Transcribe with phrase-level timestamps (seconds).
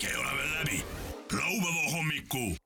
[0.00, 0.84] kõik ei ole veel läbi.
[1.32, 2.56] laupäeva hommiku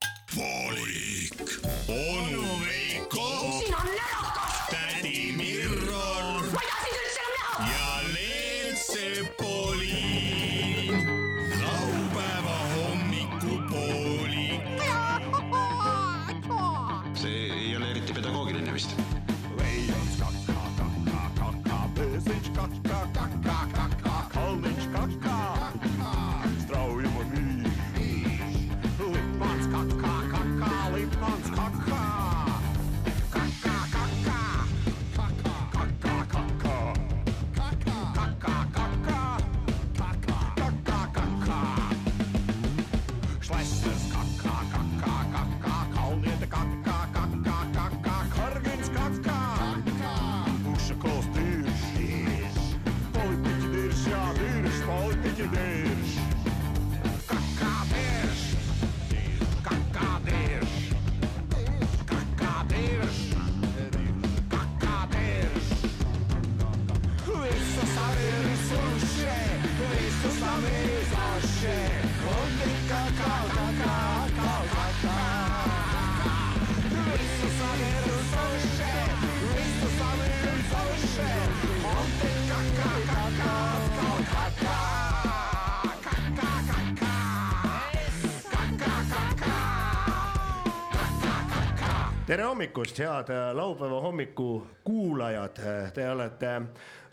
[92.35, 95.59] tere hommikust, head äh, laupäeva hommiku kuulajad,
[95.95, 96.49] te olete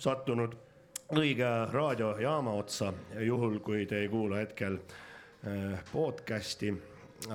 [0.02, 0.56] sattunud
[1.14, 2.90] õige raadiojaama otsa,
[3.22, 6.72] juhul kui te ei kuula hetkel äh, podcast'i.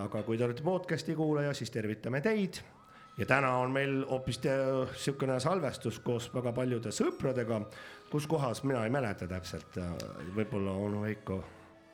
[0.03, 2.59] aga kui te olete podcast'i kuulaja, siis tervitame teid.
[3.19, 7.61] ja täna on meil hoopis niisugune salvestus koos väga paljude sõpradega,
[8.11, 9.79] kus kohas mina ei mäleta täpselt,
[10.35, 11.45] võib-olla onu Veiko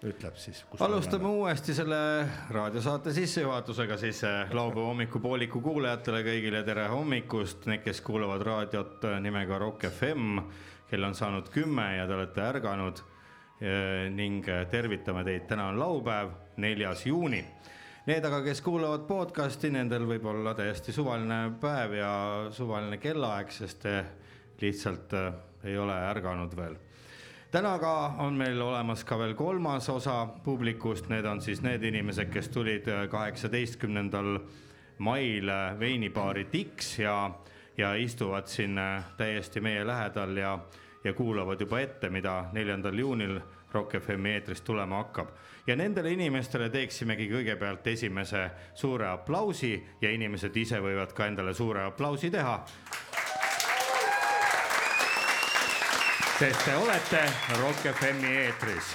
[0.07, 0.65] ütleb siis.
[0.81, 1.97] alustame uuesti selle
[2.51, 9.19] raadiosaate sissejuhatusega siis eh, laupäeva hommikupooliku kuulajatele kõigile tere hommikust, need, kes kuulavad raadiot eh,
[9.23, 10.43] nimega Rock FM,
[10.91, 13.03] kell on saanud kümme ja te olete ärganud
[13.61, 17.45] eh, ning tervitame teid, täna on laupäev, neljas juuni.
[18.07, 22.15] Need aga, kes kuulavad podcast'i, nendel võib olla täiesti suvaline päev ja
[22.51, 24.01] suvaline kellaaeg, sest te
[24.63, 25.15] lihtsalt
[25.63, 26.75] ei ole ärganud veel
[27.53, 32.31] täna ka on meil olemas ka veel kolmas osa publikust, need on siis need inimesed,
[32.33, 34.39] kes tulid äh, kaheksateistkümnendal
[35.05, 37.31] mail äh, veinibaari Dix ja,
[37.77, 40.59] ja istuvad siin äh, täiesti meie lähedal ja,
[41.05, 43.41] ja kuulavad juba ette, mida neljandal juunil
[43.73, 45.29] Rock FM-i eetris tulema hakkab.
[45.67, 51.85] ja nendele inimestele teeksimegi kõigepealt esimese suure aplausi ja inimesed ise võivad ka endale suure
[51.85, 52.63] aplausi teha
[56.39, 57.21] sest te olete
[57.61, 58.95] Rock FM-i eetris.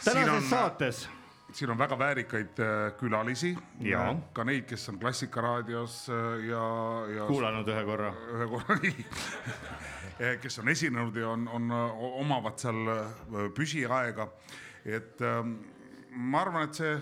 [0.00, 1.08] Siin tänases on- saates
[1.52, 6.64] siin on väga väärikaid äh, külalisi Jaa., ka neid, kes on Klassikaraadios äh, ja,
[7.16, 8.10] ja kuulanud ühe korra.
[8.34, 9.06] ühe korra nii,
[10.42, 11.70] kes on esinenud ja on, on,
[12.20, 14.28] omavad seal äh, püsiaega,
[14.84, 15.56] et ähm,
[16.12, 16.94] ma arvan, et see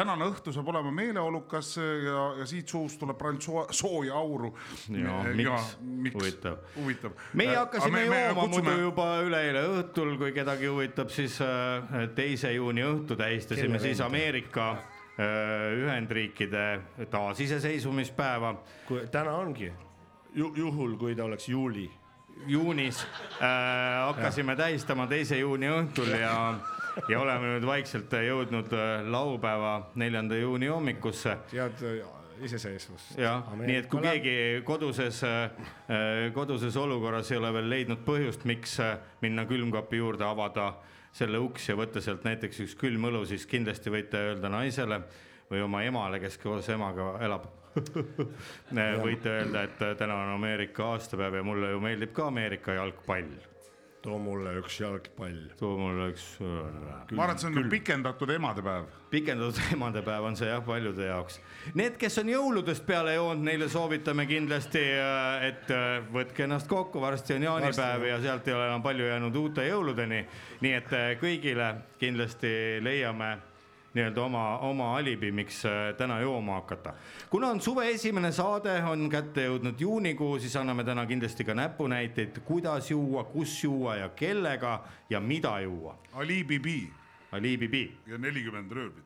[0.00, 4.52] tänane õhtu saab olema meeleolukas ja, ja siit suust tuleb ainult soo, sooja auru.
[4.94, 5.74] Jaa, miks?
[6.14, 6.56] Huvitav.
[6.76, 7.18] huvitav.
[7.38, 13.18] meie hakkasime jooma muidu juba üleeile õhtul, kui kedagi huvitab, siis äh, teise juuni õhtu
[13.20, 14.00] tähistasime siis?
[14.04, 18.54] Ameerika äh, Ühendriikide taasiseseisvumispäeva
[18.88, 19.70] kui täna ongi
[20.34, 21.88] ju,, juhul kui ta oleks juuli
[22.46, 26.34] juunis äh, hakkasime tähistama teise juuni õhtul ja,
[27.08, 31.84] ja oleme nüüd vaikselt jõudnud äh, laupäeva neljanda juuni hommikusse tead
[32.44, 33.18] iseseisvust.
[33.20, 35.22] jah, nii et kui keegi koduses,
[36.34, 40.72] koduses olukorras ei ole veel leidnud põhjust, miks äh, minna külmkapi juurde, avada
[41.16, 45.02] selle uks ja võtta sealt näiteks üks külm õlu, siis kindlasti võite öelda naisele
[45.50, 47.48] või oma emale, kes koos emaga elab.
[49.06, 53.36] võite öelda, et äh, täna on Ameerika aastapäev ja mulle ju meeldib ka Ameerika jalgpall.
[54.02, 55.40] Too mulle üks jalgpall.
[55.58, 58.88] too mulle üks ma arvan, et see on pikendatud emadepäev.
[59.10, 61.40] pikendatud emadepäev on see jah, paljude jaoks.
[61.78, 64.82] Need, kes on jõuludest peale joonud, neile soovitame kindlasti,
[65.50, 69.36] et äh, võtke ennast kokku, varsti on jaanipäev ja sealt ei ole enam palju jäänud
[69.42, 70.24] uute jõuludeni.
[70.64, 72.50] nii et äh, kõigile kindlasti
[72.84, 73.36] leiame
[73.94, 76.94] nii-öelda oma, oma alibi, miks äh, täna jooma hakata.
[77.30, 82.38] kuna on suve esimene saade, on kätte jõudnud juunikuu, siis anname täna kindlasti ka näpunäiteid,
[82.44, 85.98] kuidas juua, kus juua ja kellega ja mida juua.
[86.12, 87.00] Ali Bibi
[87.32, 89.04] Alibibi ja nelikümmend röövlit.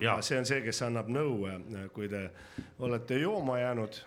[0.00, 1.44] ja see on see, kes annab nõu,
[1.94, 2.24] kui te
[2.80, 4.00] olete jooma jäänud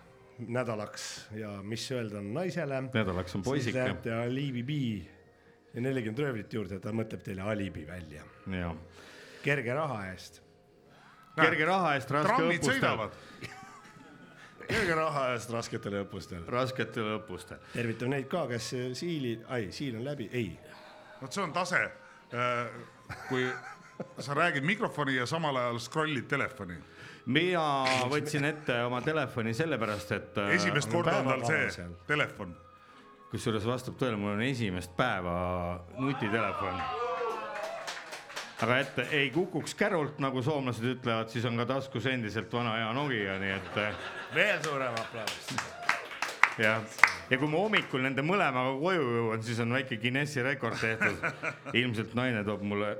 [0.48, 1.04] nädalaks
[1.38, 2.82] ja mis öelda on naisele.
[2.94, 3.78] nädalaks on siis poisike.
[3.78, 5.08] lähete alibi
[5.74, 8.24] ja nelikümmend röövlit juurde, ta mõtleb teile alibi välja.
[8.52, 8.76] jah,
[9.44, 10.40] kerge raha eest,
[11.36, 13.04] kerge raha eest raske õppustel,
[14.70, 16.46] kerge raha eest rasketel õppustel.
[16.48, 17.60] rasketel õppustel.
[17.74, 20.50] tervitame neid ka, kes siili, ai, siil on läbi, ei.
[21.20, 21.84] vot see on tase,
[23.28, 23.46] kui
[24.18, 26.76] sa räägid mikrofoni ja samal ajal scroll'id telefoni.
[27.26, 31.94] mina võtsin ette oma telefoni sellepärast, et äh, esimest korda on tal see seal.
[32.06, 32.56] telefon.
[33.30, 35.34] kusjuures vastab tõele, mul on esimest päeva
[35.98, 37.03] nutitelefon.
[38.62, 42.92] Aga et ei kukuks kärult, nagu soomlased ütlevad, siis on ka taskus endiselt vana hea
[42.96, 44.04] Nokia, nii et äh,
[44.34, 45.56] veel suurem aplaus.
[46.58, 46.84] jah.
[47.30, 51.26] ja kui ma hommikul nende mõlemaga koju jõuan, siis on väike Guinessi rekord tehtud.
[51.74, 52.94] ilmselt naine toob mulle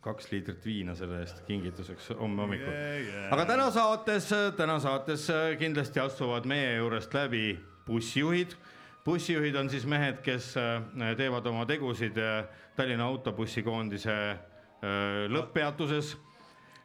[0.00, 3.32] kaks liitrit viina selle eest kingituseks homme hommikul Yeah, yeah.
[3.34, 5.26] aga täna saates, täna saates
[5.60, 8.56] kindlasti astuvad meie juurest läbi bussijuhid.
[9.04, 12.44] Bussijuhid on siis mehed, kes äh, teevad oma tegusid äh,
[12.76, 16.16] Tallinna autobussikoondise äh, lõpppeatuses.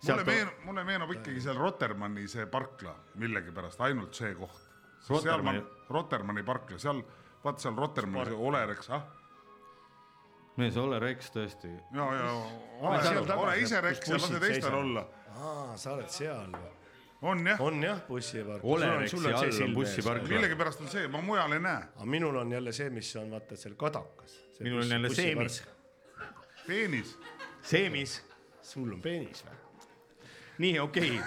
[0.06, 4.64] mulle meenub, mulle meenub ikkagi seal Rotermanni see parkla millegipärast, ainult see koht.
[5.10, 7.04] Rotermanni-, Rotermanni parkla, seal,
[7.44, 9.06] vaata seal Rotermanni see Olereks, ah,
[10.58, 11.70] mees Olle Reks tõesti.
[11.94, 12.32] ja, ja
[12.80, 15.06] ole, ole ise Reks ja lase teistel olla.
[15.36, 16.74] aa, sa oled seal või?
[17.26, 18.64] On jah, on jah, bussipark.
[18.64, 20.28] Olereksi all on bussipark.
[20.30, 21.90] millegipärast on see, ma mujal ei näe.
[21.96, 24.40] aga minul on jälle see, mis on vaata seal kadakas.
[24.60, 25.64] minul on jälle seemis.
[26.68, 27.18] peenis,
[27.62, 28.22] seemis.
[28.62, 29.62] sul on peenis või?
[30.58, 31.20] nii, okei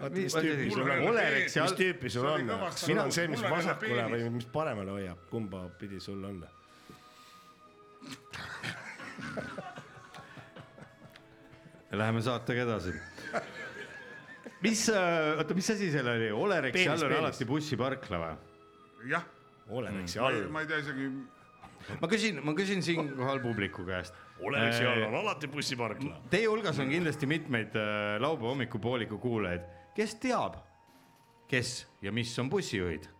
[0.00, 1.08] Oota, mis tüüpi sul on?
[1.12, 5.26] Olereksi mis tüüpi sul see on sul on see, mis vasakule või mis paremale hoiab,
[5.30, 6.42] kumba pidi sul on?
[11.96, 12.92] Läheme saatega edasi.
[14.64, 16.28] mis, oota, mis asi seal oli,
[16.72, 18.36] Peenis, all on alati bussiparkla või?
[19.10, 19.24] jah,
[19.68, 21.08] Olereksi ma all ma ei tea isegi,
[22.00, 24.14] ma küsin, ma küsin siinkohal publiku käest.
[24.40, 26.22] Olereksi all on alati bussiparkla.
[26.30, 29.66] Teie hulgas on kindlasti mitmeid äh, laupäeva hommikupooliku kuulajaid,
[29.96, 30.60] kes teab,
[31.50, 33.10] kes ja mis on bussijuhid?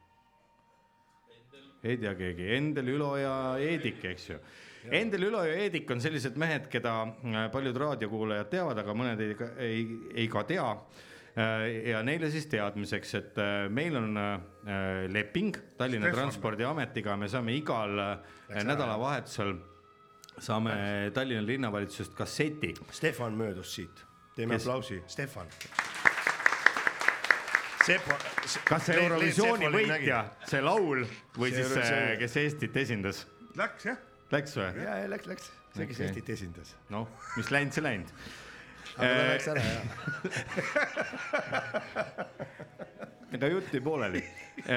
[1.86, 4.38] ei tea keegi, Endel, Ülo ja Eedik, eks ju.
[4.90, 9.36] Endel, Ülo ja Eedik on sellised mehed, keda äh, paljud raadiokuulajad teavad, aga mõned ei,
[9.62, 9.84] ei,
[10.22, 10.66] ei ka tea.
[11.90, 16.22] Ja neile siis teadmiseks, et äh, meil on äh, leping Tallinna Stefan.
[16.22, 19.56] Transpordiametiga, me saame igal äh, nädalavahetusel
[20.38, 20.76] saame
[21.14, 24.04] Tallinna linnavalitsusest kasseti Stefan möödus siit,
[24.36, 24.64] teeme Kes?
[24.64, 25.46] aplausi, Stefan.
[27.86, 28.16] Sepa,
[28.66, 31.04] kas see Eurovisiooni võitja, see laul
[31.36, 33.22] või See siis see, kes Eestit esindas,
[33.60, 34.00] läks jah,
[34.32, 34.72] läks või?
[34.82, 36.08] ja, ja läks, läks, see, kes Okei.
[36.08, 36.74] Eestit esindas.
[36.90, 37.06] noh,
[37.36, 38.10] mis läinud, see läinud.
[38.96, 39.80] Aga ta läks ära ja.
[43.36, 44.22] ega jutt jäi pooleli.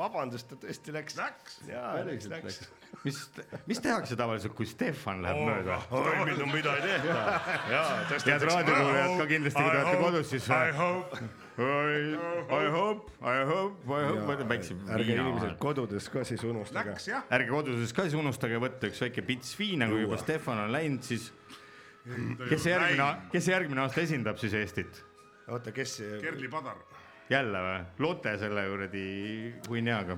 [0.00, 1.16] vabandust, ta tõesti läks.
[1.18, 1.56] läks.
[1.68, 2.58] jaa, läks, läks.
[3.02, 3.18] mis,
[3.66, 5.80] mis tehakse tavaliselt, kui Stefan läheb mööda?
[5.90, 7.16] oi, mida, mida ei tehta.
[7.72, 11.10] jaa, head raadiokuulajad ka kindlasti, kui te olete kodus, siis I hope,
[11.58, 11.60] I
[12.76, 16.94] hope, I hope, I hope, väikse ärge inimesed kodudes ka siis unustage.
[16.94, 20.72] läks ärge koduses ka siis unustage võtta üks väike pits viina, kui juba Stefan on
[20.74, 21.32] läinud, siis
[22.04, 25.00] kes see järgmine, kes see järgmine aasta esindab siis Eestit?
[25.48, 26.76] oota, kes, Kerli Padar,
[27.32, 27.76] jälle või?
[28.04, 29.04] Lotte selle kuradi
[29.68, 30.16] hunniaga.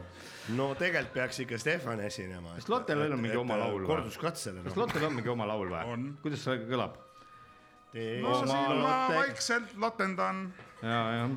[0.59, 2.55] no tegelikult peaks ikka Stefan esinema.
[2.59, 3.91] Kas Lottel on mingi oma laul või?
[3.91, 4.65] korduskatsele.
[4.67, 6.99] kas Lottel on mingi oma laul või kuidas see kõlab?
[8.23, 10.43] ma Lotte- vaikselt lotendan,
[10.83, 11.31] ja, jah.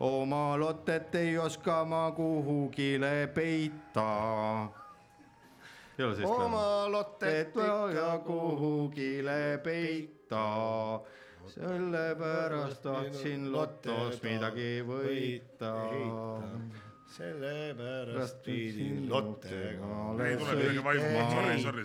[0.00, 4.08] oma Lottet ei oska ma kuhugile peita.
[6.24, 7.54] Oma lottet et
[7.94, 11.00] ja kuhugile peita.
[11.46, 15.74] sellepärast tahtsin lotos midagi võita.
[17.06, 20.16] sellepärast pidin lottega.
[21.62, 21.84] sorry.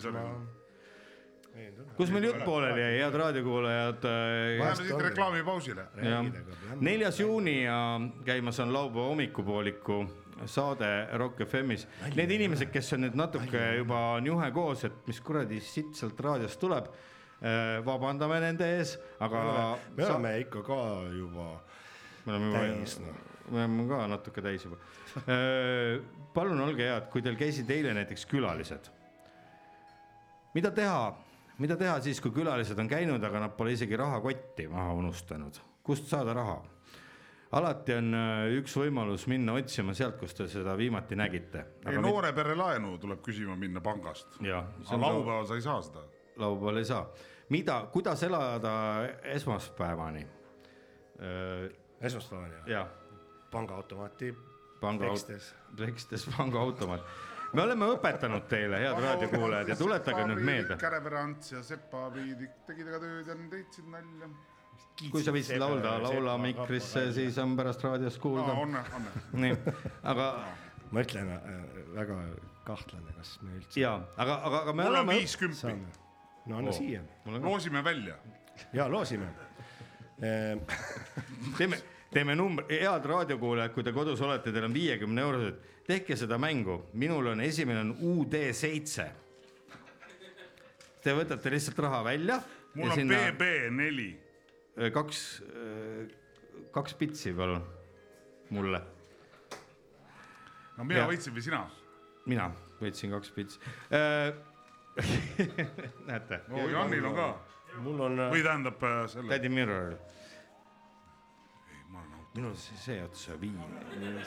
[1.97, 4.03] kus meil jutt pooleli jäi, head raadiokuulajad?
[4.05, 5.85] Läheme siit reklaamipausile.
[6.79, 10.05] neljas juuni ja käimas on laupäeva hommikupooliku
[10.45, 11.87] saade Rock FM-is.
[12.15, 16.19] Need inimesed, kes on nüüd natuke juba on juhe koos, et mis kuradi sitt sealt
[16.23, 16.87] raadiost tuleb,
[17.85, 19.43] vabandame nende ees, aga
[19.95, 20.79] me oleme ikka ka
[21.15, 21.51] juba
[22.25, 23.19] me oleme juba täis, noh.
[23.49, 24.77] me oleme ka natuke täis juba.
[26.35, 28.89] palun olge head, kui teil käisid eile näiteks külalised.
[30.53, 31.13] mida teha,
[31.59, 36.09] mida teha siis, kui külalised on käinud, aga nad pole isegi rahakotti maha unustanud, kust
[36.11, 36.59] saada raha?
[37.51, 41.65] Alati on äh, üks võimalus minna otsima sealt, kus te seda viimati nägite.
[41.89, 44.37] ei, noore pere laenu tuleb küsima minna pangast.
[44.41, 46.05] aga laupäeval sa ei saa seda.
[46.37, 47.07] laupäeval ei saa.
[47.49, 48.73] mida, kuidas elada
[49.35, 50.27] esmaspäevani?
[52.01, 52.93] esmaspäeval jah, jah,
[53.51, 54.35] pangaautomaati
[54.79, 57.03] panga Pekstes., pekstes pangaautomaat.
[57.53, 62.61] me oleme õpetanud teile, head raadiokuulajad ja tuletage nüüd meelde, Kärepere Ants ja Sepa Priidik
[62.67, 64.29] tegid aga tööd ja teid siin nalja.
[65.11, 68.55] Kui sa viitsid laulda, laula mikrisse, siis on pärast raadiost kuulda.
[68.63, 69.13] Onne, onne.
[69.45, 69.75] nii,
[70.11, 70.29] aga
[70.91, 71.61] ma ütlen äh,
[71.95, 72.17] väga
[72.67, 75.19] kahtlane, kas me üldse ja, aga, aga, aga me mul on oleme.
[75.21, 75.77] viis kümpi,
[76.49, 76.77] no anna Oo.
[76.77, 77.03] siia
[77.39, 78.19] loosime välja.
[78.73, 79.31] ja loosime.
[81.57, 81.79] teeme,
[82.11, 86.81] teeme numbri, head raadiokuulajad, kui te kodus olete, teil on viiekümne eurosed, tehke seda mängu,
[86.99, 89.07] minul on esimene on UD seitse.
[90.99, 92.41] Te võtate lihtsalt raha välja.
[92.75, 94.09] mul on BB neli.
[94.95, 95.19] kaks,
[96.75, 97.63] kaks pitsi, palun,
[98.55, 98.79] mulle,
[100.77, 101.07] no mina Ja.
[101.11, 101.65] võitsin või sina?
[102.29, 102.45] mina
[102.79, 103.59] võtsin kaks pitsi.
[106.09, 106.39] näete.
[106.47, 107.27] no Janil on ka
[107.83, 109.29] mul on või tähendab äh, selle.
[109.31, 109.93] Daddy Mirror,
[111.91, 112.27] ma olen aus.
[112.35, 113.59] minul see, see ots viin,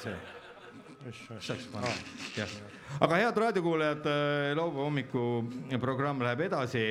[0.01, 0.15] see.
[3.01, 4.05] Aga head raadiokuulajad,
[4.55, 5.25] laupäeva hommiku
[5.81, 6.85] programm läheb edasi.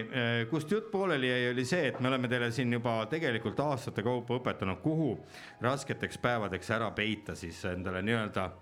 [0.50, 4.40] kust jutt pooleli jäi, oli see, et me oleme teile siin juba tegelikult aastate kaupa
[4.40, 5.14] õpetanud, kuhu
[5.62, 8.62] rasketeks päevadeks ära peita siis endale nii-öelda äh,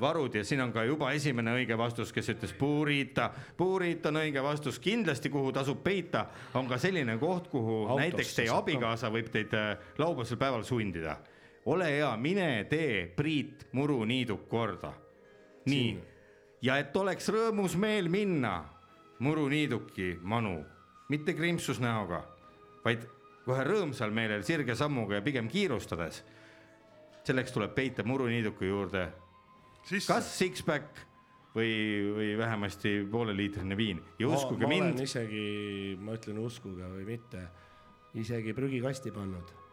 [0.00, 3.30] varud ja siin on ka juba esimene õige vastus, kes ütles puurita.
[3.56, 8.34] puurita on õige vastus, kindlasti, kuhu tasub peita, on ka selline koht, kuhu Autosse näiteks
[8.40, 11.16] teie abikaasa võib teid äh, laupäevasel päeval sundida.
[11.66, 14.92] Ole hea, mine tee Priit Muru niiduk korda.
[15.66, 15.98] nii,
[16.62, 18.60] ja et oleks rõõmus meel minna
[19.18, 20.60] Muru niiduki manu,
[21.08, 22.20] mitte krimpsus näoga,
[22.84, 23.06] vaid
[23.46, 26.24] kohe rõõmsal meelel sirge sammuga ja pigem kiirustades.
[27.26, 29.08] selleks tuleb peita Muru niiduku juurde
[29.86, 31.00] sisse kas six-pack
[31.54, 31.70] või,
[32.14, 37.46] või vähemasti pooleliitrine viin ja uskuge ma, ma mind isegi, ma ütlen uskuge või mitte,
[38.14, 39.65] isegi prügikasti pannud.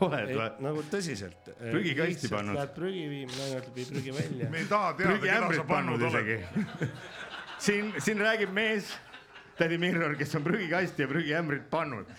[0.00, 0.50] Oled või?
[0.66, 1.50] nagu tõsiselt.
[1.60, 2.58] Prügikasti pannud?
[2.58, 4.62] Lähed prügi viima, naine ütleb, ei prügi välja me.
[4.62, 6.30] ei taha teada, keda sa pannud oled.
[6.30, 6.90] isegi.
[7.66, 8.94] siin, siin räägib mees,
[9.58, 12.10] tädi Mirror, kes on prügikasti ja prügiämbrit pannud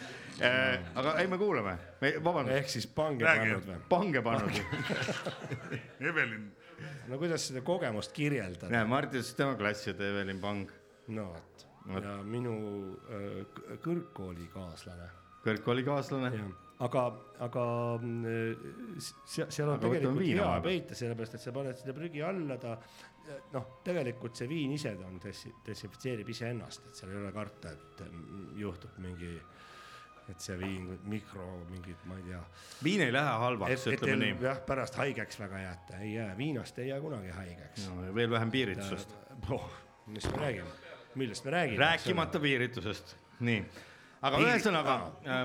[0.41, 0.79] äh,.
[0.95, 1.77] aga ei, me kuulame,
[2.23, 3.49] vabandust, ehk siis pange Räägi.
[3.49, 3.79] pannud või?
[3.89, 4.61] pange pannud.
[6.09, 6.49] Evelin,
[7.11, 8.71] no kuidas seda kogemust kirjeldada?
[8.73, 10.71] näe, Mart ütles, et tema klassiõde Evelin Pang,
[11.15, 11.65] no vot,
[12.01, 12.55] ja minu
[13.07, 13.41] äh,
[13.85, 15.09] kõrgkoolikaaslane,
[15.45, 16.33] kõrgkoolikaaslane.
[16.35, 17.03] jah, aga,
[17.45, 17.65] aga
[18.01, 22.57] mm, seal, seal on Aga tegelikult hea peita, sellepärast et sa paned seda prügi alla,
[22.59, 22.75] ta
[23.55, 27.71] noh, tegelikult see viin ise ta on des-, desinfitseerib iseennast, et seal ei ole karta,
[27.71, 29.31] et mm, juhtub mingi,
[30.29, 32.43] et see viin mikro mingid, ma ei tea
[32.83, 34.37] viin ei lähe halvaks, ütleme nii.
[34.49, 38.13] jah, pärast haigeks väga jääte, ei jää, viinast ei jää kunagi haigeks no,.
[38.19, 39.15] veel vähem piiritusest.
[39.49, 39.67] oh,
[40.07, 40.79] millest me räägime,
[41.15, 41.83] millest me räägime?
[41.85, 43.61] rääkimata piiritusest, nii.
[44.25, 44.97] Aga ühesõnaga,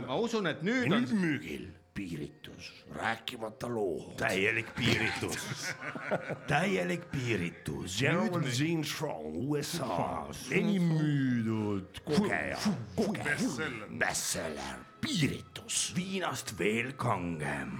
[0.07, 4.13] ma usun, et nüüd on müügil piiritus, rääkimata loo.
[4.17, 5.75] täielik piiritus,
[6.53, 7.99] täielik piiritus.
[7.99, 12.59] Gerald Gene Strong USA-s, enim müüdud kogeja,
[12.97, 13.89] kogeja, bestseller.
[13.99, 15.93] bestseller, piiritus.
[15.97, 17.77] viinast veel kangem.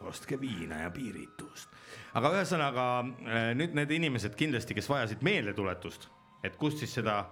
[0.00, 1.68] ostke viina ja piiritust.
[2.14, 6.08] aga ühesõnaga äh, nüüd need inimesed kindlasti, kes vajasid meeldetuletust,
[6.42, 7.26] et kust siis seda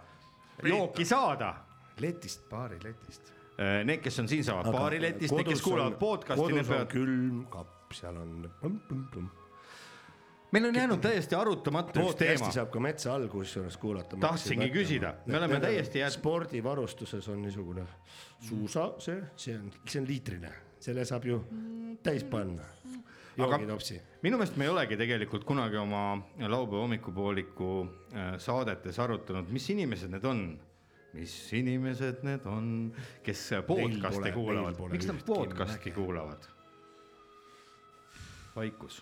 [0.63, 1.68] jooki saada.
[2.01, 3.35] letist, baariletist.
[3.59, 6.93] Need, kes on siin, saavad baariletist, need, kes kuulavad podcast'i, need peavad.
[6.93, 8.49] külmkapp, seal on
[10.51, 12.51] meil on jäänud täiesti arutamata üks teema.
[12.53, 14.17] saab ka metsa all kusjuures kuulata.
[14.21, 15.15] Tahtsingi küsida.
[15.27, 17.87] Me oleme täiesti jääd- spordivarustuses on niisugune
[18.49, 21.43] suusa, see, see on, see on liitrine, selle saab ju
[22.03, 22.63] täis panna.
[23.39, 24.01] joogitopsi.
[24.23, 30.11] minu meelest me ei olegi tegelikult kunagi oma laupäeva hommikupooliku äh, saadetes arutanud, mis inimesed
[30.11, 30.59] need on
[31.13, 32.67] mis inimesed need on,
[33.25, 36.49] kes podcast'i kuulavad miks nad podcast'i kuulavad?
[38.57, 39.01] vaikus,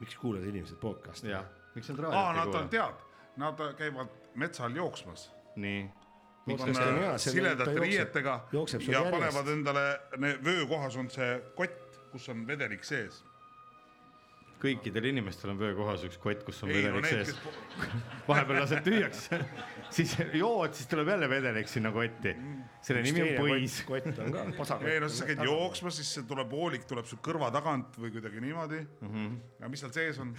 [0.00, 1.32] miks kuulavad inimesed podcast'i?
[1.32, 2.68] jah, miks nad aa, raadiot ei nad on, kuula?
[2.70, 3.02] tead,
[3.42, 5.30] nad käivad metsal jooksmas.
[5.56, 5.90] nii,
[6.46, 9.10] ta siledate riietega ja järjest.
[9.10, 9.86] panevad endale,
[10.44, 13.22] vöökohas on see kott, kus on vedelik sees.
[14.62, 17.94] Kõikidel inimestel on vöökohas üks kott, kus on ei no vedelik need, sees kes,
[18.28, 19.24] vahepeal lased tühjaks,
[19.96, 22.34] siis jood, siis tuleb jälle vedelik sinna kotti.
[22.82, 23.78] selle nimi on põis.
[23.88, 24.90] kott on ka, pasakott.
[24.90, 28.12] ei no siis sa käid jooksmas, siis see tuleb voolik tuleb su kõrva tagant või
[28.14, 29.08] kuidagi niimoodi mm.
[29.08, 29.24] Mhm.
[29.26, 29.40] -hmm.
[29.64, 30.34] ja mis seal sees on?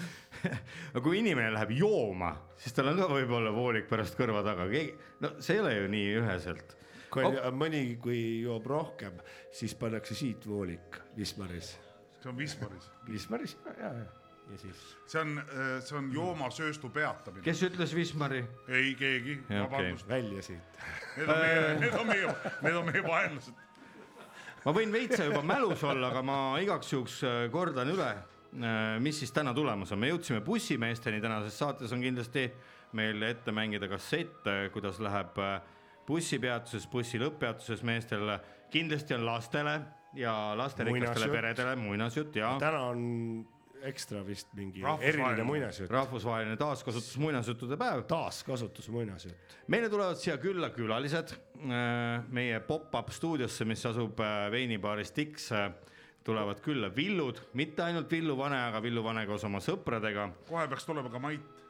[0.47, 4.95] aga kui inimene läheb jooma, siis tal on ka võib-olla voolik pärast kõrva taga, keegi,
[5.23, 6.77] no see ei ole ju nii üheselt.
[7.13, 9.19] kui mõni, kui joob rohkem,
[9.53, 11.75] siis pannakse siit voolik Wismaris.
[12.23, 14.05] See on Wismaris, Wismaris, ja, ja,
[14.51, 15.35] ja siis see on,
[15.83, 17.43] see on joomasööstu peatamine.
[17.45, 18.43] kes ütles Wismari?
[18.71, 20.81] ei keegi, vabandust, välja siit.
[21.17, 23.63] need on meie, need on meie, need on meie vaenlased.
[24.63, 28.13] ma võin veitsa juba mälus olla, aga ma igaks juhuks äh, kordan üle.
[29.01, 32.51] mis siis täna tulemas on, me jõudsime bussimeesteni tänases saates on kindlasti
[32.93, 35.55] meil ette mängida kassett, kuidas läheb äh,
[36.07, 38.35] bussipeatuses, bussi lõpppeatuses meestel,
[38.73, 39.79] kindlasti on lastele
[40.17, 43.01] ja lasterikastele peredele muinasjutt ja täna on
[43.83, 45.09] ekstra vist mingi Rahvusvaheline.
[45.09, 48.03] eriline muinasjutt, rahvusvaheline taaskasutus muinasjuttude päev.
[48.07, 49.57] taaskasutus muinasjutt.
[49.67, 55.49] meile tulevad siia külla külalised äh, meie pop-up stuudiosse, mis asub äh, veinibaaris Dix.
[56.23, 60.29] tulevad külla Villud, mitte ainult Villu Vane, aga Villu Vane koos oma sõpradega.
[60.47, 61.62] kohe peaks tulema ka Mait.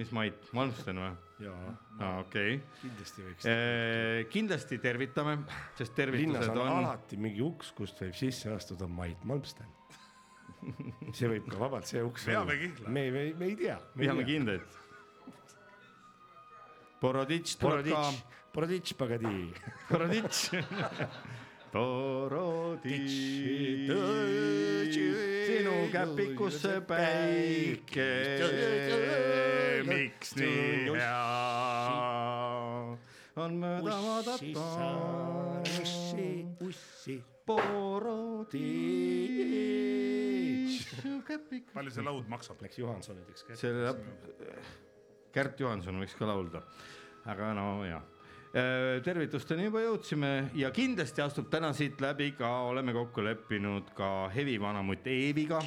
[0.00, 1.10] Mis Mait, Malmsten või?
[1.44, 2.56] jaa, aa, okei.
[2.80, 3.48] kindlasti võiks.
[4.32, 5.36] kindlasti tervitame,
[5.78, 9.68] sest tervitused on on, alati mingi uks, kust võib sisse astuda Mait Malmsten.
[11.16, 12.92] see võib ka vabalt see uks Peame kihla.
[12.92, 13.78] me, me, me ei tea.
[13.96, 14.78] peame kindlaid.
[17.00, 19.36] Boroditš tuleb ka Boroditš, Boroditš Pagadi.
[19.88, 20.42] Boroditš.
[21.72, 23.14] Boroditš,
[25.46, 28.06] sinu käpikusse päike,
[29.86, 31.14] miks nii hea?
[33.38, 34.66] On mööda vaadata.
[36.66, 38.58] ussi, Boroditš.
[41.70, 42.58] palju see laud maksab?
[42.66, 43.60] läks Johansoniks kätte.
[43.62, 44.02] see läheb,
[45.30, 46.66] Kärt Johanson võiks ka laulda,
[47.30, 48.02] aga no ja
[48.50, 54.56] tervitusteni juba jõudsime ja kindlasti astub täna siit läbi ka, oleme kokku leppinud ka Hevi
[54.60, 55.60] vanamutt Eeviga.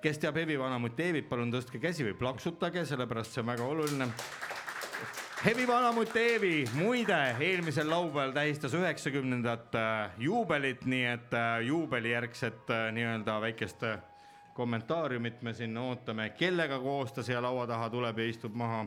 [0.00, 4.06] kes teab Hevi vanamutt Eevit, palun tõstke käsi või plaksutage, sellepärast see on väga oluline.
[5.44, 12.90] Hevi vanamutt Eevi muide eelmisel laupäeval tähistas üheksakümnendat äh, juubelit, nii et äh, juubelijärgset äh,
[12.92, 13.98] nii-öelda väikest äh,
[14.54, 18.86] kommentaariumit me siin ootame, kellega koos ta siia laua taha tuleb ja istub maha.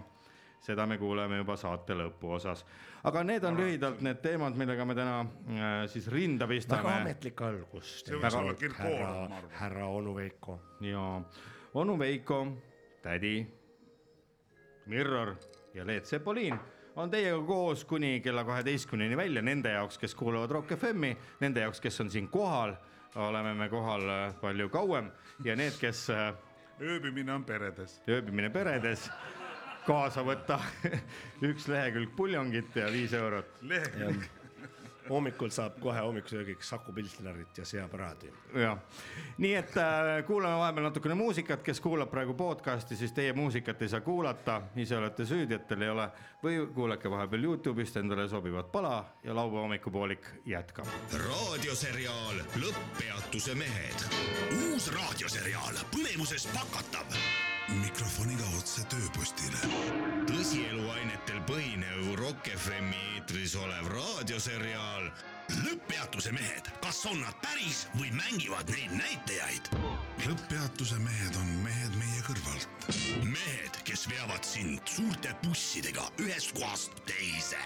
[0.64, 2.62] seda me kuuleme juba saate lõpuosas,
[3.04, 7.42] aga need on lühidalt need teemad, millega me täna äh, siis rinda väga pistame ametlik
[7.42, 7.98] algus.
[8.04, 10.60] See võiks olla Kirkorov, ma härra arvan., härra onu Veiko.
[10.82, 11.08] ja
[11.74, 12.46] onu Veiko,
[13.04, 13.36] tädi,
[14.86, 15.36] Mirror
[15.74, 16.58] ja Leet Sepolin
[16.96, 21.82] on teiega koos kuni kella kaheteistkümneni välja nende jaoks, kes kuulavad Rock FM-i, nende jaoks,
[21.82, 22.76] kes on siin kohal,
[23.16, 25.12] oleme me kohal äh, palju kauem
[25.44, 26.32] ja need, kes äh,
[26.82, 28.00] ööbimine on peredes.
[28.08, 29.10] ööbimine peredes,
[29.86, 30.60] kaasa võtta
[31.50, 33.60] üks lehekülg puljongit ja viis eurot.
[33.62, 34.24] lehekülg.
[35.10, 38.32] hommikul saab kohe hommikusöögiks Saku Pilsnerit ja seaparaadi.
[38.56, 38.78] jah,
[39.38, 43.92] nii et äh, kuulame vahepeal natukene muusikat, kes kuulab praegu podcast'i, siis teie muusikat ei
[43.92, 46.08] saa kuulata, ise olete süüdi, et teil ei ole
[46.44, 50.88] või kuulake vahepeal Youtube'ist endale sobivat pala ja laupäeva hommikupoolik jätkab.
[51.28, 54.08] raadioseriaal Lõpppeatuse mehed.
[54.64, 57.20] uus raadioseriaal põnevuses pakatav.
[57.70, 59.60] Mikrofoniga otse tööpostile.
[60.28, 65.08] tõsieluainetel põhinev Rock FM-i eetris olev raadioseriaal
[65.64, 69.70] lõpppeatuse mehed, kas on nad päris või mängivad neid näitajaid?
[70.26, 72.90] lõpppeatuse mehed on mehed meie kõrvalt.
[73.24, 77.62] mehed, kes veavad sind suurte bussidega ühest kohast teise.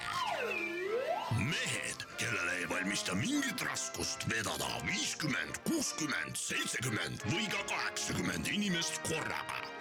[1.38, 9.77] mehed, kellele ei valmista mingit raskust vedada viiskümmend, kuuskümmend, seitsekümmend või ka kaheksakümmend inimest korraga.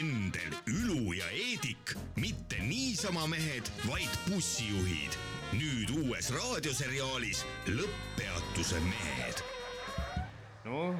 [0.00, 5.16] Endel, Ülu ja Eedik, mitte niisama mehed, vaid bussijuhid.
[5.50, 9.42] nüüd uues raadioseriaalis Lõpppeatuse mehed.
[10.64, 10.94] noh,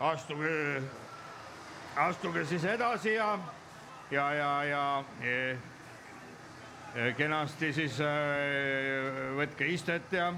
[0.00, 0.82] astuge,
[1.96, 3.38] astuge siis edasi ja,
[4.10, 5.56] ja, ja, ja e,
[6.94, 8.12] e, kenasti siis e,
[9.38, 10.32] võtke istet ja,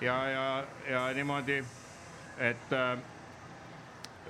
[0.00, 0.50] ja, ja,
[0.88, 1.60] ja niimoodi,
[2.38, 2.84] et e,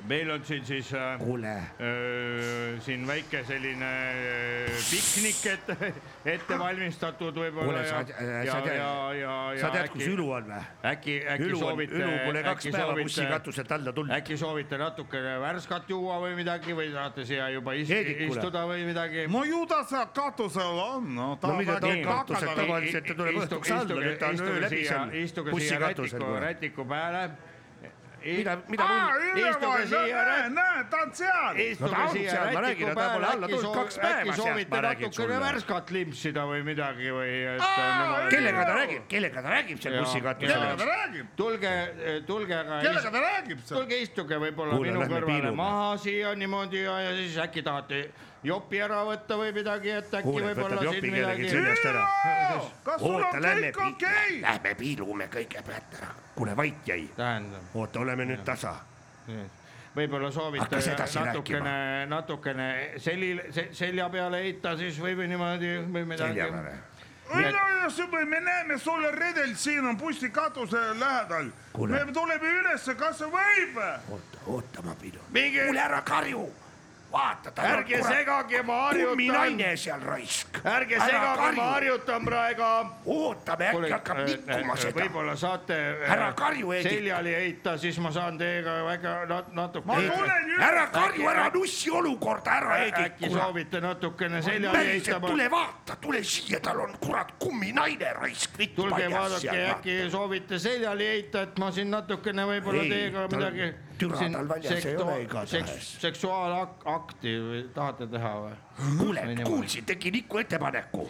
[0.08, 5.92] meil on siin siis e, kuule, Öö, siin väike selline öö, piknik ette,
[6.24, 9.90] ette valmistatud võib-olla kuule, ja sa, äh, ja sa, tead ja, ja, ja sa tead,
[9.92, 10.62] kus Ülu on või?
[10.92, 14.14] äkki, äkki Ülu on, soovite, Ülu pole kaks päeva bussikatuselt alla tulnud.
[14.16, 18.30] äkki soovite natukene värskat juua või midagi või tahate siia juba ist, Heedikule.
[18.38, 19.26] istuda või midagi?
[19.30, 22.04] no ju ta seal katusel on, no ta No mida ta Nii.
[22.06, 26.28] katusel tavaliselt ta tuleb õhtuks alla, nüüd ta on öö läbi seal istuge siia bussikatusel
[26.46, 27.24] rätiku peale.
[28.24, 31.56] mida, mida mul, Istuge siia, näe, näe, ta on seal.
[31.64, 34.34] istuge No siia seal, ma räägin, rätiku peale, alla äkki tulnud soo- kaks päeva äkki
[34.36, 39.80] soovite natukene värskat limpsida või midagi või et niimoodi- kellega ta räägib, kellega ta räägib
[39.82, 39.94] seal
[40.40, 40.76] kellega?
[40.76, 41.26] ta räägib?
[41.36, 41.74] tulge,
[42.26, 43.78] tulge aga kellega ta räägib seal?
[43.80, 48.10] tulge istuge võib-olla minu kõrvale maha siia niimoodi ja siis äkki tahate
[48.42, 51.48] jopi ära võtta või midagi, et äkki võib-olla siin midagi.
[52.84, 54.36] kas sul on kõik, okei?
[54.42, 56.12] lähme piilume kõigepealt ära.
[56.34, 57.08] kuule, vait jäi.
[57.74, 58.74] oota, oleme nüüd tasa.
[59.96, 60.80] võib-olla soovite
[61.20, 66.48] natukene, natukene selil, selja peale heita siis või, või niimoodi või midagi selja.
[66.48, 68.24] peale.
[68.26, 71.52] me näeme sulle redel siin on bussikatuse lähedal.
[71.78, 73.76] Me tuleme ülesse, kas võib?
[74.08, 75.20] oota, oota, ma pidin.
[75.30, 76.48] kuule, ära karju.
[77.12, 79.08] vaata, ta ärge segage, ma harjutan.
[79.08, 80.58] kumminaine seal raisk.
[80.64, 82.68] ärge segage, ma harjutan praegu.
[83.06, 85.00] ootame, äkki hakkab nikkuma seda.
[85.00, 86.92] võib-olla saate äh, Ära karju, Heidik.
[86.92, 89.86] seljali heita, siis ma saan teiega väga nat- natuke.
[89.86, 90.62] ma tulen üles.
[90.68, 93.36] ära karju, ära nussi olukorda ära, äkki Heidik.
[93.38, 95.26] soovite natukene seljali päriselt, heita?
[95.26, 98.58] tule vaata, tule siia, tal on kurat kumminaine raisk.
[98.76, 103.72] tulge vaadake, äkki soovite seljali heita, et ma siin natukene võib-olla Ei, teiega midagi.
[104.00, 105.92] Türa tal väljas ei ole igatahes.
[106.00, 107.36] seksuaalakti
[107.74, 108.56] tahate teha või?
[108.98, 111.06] kuule, kuulsin, tegin ikka ettepaneku.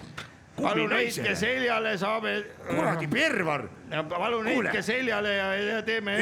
[0.61, 2.35] palun heitke seljale, saame.
[2.66, 3.66] kuradi pervar.
[4.11, 6.16] palun heitke seljale ja, ja teeme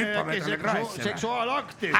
[0.45, 1.91] seksu, seksuaalakti.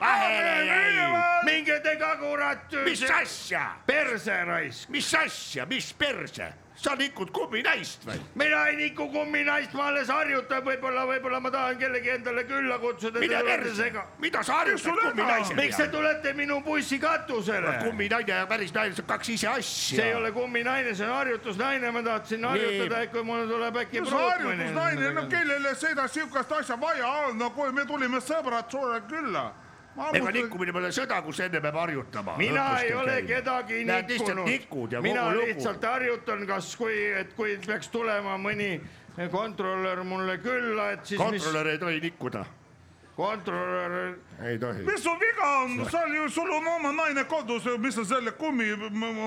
[0.00, 1.10] vahele jäi.
[1.44, 2.72] minge te ka kurat.
[2.84, 4.88] mis asja, perse raisk.
[4.88, 8.18] mis asja, mis perse, sa nikud kumminaist või?
[8.38, 13.18] mina ei niku kumminaist, ma alles harjutan, võib-olla, võib-olla ma tahan kellegi endale külla kutsuda.
[13.22, 13.88] mida perse,
[14.22, 17.74] mida sa harjutad kumminaise miks te tulete minu bussi katusele?
[17.82, 19.98] kumminaine ja päris naine, see on kaks ise asja.
[19.98, 24.04] see ei ole kumminaine, see on harjutusnaine, ma tahtsin harjutada, et kui mul tuleb äkki
[24.04, 29.02] see harjutusnaine, no kellele seda sihukest asja vaja on, no kui me tulime sõbrad sulle
[29.10, 29.48] külla.
[30.14, 32.36] Ega nikkumine pole sõda, kus enne peab harjutama.
[32.38, 37.56] mina ei ole kedagi lihtsalt nikud nikkunud ja, mina lihtsalt harjutan, kas, kui, et kui
[37.66, 38.78] peaks tulema mõni
[39.32, 42.44] kontrolör mulle külla, et siis mis kontrolör ei tohi nikkuda,
[43.16, 44.14] kontrolör,
[44.46, 44.86] ei tohi.
[44.86, 48.70] mis sul viga on, sa ju, sul on oma naine kodus, mis sa selle kummi.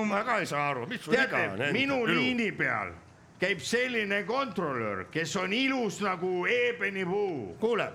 [0.08, 1.66] ma ka ei saa aru, mis sul viga on.
[1.72, 2.94] minu liini peal
[3.42, 7.56] käib selline kontrolör, kes on ilus nagu eebenipuu.
[7.60, 7.88] kuule,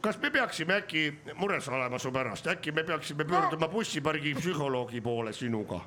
[0.00, 5.32] kas me peaksime äkki mures olema su pärast, äkki me peaksime pöörduma bussipargi psühholoogi poole
[5.32, 5.80] sinuga?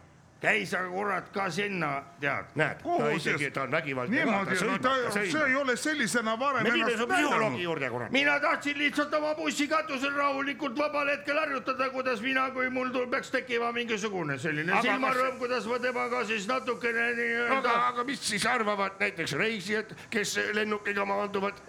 [0.43, 2.45] Käi sa kurat ka sinna, tead.
[2.55, 4.15] näed, ta Kuhu isegi, ta on vägivaldne.
[4.15, 8.11] niimoodi, no ta, see ei ole sellisena varem ennast näidanud.
[8.11, 13.31] mina tahtsin lihtsalt oma bussi katusel rahulikult vabal hetkel harjutada, kuidas mina, kui mul peaks
[13.31, 18.99] tekkima mingisugune selline silmarõõm, kuidas ma temaga siis natukene nii-öelda aga, aga mis siis arvavad
[18.99, 21.63] näiteks reisijad, kes lennukiga maanduvad?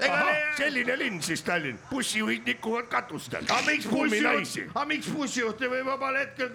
[0.59, 3.47] Selline linn siis Tallinn, bussijuhid nikuvad katustel.
[3.47, 6.51] aga miks bussijuht, aga miks bussijuht ei või vabal hetkel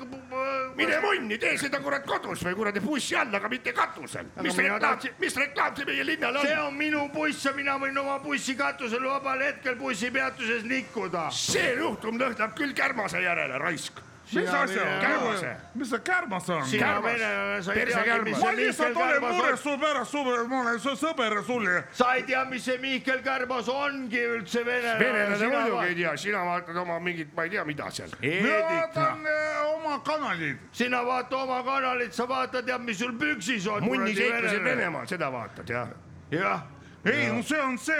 [0.76, 4.34] mine munni, tee seda kurat kodus või kuradi bussi all, aga mitte katusel.
[4.42, 6.68] mis reklaam tahtsin-, mis reklaam see meie linnale see on?
[6.68, 11.30] on minu buss ja mina võin oma bussi katusel vabal hetkel bussipeatuses nikkuda.
[11.32, 14.09] see juhtum lõhnab küll kärmase järele, raisk.
[14.34, 15.56] Mis asja mine-, Kärmase.
[15.76, 16.60] mis see kärmas on?
[16.60, 19.60] ma see lihtsalt olen mures.
[19.64, 20.14] su pärast,
[20.48, 21.84] ma olen su sõber sulle.
[21.92, 25.00] sa ei tea, mis see Mihkel Kärmas ongi üldse venelane.
[25.06, 28.10] venelane muidugi ei tea, sina vaatad oma mingit, ma ei tea, mida seal.
[28.10, 30.58] ma Heedik, vaatan eh, oma kanalit.
[30.72, 33.84] sina vaata oma kanalit, sa vaatad jah, mis sul püksis on.
[33.84, 34.64] munni seiklused.
[34.64, 35.96] Venemaal, seda vaatad jah?
[36.32, 36.62] jah,
[37.06, 37.96] ei, no see on see,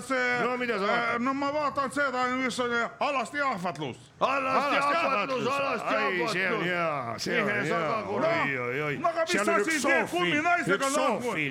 [0.00, 0.44] see.
[0.44, 1.20] No mida sa vaatad?
[1.20, 3.96] no ma vaatan seda, mis on eh, alasti ahvatlus.
[4.20, 6.64] alasti ahvatlus, alasti ai, see on ahvatlus.
[6.64, 9.24] hea, see on sa hea, oi, oi, oi No aga.
[9.26, 10.92] mis üks see zoofiil, kumminaisega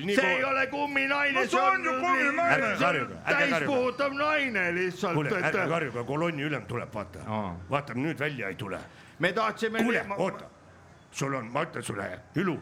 [0.08, 2.72] nii see ei ole kumminaine, No see on ju kumminaine.
[3.28, 7.54] Täispuhutav naine lihtsalt, kuule, ärge karjuge, kolonni ülem tuleb, vaata Aa..
[7.70, 8.80] vaata nüüd välja ei tule.
[9.20, 9.84] me tahtsime.
[9.84, 10.46] kuule, oota,
[11.12, 12.60] sul on, ma ütlen sulle, Ülu,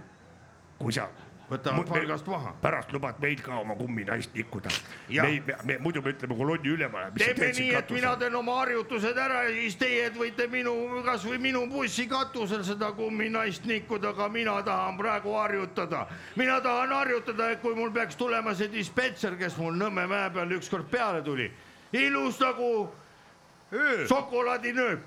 [0.79, 1.08] kui sa.
[1.49, 2.51] Võtavad palgast maha.
[2.62, 4.69] pärast lubad meil ka oma kumminaist nikkuda.
[5.09, 7.12] Me, me, me muidu me ütleme kolonni ülemale.
[7.17, 11.65] teeme nii, et mina teen oma harjutused ära ja siis teie võite minu, kasvõi minu
[11.71, 16.05] bussi katusel seda kumminaist nikkuda, aga mina tahan praegu harjutada.
[16.35, 20.51] mina tahan harjutada, et kui mul peaks tulema see dispetšer, kes mul Nõmme mäe peal
[20.51, 21.49] ükskord peale tuli,
[21.93, 22.89] ilus nagu
[24.07, 24.99] šokolaadinööp.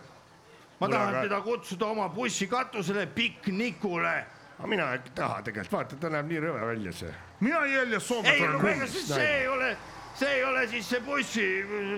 [0.80, 4.24] ma Kuule, tahan aga- teda kutsuda oma bussi katusele piknikule.
[4.58, 7.14] Aga mina ei taha tegelikult, vaata, ta näeb nii rõve välja see.
[7.40, 9.70] mina ei, soovitan no ega siis see ei ole,
[10.14, 11.48] see ei ole siis see bussi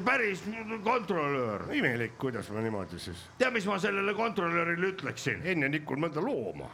[0.07, 0.45] päris
[0.85, 1.69] kontrolöör.
[1.75, 5.45] imelik, kuidas ma niimoodi siis, tead, mis ma sellele kontrolörile ütleksin?
[5.45, 6.71] enne nikun mõnda looma.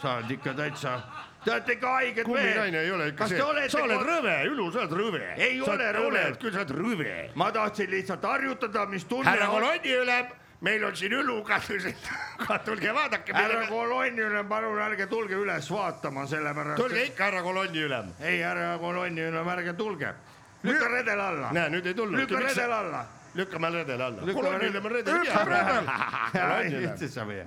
[0.00, 0.98] sa oled ikka täitsa,
[1.44, 4.84] te olete ikka haiged kumminaine ei ole ikka kas see sa oled rõve, Ülu, sa
[4.86, 5.24] oled rõve.
[5.36, 6.22] Ei ole rõve.
[6.40, 7.16] küll, sa oled rõve.
[7.34, 9.60] ma tahtsin lihtsalt harjutada, mis tunne härra on.
[9.60, 11.94] kolonniülem, meil on siin Ülu katused,
[12.64, 13.32] tulge vaadake.
[13.32, 17.04] härra kolonniülem, palun ärge tulge üles vaatama, sellepärast tulge.
[17.04, 18.12] ikka, härra kolonniülem.
[18.20, 20.14] ei, härra kolonniülem, ärge tulge.
[20.62, 22.18] lükka redel alla, näe, nüüd ei tulnud.
[22.20, 23.06] lükka redel alla.
[23.34, 24.32] lükkame redele alla.
[24.32, 25.84] Kolonniülem on redel Lükka redel.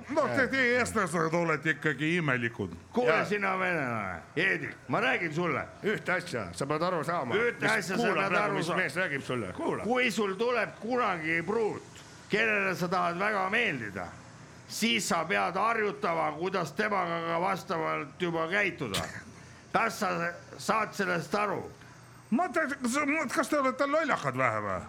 [0.15, 2.73] no te, teie eestlased olete ikkagi imelikud.
[2.93, 7.35] kuule sina venelane, Heedik, ma räägin sulle, ühte asja, sa pead aru saama.
[7.35, 8.81] Ühte asja sa pead aru mis saama.
[8.81, 9.83] mees räägib sulle, kuula.
[9.83, 11.92] kui sul tuleb kunagi pruut,
[12.33, 14.07] kellele sa tahad väga meeldida,
[14.67, 19.05] siis sa pead harjutama, kuidas temaga ka vastavalt juba käituda.
[19.73, 21.61] kas sa saad sellest aru?
[22.29, 22.73] ma tean,
[23.29, 24.81] kas te olete lollakad vähe või?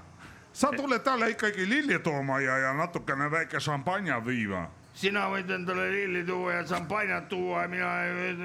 [0.53, 4.67] sa tuled talle ikkagi lilli tooma ja, ja natukene väike šampanja viima.
[4.95, 7.93] sina võid endale lilli tuua ja šampanjat tuua ja mina,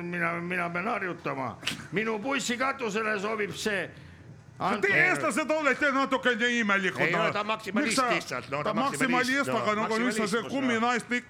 [0.01, 1.57] mina, mina pean harjutama.
[1.91, 3.89] minu bussikatusele sobib see.
[4.59, 7.05] Te eestlased olete natukene imelikud.
[7.05, 10.49] Ei ole, ta maksimalist lihtsalt, no ta ta maksimalist, maksimalist, no, aga nagu sa see
[10.51, 11.29] kumminaistik,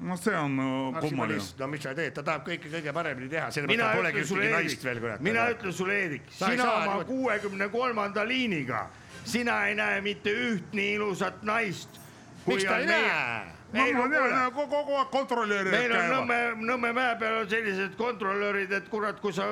[0.00, 0.58] no see on
[0.98, 1.46] kummaline.
[1.58, 4.86] no mis sa teed, ta tahab kõike kõige paremini teha, sellepärast ta polegi ühtegi naist
[4.88, 5.22] veel, kurat.
[5.22, 8.88] mina ütlen sulle, Eerik, Sa ei sina oma kuuekümne kolmanda liiniga,
[9.22, 12.00] sina ei näe mitte üht nii ilusat naist.
[12.46, 13.53] miks ta ei näe?
[13.74, 16.14] No tean kuule, kogu, aeg kontrolöörid meil on käivad.
[16.14, 16.38] Nõmme,
[16.70, 19.46] Nõmme mäe peal on sellised kontrolöörid, et kurat, kui sa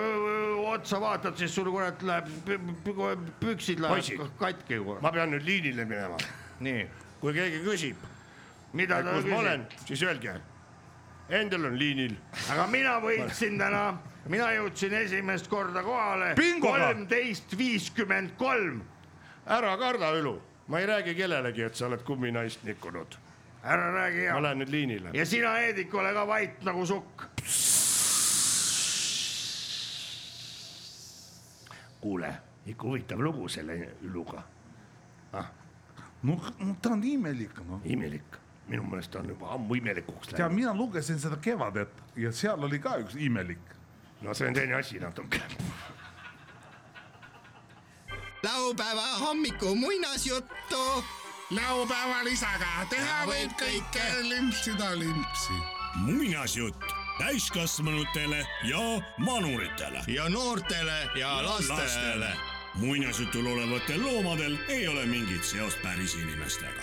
[0.72, 2.30] otsa vaatad, siis sul kurat läheb,
[3.40, 4.80] püksid lähevad katki.
[5.02, 6.20] ma pean nüüd liinile minema,
[6.60, 6.86] nii,
[7.20, 8.06] kui keegi küsib,
[8.72, 10.38] mida ta küsib?, siis öelge.
[11.32, 12.16] Endel on liinil,
[12.52, 13.84] aga mina võitsin täna,
[14.28, 16.34] mina jõudsin esimest korda kohale.
[16.60, 18.82] Kolmteist viiskümmend kolm
[19.46, 20.34] ära karda, Ülu,
[20.68, 23.16] ma ei räägi kellelegi, et sa oled kumminaist nikkunud,
[23.64, 24.42] ära räägi ma ja.
[24.42, 25.10] lähen nüüd liinile.
[25.14, 27.22] ja sina, Heedik, ole ka vait nagu sukk.
[32.00, 32.34] kuule,
[32.66, 34.42] ikka huvitav lugu selle Üluga,
[36.22, 37.80] no no ta on imelik, noh.
[37.84, 40.56] imelik, minu meelest on juba ammu imelikuks tead, läinud.
[40.56, 43.62] mina lugesin seda Kevadet ja seal oli ka üks imelik.
[44.22, 45.40] no see on teine asi natuke.
[48.42, 51.21] laupäeva hommiku muinasjuttu.
[51.54, 55.56] Laupäeval isaga teha võib kõike, limpsida limpsi.
[55.94, 56.84] muinasjutt
[57.18, 60.00] täiskasvanutele ja vanuritele.
[60.06, 62.30] ja noortele ja lastele.
[62.74, 66.82] muinasjutul olevatel loomadel ei ole mingit seost päris inimestega.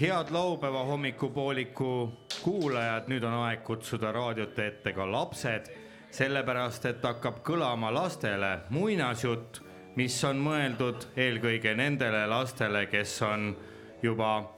[0.00, 5.72] head laupäeva hommikupooliku kuulajad, nüüd on aeg kutsuda raadiote ette ka lapsed,
[6.10, 9.62] sellepärast et hakkab kõlama lastele muinasjutt,
[9.96, 13.56] mis on mõeldud eelkõige nendele lastele, kes on
[14.02, 14.50] juba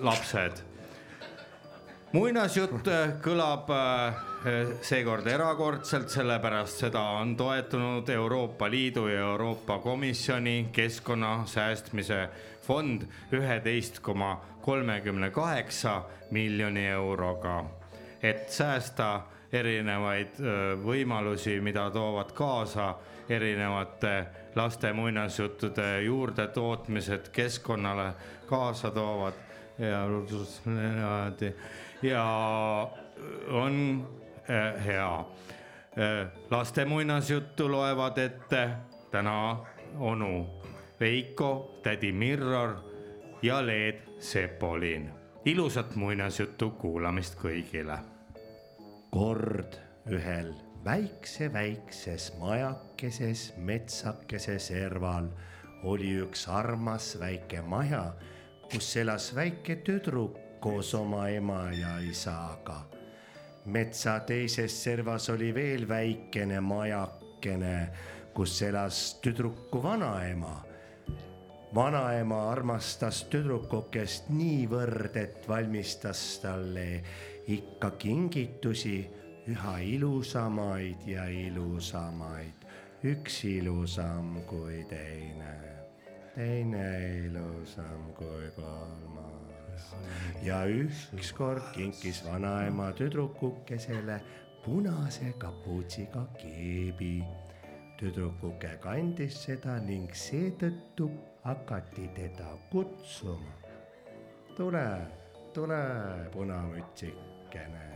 [0.00, 0.62] lapsed.
[2.12, 4.16] Muinasjutt äh, kõlab äh,
[4.82, 12.24] seekord erakordselt, sellepärast seda on toetanud Euroopa Liidu ja Euroopa Komisjoni keskkonna säästmise
[12.66, 17.64] fond üheteist koma kolmekümne kaheksa miljoni euroga,
[18.22, 19.20] et säästa
[19.52, 20.38] erinevaid
[20.84, 22.94] võimalusi, mida toovad kaasa
[23.28, 28.12] erinevate laste muinasjuttude juurdetootmised keskkonnale
[28.46, 29.34] kaasa toovad
[29.78, 30.06] ja
[30.66, 31.54] niimoodi
[32.02, 32.24] ja
[33.48, 34.08] on
[34.84, 35.24] hea.
[36.50, 38.68] laste muinasjuttu loevad ette
[39.10, 39.56] täna
[39.98, 40.46] onu
[41.00, 42.76] Veiko, tädi Mirror
[43.42, 45.10] ja Leet Sepolin.
[45.44, 48.09] ilusat muinasjutu kuulamist kõigile.
[49.10, 49.74] Kord
[50.06, 50.52] ühel
[50.84, 55.26] väikse-väikses majakeses metsakese serval
[55.84, 58.04] oli üks armas väike maja,
[58.70, 62.86] kus elas väike tüdruk koos oma ema ja isaga.
[63.64, 67.88] metsa teises servas oli veel väikene majakene,
[68.34, 70.70] kus elas tüdruku vanaema
[71.74, 77.02] vanaema armastas tüdrukukest niivõrd, et valmistas talle
[77.56, 79.08] ikka kingitusi,
[79.50, 82.66] üha ilusamaid ja ilusamaid,
[83.04, 85.54] üks ilusam kui teine,
[86.34, 86.86] teine
[87.26, 89.94] ilusam kui kolmas.
[90.42, 94.20] ja ükskord kinkis vanaema tüdrukukesele
[94.64, 97.24] punase kapuutsiga keebi
[98.00, 101.08] tüdrukuke kandis seda ning seetõttu
[101.44, 103.56] hakati teda kutsuma.
[104.56, 104.86] tule,
[105.54, 105.82] tule,
[107.50, 107.90] punamütsikene.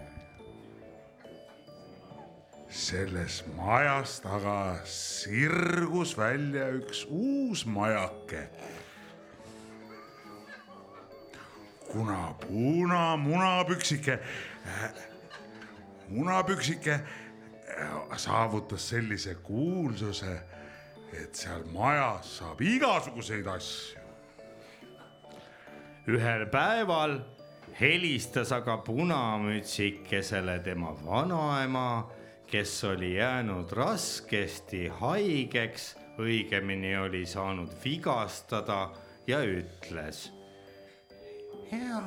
[2.68, 8.48] selles majas taga sirgus välja üks uus majake.
[11.92, 14.18] kuna puna munapüksike,
[16.08, 20.42] munapüksike äh, saavutas sellise kuulsuse,
[21.12, 24.00] et seal majas saab igasuguseid asju.
[26.06, 27.33] ühel päeval
[27.80, 32.10] helistas aga punamütsikesele tema vanaema,
[32.46, 38.90] kes oli jäänud raskesti haigeks, õigemini oli saanud vigastada
[39.26, 40.30] ja ütles.
[41.72, 42.02] hea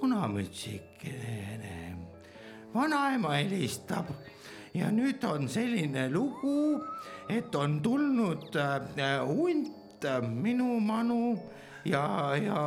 [0.00, 1.96] punamütsikene,
[2.74, 4.12] vanaema helistab
[4.74, 6.78] ja nüüd on selline lugu,
[7.28, 11.40] et on tulnud äh, hunt äh, minu manu
[11.84, 12.62] ja, ja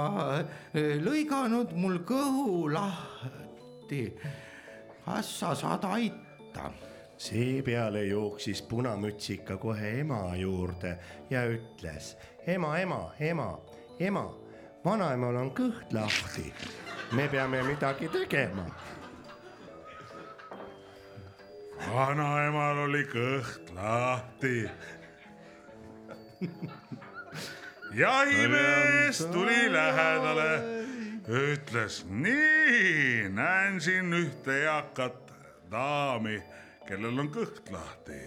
[0.74, 4.14] eh, lõiganud mul kõhu lahti.
[5.06, 6.72] kas sa saad aita?
[7.18, 10.98] seepeale jooksis punamütsika kohe ema juurde
[11.30, 13.60] ja ütles ema, ema, ema,
[14.00, 14.26] ema,
[14.86, 16.54] vanaemal on kõht lahti.
[17.12, 18.66] me peame midagi tegema.
[21.94, 24.70] vanaemal oli kõht lahti.
[27.94, 30.64] jahimees tuli lähedale,
[31.28, 35.34] ütles nii, näen siin ühte eakat
[35.72, 36.40] daami,
[36.88, 38.22] kellel on kõht lahti.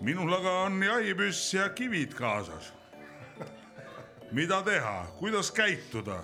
[0.00, 2.72] minul aga on jahipüss ja kivid kaasas.
[4.32, 6.22] mida teha, kuidas käituda?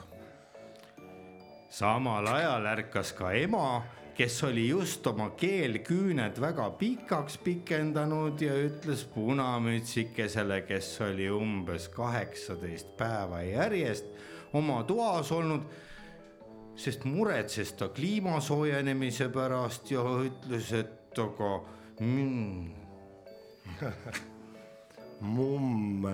[1.70, 3.82] samal ajal ärkas ka ema,
[4.16, 12.96] kes oli just oma keelküüned väga pikaks pikendanud ja ütles punamütsikesele, kes oli umbes kaheksateist
[12.96, 14.08] päeva järjest
[14.56, 15.66] oma toas olnud,
[16.76, 21.50] sest muretses ta kliima soojenemise pärast ja ütles, et aga
[22.00, 22.70] mm,
[25.36, 26.08] mumm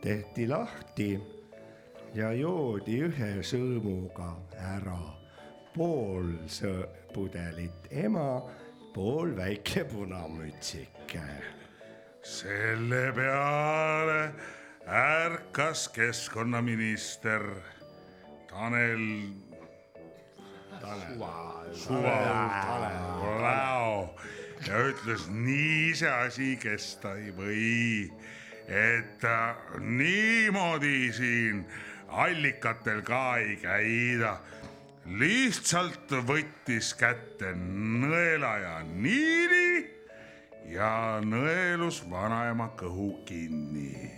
[0.00, 1.10] tehti lahti
[2.14, 5.00] ja joodi ühe sõõmuga ära.
[5.76, 8.42] Pool sõ- pudelit ema,
[8.94, 11.26] pool väike punamütsike.
[12.22, 14.32] selle peale
[14.88, 17.42] ärkas keskkonnaminister
[18.48, 19.32] Tanel
[21.72, 22.18] Suva
[24.66, 28.08] ja ütles, nii see asi kesta ei või,
[28.66, 31.62] et äh, niimoodi siin
[32.08, 34.38] allikatel ka ei käida.
[35.16, 39.86] Lihtsalt võttis kätte nõela ja niidi
[40.74, 44.10] ja nõelus vanaema kõhu kinni.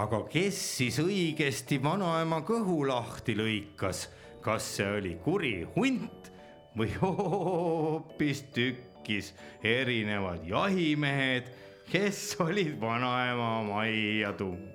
[0.00, 4.08] Aga kes siis õigesti vanaema kõhu lahti lõikas,
[4.44, 6.30] kas see oli kuri hunt
[6.76, 9.32] või hoopistükkis
[9.66, 11.44] erinevad jahimehed,
[11.90, 14.70] kes olid vanaema majja tung-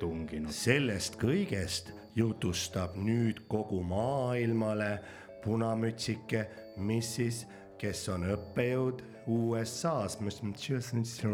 [0.00, 0.52] tunginud.
[0.52, 4.98] sellest kõigest jutustab nüüd kogu maailmale
[5.44, 7.44] punamütsike, mis siis,
[7.78, 10.40] kes on õppejõud USA-s, mis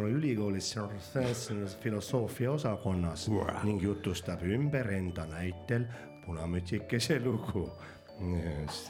[0.08, 0.72] ülikoolis
[1.82, 3.28] filosoofia osakonnas
[3.64, 5.86] ning jutustab ümber enda näitel
[6.26, 7.68] punamütsikese lugu.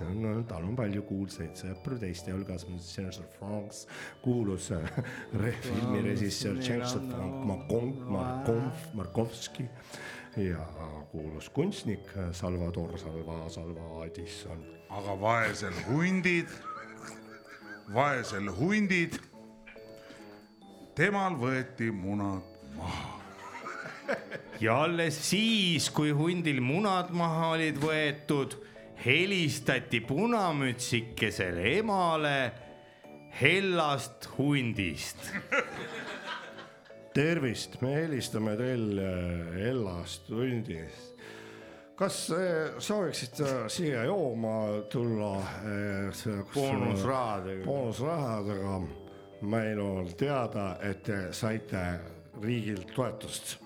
[0.04, 3.86] on olnud, tal on palju kuulsaid sõpru, teiste hulgas Serge Franks,
[4.20, 4.98] kuulus äh,
[5.40, 7.46] re- filmirežissöör Serge Frank
[8.10, 9.68] Markov, Markovski
[10.36, 10.66] ja
[11.10, 14.64] kuulus kunstnik Salvador Salva, Salva Addison.
[14.88, 16.48] aga vaesel hundid,
[17.94, 19.18] vaesel hundid,
[20.96, 23.20] temal võeti munad maha.
[24.60, 28.56] ja alles siis, kui hundil munad maha olid võetud,
[29.04, 32.52] helistati punamütsikesele emale
[33.32, 35.16] Hellast hundist.
[37.14, 39.08] tervist, me helistame teile
[39.68, 41.10] Ellast hundist.
[41.96, 46.44] kas äh, sooviksite siia jooma tulla äh,?
[46.54, 47.64] Boonusrahadega.
[47.64, 48.80] boonusrahadega.
[49.42, 52.00] meil on teada, et te saite
[52.42, 53.58] riigilt toetust.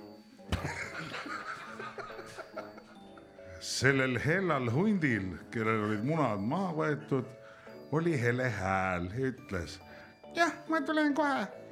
[3.61, 7.30] sellel hellal hundil, kellel olid munad maha võetud,
[7.92, 9.80] oli hele hääl, ütles
[10.37, 11.65] jah, ma tulen kohe.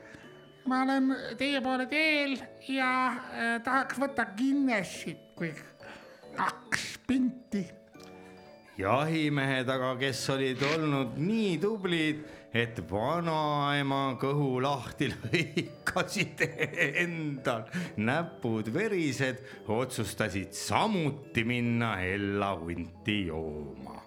[0.66, 2.36] Ma olen teie poole teel
[2.72, 5.50] ja äh, tahaks võtta Guinnessit kui
[6.36, 7.64] kaks pinti.
[8.78, 12.24] jahimehed aga, kes olid olnud nii tublid,
[12.54, 16.42] et vanaema kõhu lahti lõikasid
[17.04, 24.00] endal näpud verised, otsustasid samuti minna Hella hunti jooma,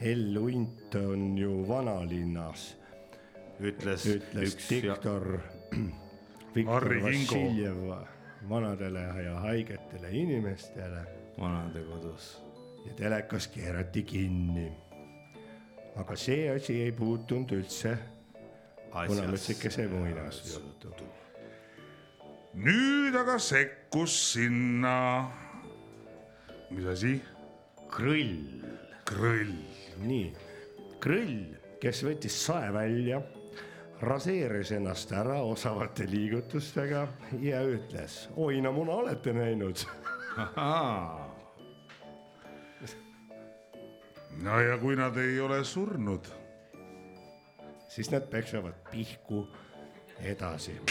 [0.00, 2.70] Hell hunt on ju vanalinnas,
[3.60, 5.59] ütles, ütles üks ja- diktor
[6.54, 6.86] Viktor.
[7.02, 7.82] Vassiljev
[8.48, 11.06] vanadele ja haigetele inimestele
[11.38, 12.42] vanadekodus.
[12.86, 14.72] ja telekas keerati kinni.
[15.96, 17.98] aga see asi ei puutunud üldse
[18.90, 20.94] punamütsikese muinasjuttu.
[22.54, 25.30] nüüd aga sekkus sinna,
[26.70, 27.20] mis asi,
[27.90, 28.64] krõll,
[29.04, 29.58] krõll.
[30.00, 30.30] nii,
[31.00, 33.22] Krõll, kes võttis sae välja,
[34.00, 37.08] raseeris ennast ära osavate liigutustega
[37.40, 39.76] ja ütles, oi no muna olete näinud.
[44.44, 46.24] no ja kui nad ei ole surnud,
[47.88, 49.48] siis nad peksavad pihku
[50.20, 50.80] edasi.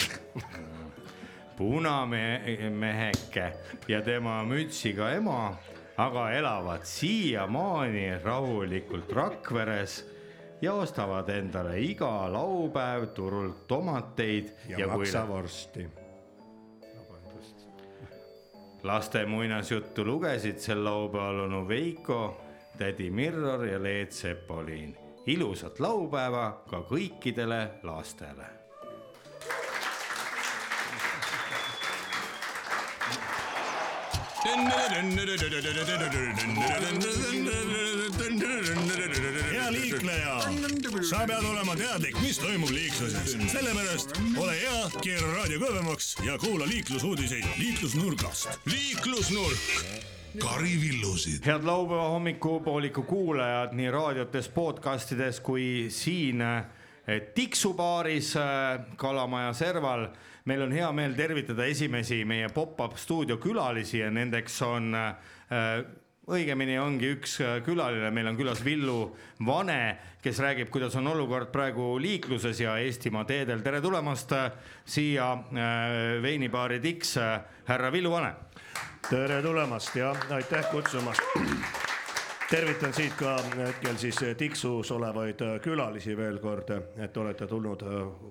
[1.59, 3.53] punameheke
[3.87, 5.57] ja tema mütsiga ema
[5.99, 9.97] aga elavad siiamaani rahulikult Rakveres
[10.61, 15.87] ja ostavad endale iga laupäev turult tomateid ja, ja maksavorsti.
[18.83, 22.41] laste muinasjuttu lugesid sel laupäeval onu Veiko,
[22.77, 24.97] tädi Mirror ja Leet Sepolin.
[25.25, 28.58] ilusat laupäeva ka kõikidele lastele.
[39.51, 40.35] Hea liikleja,
[41.09, 46.67] sa pead olema teadlik, mis toimub liikluses, sellepärast ole hea, keera raadio kõvemaks ja kuula
[46.69, 48.59] liiklusuudiseid liiklusnurgast.
[48.65, 49.59] liiklusnurk,
[50.39, 51.45] Kari Villusid.
[51.45, 56.43] head laupäeva hommikupooliku kuulajad nii raadiotes, podcastides kui siin
[57.09, 60.09] eh, tiksubaaris eh, Kalamaja serval.
[60.45, 65.83] meil on hea meel tervitada esimesi meie pop-up stuudio külalisi ja nendeks on äh,
[66.29, 71.97] õigemini ongi üks külaline, meil on külas Villu Vane, kes räägib, kuidas on olukord praegu
[72.01, 73.61] liikluses ja Eestimaa teedel.
[73.65, 74.33] tere tulemast
[74.85, 75.31] siia
[76.21, 77.17] veinibaari Tiks,
[77.65, 78.33] härra Villu Vane
[79.09, 81.21] tere tulemast ja aitäh kutsumast.
[82.49, 87.83] Tervitan siit ka hetkel siis Tiksus olevaid külalisi veel kord, et olete tulnud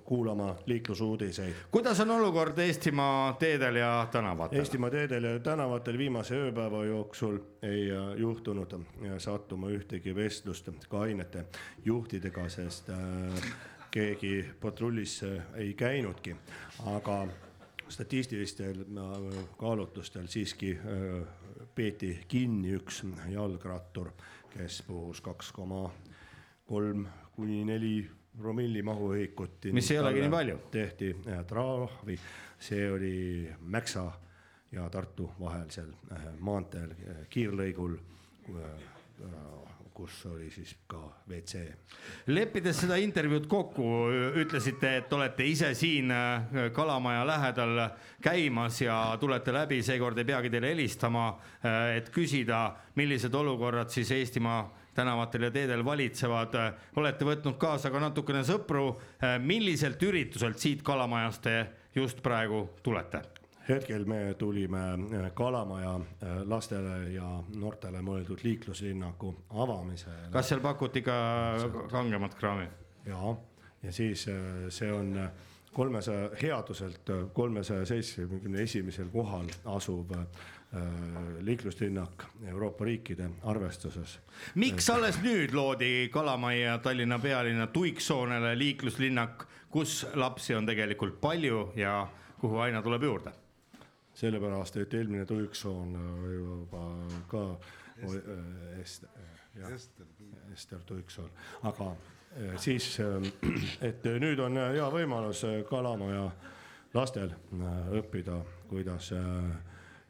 [0.05, 1.53] kuulama liiklusuudiseid.
[1.71, 4.59] kuidas on olukord Eestimaa teedel ja tänavatel?
[4.59, 8.79] Eestimaa teedel ja tänavatel viimase ööpäeva jooksul ei juhtunud
[9.17, 11.45] sattuma ühtegi vestlust kainete
[11.85, 12.91] juhtidega, sest
[13.91, 15.21] keegi patrullis
[15.55, 16.35] ei käinudki,
[16.85, 17.27] aga
[17.89, 21.27] statistilistel äh, kaalutlustel siiski äh,
[21.75, 24.11] peeti kinni üks jalgrattur,
[24.53, 25.89] kes puhus kaks koma
[26.67, 29.65] kolm kuni neli promilli mahuühikut.
[29.71, 30.57] Mis ei olegi nii palju.
[30.71, 32.19] tehti äh, trahvi,
[32.59, 34.11] see oli Mäksa
[34.71, 36.93] ja Tartu vahel seal äh, maanteel
[37.29, 37.97] kiirlõigul,
[39.99, 41.59] kus oli siis ka WC.
[42.31, 43.85] leppides seda intervjuud kokku,
[44.39, 47.81] ütlesite, et olete ise siin äh, Kalamaja lähedal
[48.23, 51.25] käimas ja tulete läbi, seekord ei peagi teile helistama,
[51.95, 52.61] et küsida,
[52.95, 54.61] millised olukorrad siis Eestimaa
[54.95, 56.55] tänavatel ja teedel valitsevad.
[56.95, 58.93] olete võtnud kaasa ka natukene sõpru.
[59.39, 61.57] milliselt ürituselt siit Kalamajast te
[61.95, 63.38] just praegu tulete?
[63.69, 70.29] Hetkel me tulime äh, Kalamaja äh, lastele ja noortele mõeldud liikluslinnaku avamisele.
[70.33, 71.15] kas seal pakuti ka
[71.91, 72.67] kangemat kraami?
[73.05, 73.35] ja,
[73.83, 75.13] ja siis äh, see on
[75.73, 80.15] kolmesaja, headuselt kolmesaja seitsmekümne esimesel kohal asuv
[81.41, 84.19] liikluslinnak Euroopa riikide arvestuses.
[84.55, 92.07] miks alles nüüd loodi Kalamaja Tallinna pealinna tuiksoonele liikluslinnak, kus lapsi on tegelikult palju ja
[92.41, 93.38] kuhu aina tuleb juurde?
[94.19, 96.85] sellepärast, et eelmine tuiksoon äh, juba
[97.31, 97.43] ka
[98.03, 99.05] äh, Est-,
[99.59, 99.71] jah,
[100.53, 101.29] Ester Tuiksoon,
[101.67, 102.91] aga äh, siis,
[103.89, 106.29] et nüüd on äh, hea võimalus äh, Kalamaja
[106.95, 108.39] lastel äh, õppida,
[108.69, 109.19] kuidas äh,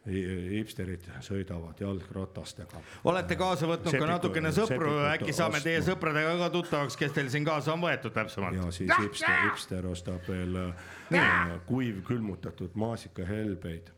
[0.08, 0.24] hi-
[0.60, 2.80] hipsterid sõidavad jalgratastega.
[3.10, 7.30] olete kaasa võtnud ka Sepikud- natukene sõpru, äkki saame teie sõpradega ka tuttavaks, kes teil
[7.34, 8.56] siin kaasa on võetud täpsemalt?
[8.58, 13.92] ja siis hipster, hipster ostab veel äh, kuivkülmutatud maasikahelbeid,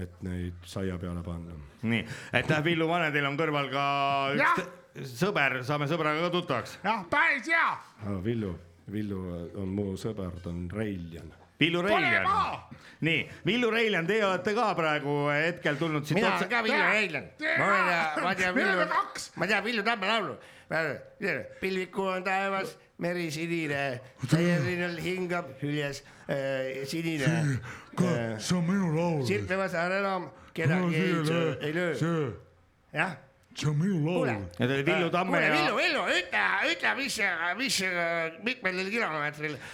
[0.00, 1.56] et neid saia peale panna.
[1.82, 3.84] nii, aitäh, Villu Vane, teil on kõrval ka
[4.36, 6.78] üks t- sõber, saame sõbraga ka tuttavaks.
[6.84, 7.68] jah, päris hea.
[8.24, 8.54] Villu,
[8.92, 9.20] Villu
[9.62, 11.32] on mu sõber, ta on Reiljan
[11.62, 12.26] Villu Reiljan
[13.06, 16.48] nii, Villu Reiljan, teie olete ka praegu hetkel tulnud siit mina olen otse.
[16.50, 17.28] ka Villu Reiljan,
[17.58, 18.86] ma olen ja ma tean Villu
[19.36, 20.34] ma tean Villu Tamme laulu.
[21.60, 23.82] pilviku on taevas, meri sinine,
[24.30, 27.58] täielinal hingab hüljes äh, sinine.
[28.38, 29.26] see on minu laul.
[29.26, 31.92] Sirpe Vasar enam kedagi ei söö, ei löö.
[32.94, 33.16] jah,
[33.54, 34.36] see on minu kuule.
[34.58, 37.22] ja teil Villu Tamme kuule, Villu, ja, Villu, ütle, ütle, mis,
[37.58, 37.80] mis,
[38.42, 39.72] mitmel kilomeetril äh,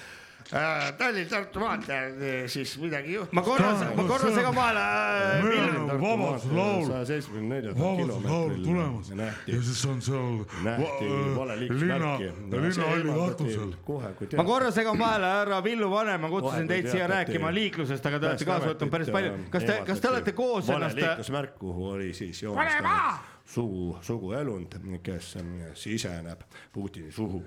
[0.49, 3.35] Tallinn-Tartu maanteel äh, siis midagi juhtub.
[3.37, 9.55] ma korra, ma korra segan vahele äh,, on vabaduslaul, saja seitsmekümne neljandal vabaduslaul tulemas kilomeetril
[9.55, 12.31] ja siis on seal nähti va- vale äh, liiklusmärki.
[12.33, 13.73] linna, linnahalli katusel.
[13.85, 18.07] kohe, kui ma korra segan vahele, härra Villu Vane, ma kutsusin teid siia rääkima liiklusest,
[18.13, 19.35] aga te olete kaasa võtnud päris palju.
[19.53, 24.75] kas te, kas te olete koos vale ennast, liiklusmärk, kuhu oli siis joonistanud sugu, suguelund,
[25.03, 25.37] kes
[25.75, 26.43] siseneb
[26.73, 27.43] Putini suhu.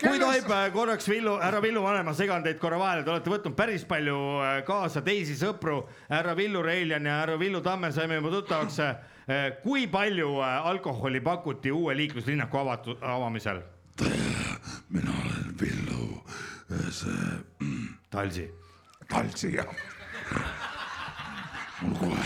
[0.00, 3.32] kui tohib äh, korraks Villu, härra Villu Vane, ma segan teid korra vahele, te olete
[3.32, 8.20] võtnud päris palju äh, kaasa teisi sõpru, härra Villu Reiljan ja härra Villu Tamme saime
[8.20, 8.80] juba tuttavaks.
[9.62, 13.62] kui palju äh, alkoholi pakuti uue liikluslinnaku avatu-, avamisel?
[14.90, 16.22] mina olen Villu,
[16.90, 17.42] see
[18.10, 18.50] Talsi.
[19.08, 19.64] Taltsi ja.
[21.82, 22.24] mul kohe,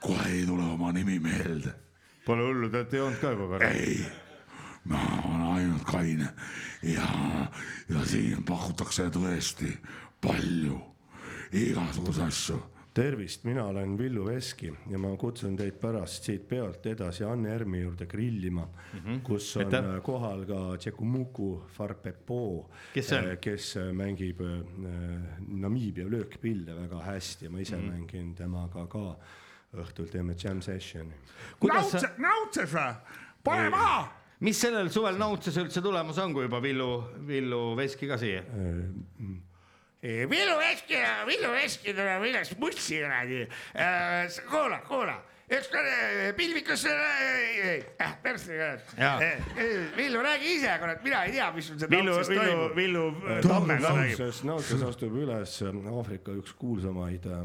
[0.00, 1.74] kohe ei tule oma nimi meelde.
[2.24, 3.70] Pole hullu, te olete joonud ka juba korra.
[3.70, 4.00] ei,
[4.84, 6.28] ma olen ainult kaine
[6.82, 7.06] ja,
[7.88, 9.72] ja siin pakutakse tõesti
[10.20, 10.80] palju
[11.56, 12.58] igasuguseid asju.
[12.94, 17.80] tervist, mina olen Villu Veski ja ma kutsun teid pärast siit peolt edasi Anne Ermi
[17.80, 19.20] juurde grillima mm, -hmm.
[19.22, 20.02] kus on Aitäh.
[20.02, 23.36] Kohal ka Tšekumuku Farpepo, Kes on?
[23.40, 24.64] kes äh, mängib äh,
[25.48, 27.92] Namiibia löökpille väga hästi ja ma ise mm -hmm.
[27.92, 29.16] mängin temaga ka
[29.76, 31.14] õhtul teeme jam session'i.
[31.60, 32.88] kuidas sa, nautse, nautses või?
[33.46, 34.00] pane maha.
[34.46, 36.90] mis sellel suvel Nautses üldse tulemas on, kui juba Villu,
[37.28, 38.42] Villu Veski ka siia?
[40.02, 40.96] Villu Veski,
[41.28, 43.42] Villu Veski tuleb üles bussi kuradi.
[44.48, 45.18] kuula, kuula,
[45.50, 49.16] üks kuradi pilvikas, äh, persse Jaa.
[49.18, 49.56] kurat.
[49.96, 52.68] Villu, räägi ise, kurat, mina ei tea, mis sul seal Villu, Villu.
[52.76, 53.04] Villu
[53.46, 54.22] Tamme ka räägib.
[54.46, 57.42] Nautses, astub üles äh, Aafrika üks kuulsamaid äh,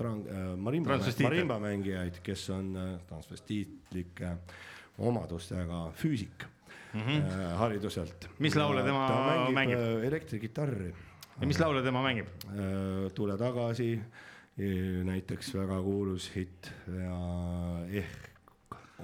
[0.00, 1.30] trang- äh, marimba, Transvestiite.
[1.30, 4.34] marimba mängijaid, kes on äh, transvestiitlike
[4.98, 6.46] omadustega füüsik
[6.92, 7.56] mm -hmm.
[7.62, 8.28] hariduselt.
[8.28, 8.42] Mhm.
[8.42, 9.78] Mis laule tema ta mängib, mängib?
[9.78, 10.94] äh, elektrikitarri.
[11.40, 12.26] ja mis laule tema mängib?
[13.14, 14.00] tule tagasi,
[14.56, 17.18] näiteks väga kuulus hitt ja
[18.00, 18.30] ehk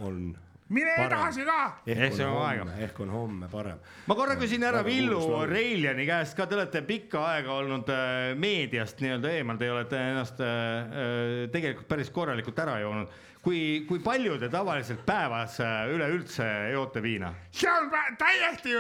[0.01, 0.39] on.
[0.73, 1.59] mine edasi ka.
[1.87, 3.83] Ehk on homme, ehk on homme parem.
[4.07, 5.21] ma korra küsin ära Villu.
[5.51, 10.41] Reiljani käest ka, te olete pikka aega olnud äh, meediast nii-öelda eemal, te olete ennast
[10.41, 13.13] äh, äh, tegelikult päris korralikult ära joonud.
[13.45, 15.61] kui, kui palju te tavaliselt päevas
[15.93, 17.35] üleüldse joote viina?
[17.51, 18.73] see on täiesti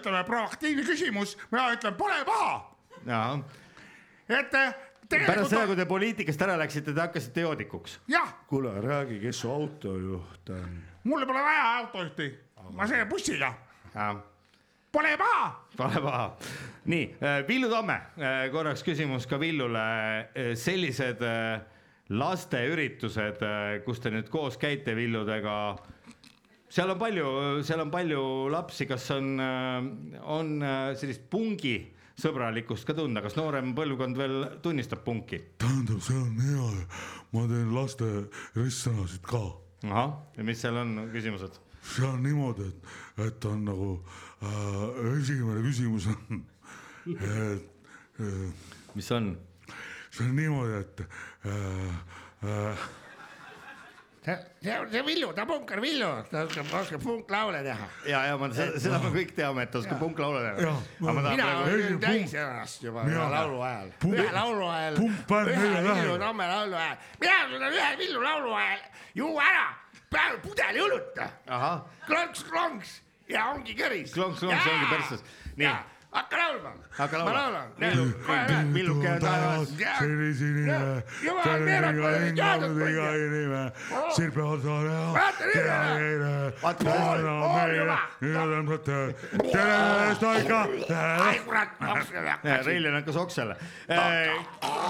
[0.00, 2.54] ütleme proaktiivne küsimus, mina ütlen, pole paha,
[4.30, 4.56] et
[5.10, 7.98] pärast seda, kui te poliitikast ära läksite, te hakkasite joodikuks.
[8.10, 10.80] jah, kuule, räägi, kes su autojuht on?
[11.04, 12.28] mul pole vaja autojuhti,
[12.76, 13.54] ma sõidan bussiga,
[14.92, 15.44] pole paha.
[15.76, 16.24] Pole paha.
[16.90, 17.04] nii,
[17.48, 18.00] Villu Tamme,
[18.52, 19.84] korraks küsimus ka Villule,
[20.58, 21.60] sellised äh,
[22.10, 23.44] lasteüritused,
[23.86, 25.54] kus te nüüd koos käite Villudega,
[26.70, 27.30] seal on palju,
[27.66, 29.38] seal on palju lapsi, kas on,
[30.22, 31.78] on äh, sellist pungi
[32.20, 35.40] sõbralikkust ka tunda, kas noorem põlvkond veel tunnistab punki?
[35.60, 36.68] tähendab, see on hea,
[37.34, 38.08] ma teen laste
[38.58, 39.42] ristsõnasid ka.
[39.88, 41.58] ahah, ja mis seal on küsimused?
[41.80, 42.94] see on niimoodi, et,
[43.26, 43.90] et on nagu
[44.44, 44.80] äh,
[45.16, 46.42] esimene küsimus on,
[47.16, 48.64] et äh,
[48.94, 49.34] mis on?
[50.10, 51.04] see on niimoodi, et
[51.48, 51.54] äh,
[52.44, 52.88] äh,
[54.24, 54.36] see,
[54.92, 57.86] see Villu, ta punkar Villu, ta oskab, oskab punklaule teha.
[58.06, 60.74] ja, ja ma seda, seda me kõik teame, et ta oskab punklaule teha
[61.30, 66.18] mina olin täis ennast juba ühe laulu ajal, Pump- ühe laulu ajal, ühe Villu.
[66.24, 68.82] Tamme laulu ajal, mina suudan ühe Villu laulu ajal
[69.14, 69.66] juua ära
[70.10, 72.98] peaaegu pudeli õlut, ahah, klonks-klonks
[73.30, 74.12] ja ongi kõris.
[74.12, 75.24] Klonks-klonks ja ongi persses.
[75.56, 75.72] Nii.
[76.12, 76.70] Hakka laulma.
[76.98, 77.32] Hakka laulma.
[77.32, 77.68] ma laulan.
[78.90, 79.68] On taevas.
[79.98, 83.62] sinisinine, Jumal, meelakule hinganud teadnud iga inimene,
[84.16, 85.94] sirpevad saare Vaata nüüd tea ära.
[86.00, 86.32] meile,
[86.62, 86.84] Vaata,
[87.76, 88.98] juba., nüüd on mõte,
[89.52, 89.78] tere,
[90.18, 90.60] Stoika,
[91.26, 92.66] ai kurat, oksele hakkasin.
[92.66, 93.56] Reiljan hakkas oksele.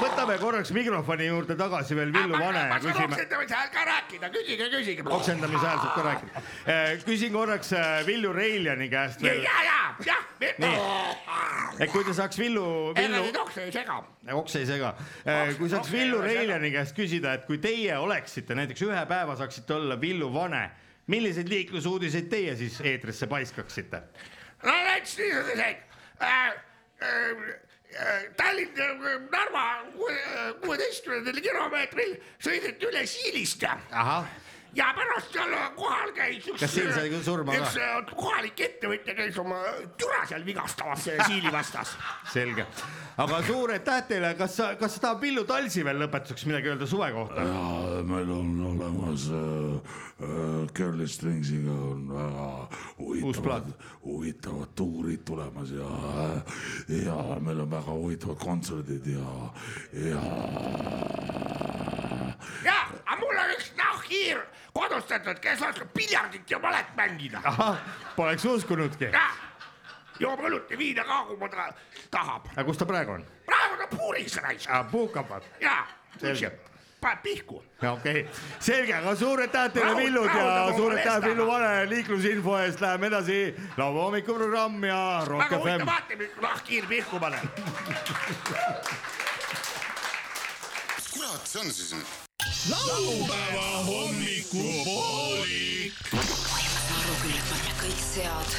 [0.01, 3.87] võtame korraks mikrofoni juurde tagasi veel Villu Vane ja ma saan küsime, oksendamise ajal ka
[3.91, 5.07] rääkida, küsige, küsige.
[5.19, 6.45] oksendamise ajal saab ka rääkida.
[7.05, 11.10] küsin korraks äh, Villu Reiljani käest ja, veel, ja, ja, jah.
[11.81, 12.65] Et kui ta saaks Villu,
[12.97, 13.99] Villu okse ei sega.
[14.37, 14.93] okse ei sega,
[15.59, 20.01] kui saaks Villu Reiljani käest küsida, et kui teie oleksite näiteks ühe päeva saaksite olla
[20.01, 20.67] Villu Vane,
[21.11, 24.03] milliseid liiklusuudiseid teie siis eetrisse paiskaksite?
[24.63, 25.89] no näiteks niisuguseid
[26.23, 26.53] äh,.
[27.01, 27.57] Äh,
[28.37, 28.77] Tallinn,
[29.33, 29.63] Narva
[30.63, 34.29] kuueteistkümnendal kilomeetril sõideti üle Siilist ahah,
[34.75, 36.61] ja pärast seal kohal käis üks.
[36.63, 37.63] Kas siin sai küll surma ka?
[37.65, 39.59] üks äh, kohalik ettevõtja käis oma
[39.99, 41.95] türa seal vigastamas selle Siili vastas.
[42.35, 42.67] selge,
[43.25, 46.89] aga suur aitäh teile, kas sa, kas sa tahad Villu Talsi veel lõpetuseks midagi öelda
[46.91, 47.47] suve kohta?
[47.47, 52.47] ja meil on olemas äh, äh, Curly Stringsiga on väga
[53.01, 53.73] huvitavad,
[54.05, 55.91] huvitavad tuurid tulemas ja,
[57.01, 59.37] ja meil on väga huvitavad kontserdid ja,
[60.07, 60.23] ja
[62.65, 64.43] ja, aga mul on üks nahkhiir
[64.73, 67.43] kodustatud, kes oskab piljardit ja malet mängida.
[68.17, 69.11] poleks uskunudki.
[70.21, 71.73] joob õlut ja viina ka, kui ta
[72.11, 72.49] tahab.
[72.57, 73.25] aga kus ta praegu on?
[73.47, 75.43] praegu ta puuris raisk puhkab või?
[75.61, 75.87] ja,
[76.19, 76.53] Selge.
[77.01, 77.65] paneb pihku.
[77.93, 78.27] okei okay.,
[78.59, 81.27] selge, aga suur aitäh teile, Villud ja rahuldage suur oma aitäh lestaga.
[81.27, 83.43] Villu Vane liiklusinfo eest, läheme edasi.
[83.77, 85.87] laupäeva hommikuprogramm ja Rock väga huvitav FM.
[85.87, 87.45] vaatamine, kui nahkhiir pihku paneb.
[91.13, 92.30] kurat see on siis nüüd?
[92.71, 95.93] Laupäeva hommikupoolik.
[97.81, 98.51] kõik sead.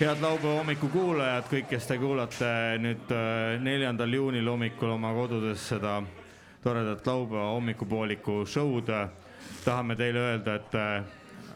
[0.00, 5.68] head laupäeva hommiku kuulajad, kõik, kes te kuulate nüüd äh, neljandal juunil hommikul oma kodudes
[5.68, 6.02] seda
[6.62, 8.90] toredat laupäeva hommikupooliku show'd.
[9.64, 11.04] tahame teile öelda, et äh,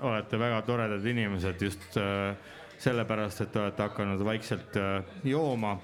[0.01, 2.37] olete väga toredad inimesed just äh,
[2.79, 4.77] sellepärast, et te olete hakanud vaikselt
[5.25, 5.79] jooma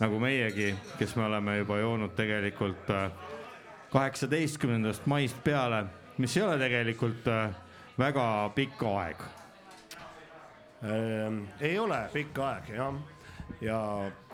[0.00, 3.10] nagu meiegi, kes me oleme juba joonud tegelikult äh,
[3.90, 5.84] kaheksateistkümnendast maist peale,
[6.18, 7.54] mis ei ole tegelikult äh,
[7.98, 9.22] väga pikk aeg.
[10.84, 13.00] Ähm, ei ole pikk aeg jah,
[13.60, 13.78] ja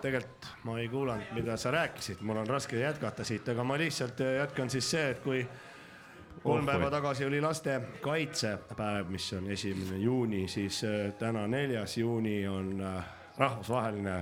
[0.03, 4.21] tegelikult ma ei kuulanud, mida sa rääkisid, mul on raske jätkata siit, aga ma lihtsalt
[4.21, 5.41] äh, jätkan siis see, et kui
[6.43, 12.85] kolm päeva tagasi oli lastekaitsepäev, mis on esimene juuni, siis äh, täna, neljas juuni on
[13.39, 14.21] rahvusvaheline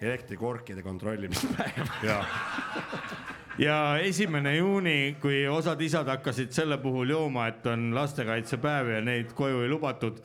[0.00, 1.88] elektrikorkide kontrollimispäev.
[3.58, 9.32] ja esimene juuni, kui osad isad hakkasid selle puhul jooma, et on lastekaitsepäev ja neid
[9.36, 10.20] koju ei lubatud,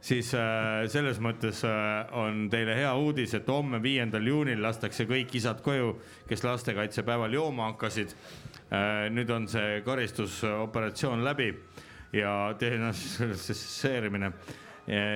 [0.00, 5.34] siis äh, selles mõttes äh, on teile hea uudis, et homme, viiendal juunil lastakse kõik
[5.36, 5.92] isad koju,
[6.28, 9.10] kes lastekaitsepäeval jooma hakkasid äh,.
[9.12, 11.52] nüüd on see karistusoperatsioon läbi
[12.12, 14.32] ja denonsseerimine.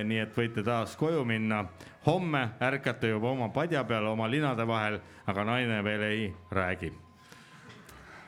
[0.05, 1.65] nii et võite taas koju minna.
[2.07, 7.04] homme ärkate juba oma padja peal oma linade vahel, aga naine veel ei räägi.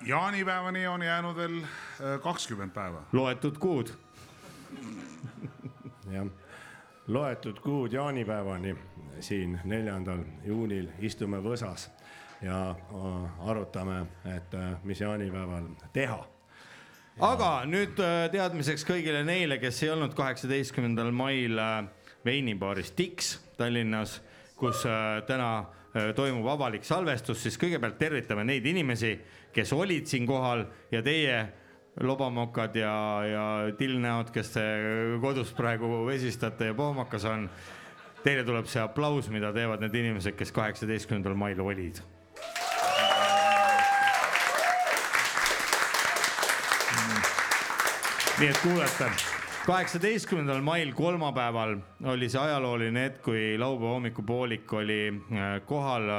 [0.07, 3.03] Jaanipäevani on jäänud veel äh, kakskümmend päeva.
[3.13, 3.89] loetud kuud.
[6.15, 6.27] jah,
[7.07, 8.77] loetud kuud jaanipäevani
[9.21, 11.91] siin neljandal juunil istume võsas
[12.43, 16.23] ja äh, arutame, et äh, mis jaanipäeval teha
[17.21, 17.99] aga nüüd
[18.33, 21.59] teadmiseks kõigile neile, kes ei olnud kaheksateistkümnendal mail
[22.25, 24.21] veinibaaris Dix Tallinnas,
[24.57, 24.83] kus
[25.27, 25.51] täna
[26.17, 29.15] toimub avalik salvestus, siis kõigepealt tervitame neid inimesi,
[29.57, 31.39] kes olid siin kohal ja teie
[32.05, 33.47] lobamokad ja, ja
[33.79, 34.67] tillnäod, kes te
[35.23, 37.49] kodus praegu vesistate ja pohmakas on.
[38.27, 42.03] Teile tuleb see aplaus, mida teevad need inimesed, kes kaheksateistkümnendal mail olid
[48.37, 49.07] nii et kuulete,
[49.65, 51.79] kaheksateistkümnendal mail, kolmapäeval
[52.13, 56.11] oli see ajalooline hetk, kui laupäeva hommikupoolik oli äh, kohal.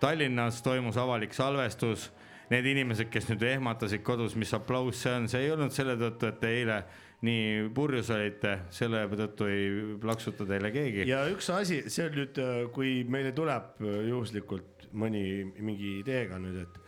[0.00, 2.10] Tallinnas toimus avalik salvestus.
[2.52, 6.28] Need inimesed, kes nüüd ehmatasid kodus, mis aplaus see on, see ei olnud selle tõttu,
[6.28, 6.82] et te eile
[7.24, 9.68] nii purjus olite, selle tõttu ei
[10.02, 11.06] plaksuta teile keegi.
[11.08, 12.40] ja üks asi, see on nüüd,
[12.74, 15.22] kui meile tuleb juhuslikult mõni
[15.62, 16.80] mingi ideega nüüd, et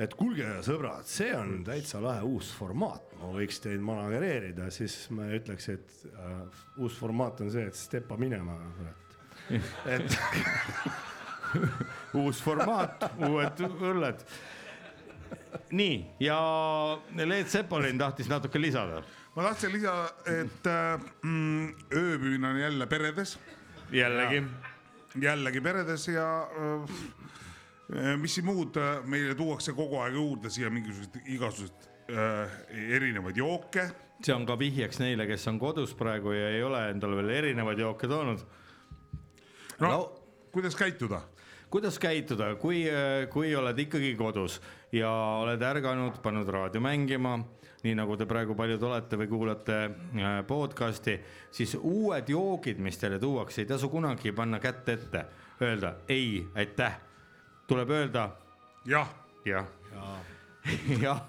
[0.00, 5.28] et kuulge, sõbrad, see on täitsa lahe uus formaat, ma võiks teid managereerida, siis ma
[5.36, 9.18] ütleks, et äh, uus formaat on see, et stepa minema, kurat.
[9.98, 10.16] et
[12.20, 14.24] uus formaat, uued õlled.
[15.70, 16.38] Nii ja
[17.24, 19.02] Leet Sepolin tahtis natuke lisada.
[19.34, 23.38] ma tahtsin lisada, et äh, mm, ööpüün on jälle peredes.
[23.92, 24.42] jällegi.
[25.20, 31.34] jällegi peredes ja äh, mis siin muud, äh, meile tuuakse kogu aeg juurde siia mingisuguseid
[31.34, 32.60] igasuguseid äh,
[32.96, 33.90] erinevaid jooke.
[34.22, 37.78] see on ka vihjeks neile, kes on kodus praegu ja ei ole endale veel erinevaid
[37.78, 38.46] jooke toonud.
[39.80, 40.08] no Lau...
[40.52, 41.22] kuidas käituda?
[41.70, 42.82] Kuidas käituda, kui,
[43.30, 44.58] kui oled ikkagi kodus
[44.92, 45.10] ja
[45.40, 47.36] oled ärganud, pannud raadio mängima,
[47.84, 51.16] nii nagu te praegu paljud olete või kuulate äh, podcast'i,
[51.54, 55.24] siis uued joogid, mis teile tuuakse, ei tasu kunagi panna kätt ette,
[55.62, 56.98] öelda ei, aitäh.
[57.70, 58.30] tuleb öelda
[58.86, 59.08] jah,
[59.46, 59.66] jah,
[61.04, 61.22] jah.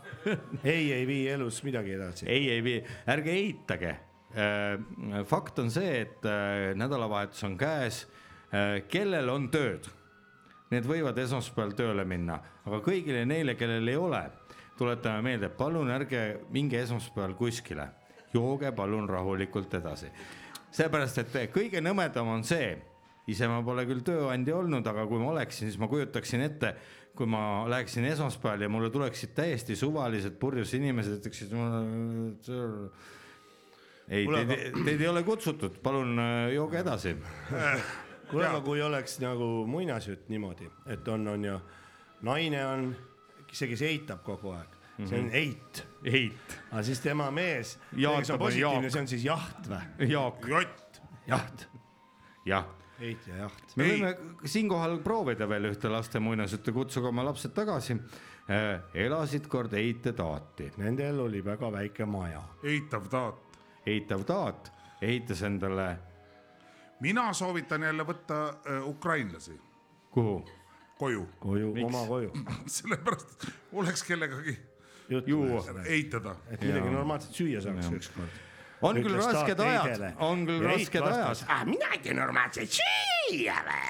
[0.64, 2.26] ei, ei vii elus midagi edasi.
[2.28, 3.96] ei, ei vii, ärge eitage.
[5.28, 8.08] fakt on see, et äh, nädalavahetus on käes.
[8.92, 9.88] kellel on tööd,
[10.72, 14.22] need võivad esmaspäeval tööle minna, aga kõigile neile, kellel ei ole,
[14.80, 16.22] tuletame meelde, palun ärge
[16.54, 17.90] minge esmaspäeval kuskile,
[18.34, 20.12] jooge palun rahulikult edasi.
[20.72, 22.78] seepärast, et kõige nõmedam on see,
[23.28, 26.76] ise ma pole küll tööandja olnud, aga kui ma oleksin, siis ma kujutaksin ette,
[27.16, 31.82] kui ma läheksin esmaspäeval ja mulle tuleksid täiesti suvalised purjus inimesed, ütleksid mulle.
[34.08, 34.56] ei, teid,
[34.86, 37.18] teid ei ole kutsutud, palun äh, jooge edasi.
[38.32, 41.58] kuule, aga kui oleks nagu muinasjutt niimoodi, et on, on ju,
[42.28, 42.92] naine on
[43.52, 45.86] see, kes eitab kogu aeg, see on eit.
[46.08, 46.58] eit.
[46.72, 50.12] aga siis tema mees, kes on positiivne, see on siis jaht või?
[50.12, 50.48] Jaak.
[50.56, 51.02] jott.
[51.28, 51.68] jaht.
[52.46, 53.72] jah eit ja jaht.
[53.80, 54.12] me võime
[54.46, 57.98] siinkohal proovida veel ühte laste muinasjuttu, kutsuge oma lapsed tagasi.
[58.94, 60.72] elasid kord eite taati.
[60.78, 62.44] Nendel oli väga väike maja.
[62.64, 63.58] eitav taat.
[63.86, 64.72] eitav taat
[65.02, 65.98] ehitas endale.
[67.02, 69.60] Mina soovitan jälle võtta äh, ukrainlasi.
[70.12, 70.46] kuhu?
[70.98, 71.30] koju.
[71.40, 72.32] koju, oma koju.
[72.78, 74.58] sellepärast oleks kellegagi
[75.26, 75.64] juua.
[75.86, 76.36] eitada.
[76.50, 78.40] et midagi normaalset süüa saaks ükskord.
[78.82, 81.44] On küll rasked ajad, on küll rasked ajad.
[81.48, 81.66] ah,.
[81.66, 83.82] mina ei tee normaalselt süüa või?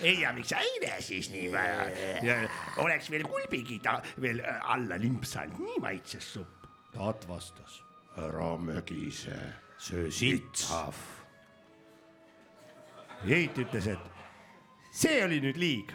[0.00, 2.38] ei, ja miks eile siis nii väga,
[2.84, 6.66] oleks veel kulbigi ta veel äh, alla limpsanud, nii maitses supp.
[6.94, 7.80] taat vastas,
[8.18, 9.38] ära mögise,
[9.78, 11.17] söö sitsav.
[13.26, 13.98] Heit ütles, et
[14.94, 15.94] see oli nüüd liig.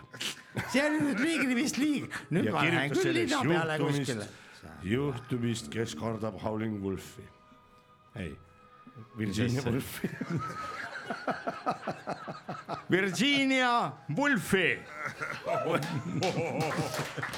[0.72, 2.10] see oli nüüd liig, vist liig.
[2.32, 4.28] nüüd ja ma lähen küll linna peale kuskile.
[4.84, 7.28] juhtumist, kes kardab Howling Wolfi.
[8.16, 8.34] ei,
[9.18, 9.62] Virginia?
[9.66, 10.10] Woolfi.
[12.90, 14.78] Virginia Woolfi.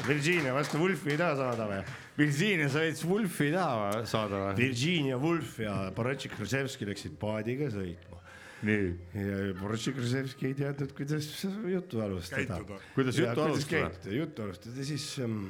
[0.07, 1.79] Virginia vastu Wolfi ei taha saada või?
[2.17, 4.57] Virginia, võid Woolfi taha saada või?
[4.59, 8.21] Virginia Woolf ja Boratšik Krasevski läksid paadiga sõitma.
[8.63, 8.95] nii.
[9.19, 11.27] ja Boratšik Krasevski ei teadnud, kuidas
[11.71, 12.59] juttu alustada.
[12.95, 14.15] Kuidas juttu alustada?
[14.15, 15.45] juttu alustada ja siis ähm,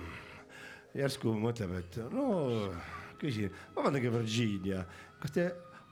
[0.96, 2.26] järsku mõtleb, et no
[3.22, 4.86] küsin, vabandage, Virginia,
[5.22, 5.44] kas te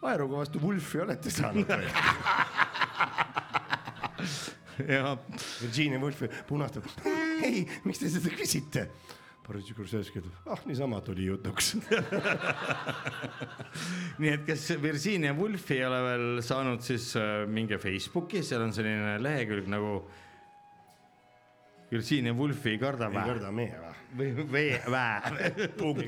[0.04, 1.88] aeruga vastu Wolfi olete saanud või?
[4.94, 5.18] ja
[5.62, 6.84] Virginia Woolf punastab,
[7.44, 8.82] ei, miks te seda küsite?
[9.44, 11.74] Boris Kursevski ütleb, ah niisama tuli jutuks.
[14.24, 18.72] nii et kes Virginia Woolfi ei ole veel saanud, siis äh, minge Facebooki, seal on
[18.76, 19.98] selline lehekülg nagu
[21.94, 23.26] Virginia Woolfi ei karda ei vä.
[23.34, 23.92] karda meie või?
[24.18, 25.06] või vee, vä.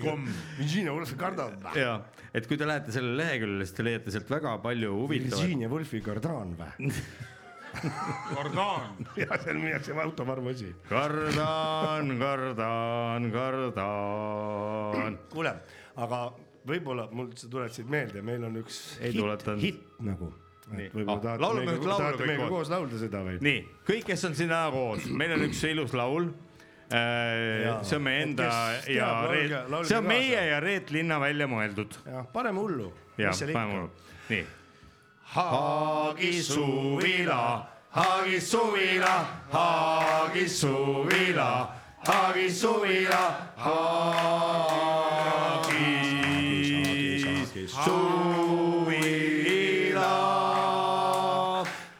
[0.02, 0.26] .com.
[0.58, 1.84] Virginia Woolf kardab või?
[1.84, 2.00] ja,
[2.34, 5.42] et kui te lähete sellele leheküljele, siis te leiate sealt väga palju huvitavat.
[5.44, 6.92] Virginia Woolfi kardaan või?
[8.36, 8.96] kordaan.
[9.22, 10.72] ja seal müüakse autovarvu asi.
[10.90, 15.18] kardan, kardan, kardan.
[15.34, 15.54] kuule,
[15.96, 16.22] aga
[16.68, 20.32] võib-olla mul sa tuletasid meelde, meil on üks Ei hitt, hitt nagu.
[20.66, 22.70] Võib-olla Ah, tahate laulame meiega, laulu tahate meiega koos.
[22.74, 23.36] laulda seda või?
[23.46, 26.32] nii, kõik, kes on siin täna koos, meil on üks ilus laul.
[26.90, 27.80] Jaa.
[27.86, 30.10] see on meie enda ja teab, laulge- Reet, see on kaasa.
[30.10, 31.96] meie ja Reet Linna välja mõeldud.
[32.06, 32.92] jah, paneme hullu.
[33.18, 33.88] ja paneme mul,
[34.30, 34.44] nii.
[35.34, 41.68] Haagi suvila, Haagi suvila, Haagi suvila,
[42.06, 43.24] Haagi suvila,
[43.58, 44.06] Haagi
[47.68, 48.36] suvila.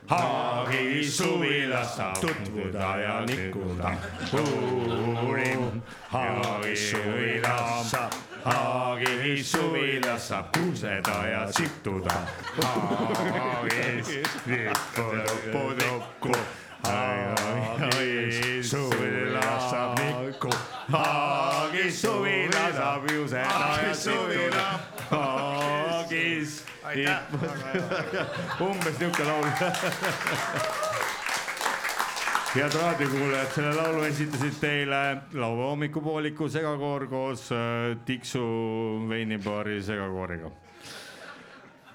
[0.06, 3.90] Haagi suvilas saab tutvuda ja nikkuda.
[4.38, 5.82] uurin,
[6.14, 8.14] Haagi suvilas saab,
[8.46, 12.14] Haagi suvilas saab kuseda ja sittuda.
[12.62, 14.08] Haagis
[14.46, 16.36] nippu tukku,
[16.84, 20.50] Haagi suvilas saab nikku.
[20.92, 24.66] Haagi suvilas saab juseda ja sittuda.
[25.10, 26.64] Haagis
[28.62, 29.48] umbes niuke laul
[32.56, 35.00] head raadiokuulajad, selle laulu esitasid teile
[35.34, 38.44] laupäeva hommikupooliku segakoor koos äh, Tiksu
[39.10, 40.52] veinibaari segakooriga.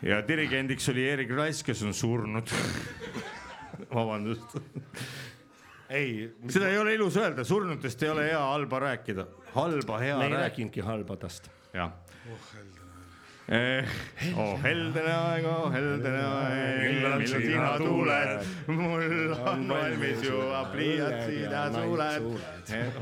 [0.02, 2.52] ja dirigendiks oli Erik Rass, kes on surnud.
[3.94, 4.58] vabandust,
[5.88, 10.28] ei, seda ei ole ilus öelda, surnutest ei ole hea halba rääkida, halba hea me
[10.28, 11.48] ei rääkinudki halbadest.
[11.72, 11.96] jah.
[13.50, 21.64] Oh heldene aeg, oh heldene aeg, millal sina tuled, mul on valmis juba pliiatsid ja
[21.74, 22.28] suled.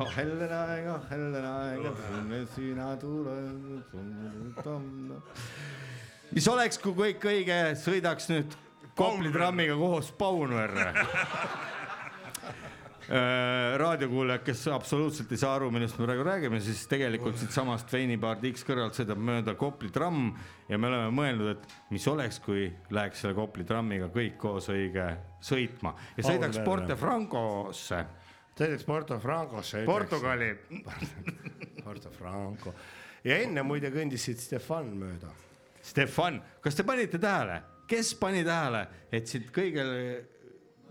[0.01, 1.85] oh heldene aeg, oh heldene aeg,
[2.31, 3.93] millal sina tuled.
[6.33, 8.57] mis oleks, kui kõik õige sõidaks nüüd
[8.99, 10.89] Kopli trammiga koos Paunverre?
[13.09, 18.67] raadiokuulajad, kes absoluutselt ei saa aru, millest me praegu räägime, siis tegelikult siitsamast veinibaar Tiks
[18.69, 20.35] kõrvalt sõidab mööda Kopli tramm
[20.69, 25.09] ja me oleme mõelnud, et mis oleks, kui läheks selle Kopli trammiga kõik koos õige
[25.41, 27.01] sõitma ja sõidaks Porto.
[27.01, 28.05] Francosse,
[28.59, 29.85] sõidaks Porto Francosse.
[29.89, 30.53] Portugali.
[31.87, 32.75] Porto Franco
[33.27, 35.33] ja enne muide kõndis siit Stefan mööda.
[35.85, 38.85] Stefan, kas te panite tähele, kes pani tähele,
[39.15, 39.85] et siit kõige,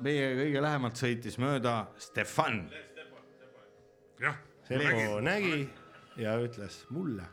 [0.03, 2.69] meie kõige lähemalt sõitis mööda Stefan?
[4.21, 4.35] jah,
[4.67, 5.69] Seppo nägi
[6.19, 7.25] ja ütles mulle,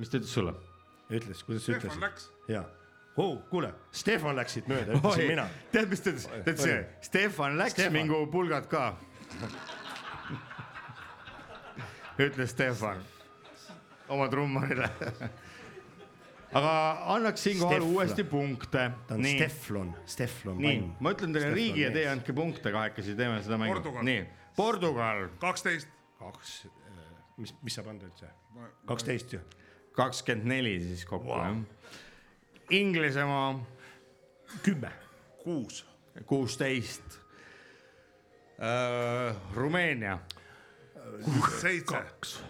[0.00, 0.54] mis ta ütles sulle?
[1.10, 2.00] ütles, kuidas ta Stefan ütles?
[2.02, 2.22] läks.
[2.52, 2.62] ja
[3.16, 5.46] oh,, kuule, Stefan läks siit mööda, ütlesin mina.
[5.72, 6.74] tead, mis ta ütles, ta ütles Oi.,
[7.08, 7.96] Stefan läks, Stefan.
[8.00, 8.82] mingu pulgad ka.
[12.26, 12.98] ütles Stefan
[14.08, 14.88] oma trummarile.
[16.56, 16.72] aga
[17.16, 18.90] annaks siinkohal uuesti punkte.
[19.06, 20.58] ta on nii, Steflon, Steflon.
[20.62, 24.06] nii, ma ütlen teile riigi ja teie andke punkte kahekesi, teeme seda mängu Portugal..
[24.06, 24.24] nii,
[24.56, 25.92] Portugal kaksteist.
[26.18, 26.56] kaks,
[27.36, 28.30] mis, mis sa pannud üldse?
[28.88, 29.42] kaksteist ju.
[29.96, 31.44] kakskümmend neli siis kokku wow.
[31.44, 31.92] jah.
[32.76, 33.52] Inglismaa
[34.62, 34.90] kümme.
[35.42, 35.84] kuus.
[36.26, 37.20] kuusteist.
[39.54, 40.18] Rumeenia
[41.60, 42.02] seitse.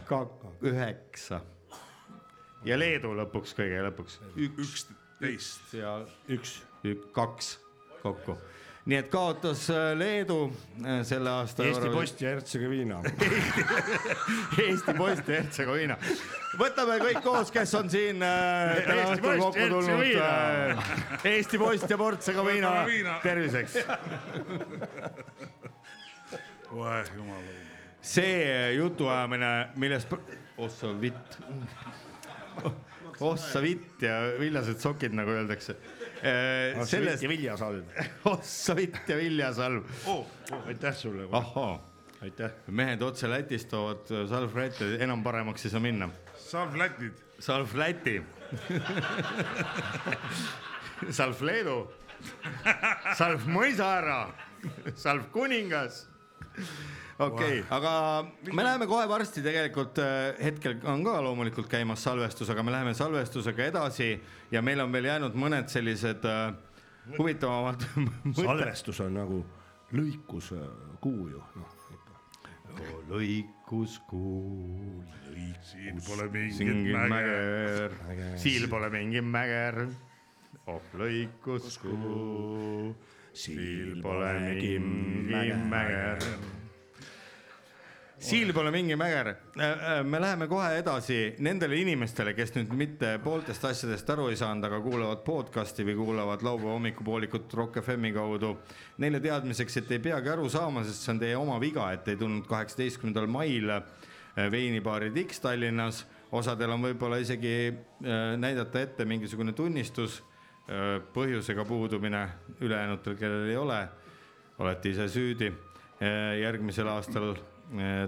[0.07, 0.27] ka
[0.63, 1.41] üheksa.
[2.67, 4.19] Ja Leedu lõpuks kõige lõpuks.
[4.37, 5.99] üksteist ja
[6.33, 6.59] üks,
[7.15, 7.57] kaks
[8.03, 8.37] kokku.
[8.87, 10.39] nii et kaotas äh, Leedu
[10.83, 11.65] äh, selle aasta.
[11.67, 13.01] Eesti Post ja Hertsegoviina.
[14.63, 15.97] Eesti Post ja Hertsegoviina.
[16.59, 20.79] võtame kõik koos, kes on siin äh, täna Eesti õhtul Post, kokku tulnud Hertsegoviina.
[20.79, 21.29] äh,.
[21.33, 22.75] Eesti Post ja Portsegoviina.,
[23.23, 23.79] terviseks.
[26.71, 27.47] oeh, jumal.
[28.07, 30.15] see jutuajamine, millest,
[30.63, 31.41] ossa vitt,
[33.31, 35.77] ossa vitt ja villased sokid, nagu öeldakse.
[36.87, 37.99] sellest ja, viljasalv
[38.35, 40.25] ossa vitt ja viljasalv oh,.
[40.67, 41.29] aitäh sulle.
[41.33, 41.77] ahhaa,
[42.23, 42.51] aitäh.
[42.67, 46.11] mehed otse Lätist toovad salvrätte, enam paremaks ei saa minna.
[46.37, 47.27] salvlätid.
[47.49, 48.23] salv Läti.
[51.11, 51.79] salv Leedu.
[53.17, 54.27] salv mõisaära.
[54.95, 56.07] salv kuningas.
[57.19, 57.93] Okei okay,, aga
[58.53, 62.95] me läheme kohe varsti tegelikult äh, hetkel on ka loomulikult käimas salvestus, aga me läheme
[62.95, 64.11] salvestusega edasi
[64.53, 66.51] ja meil on veel jäänud mõned sellised äh,
[67.19, 67.87] huvitavamad.
[68.45, 69.41] salvestus on nagu
[69.97, 71.71] lõikuskuu ju, noh.
[73.13, 75.05] lõikuskuu.
[75.63, 77.97] siin pole mingit mäger,
[78.41, 79.87] siil pole mingi mäger.
[80.67, 82.95] oh lõikuskuu,
[83.33, 84.79] siil pole mingi
[85.71, 86.19] mäger.
[88.19, 89.35] Siil pole mingi mäger.
[90.05, 94.81] me läheme kohe edasi nendele inimestele, kes nüüd mitte pooltest asjadest aru ei saanud, aga
[94.81, 98.55] kuulavad podcast'i või kuulavad laupäeva hommikupoolikut Rock FM-i kaudu.
[99.05, 102.17] Neile teadmiseks, et ei peagi aru saama, sest see on teie oma viga, et ei
[102.21, 103.83] tulnud kaheksateistkümnendal mail äh,
[104.53, 106.07] veinibaari Dix Tallinnas.
[106.33, 110.23] osadel on võib-olla isegi äh, näidata ette mingisugune tunnistus,
[111.15, 112.25] põhjusega puudumine,
[112.61, 113.77] ülejäänutel, kellel ei ole,
[114.59, 115.53] olete ise süüdi.
[116.41, 117.56] järgmisel aastal äh,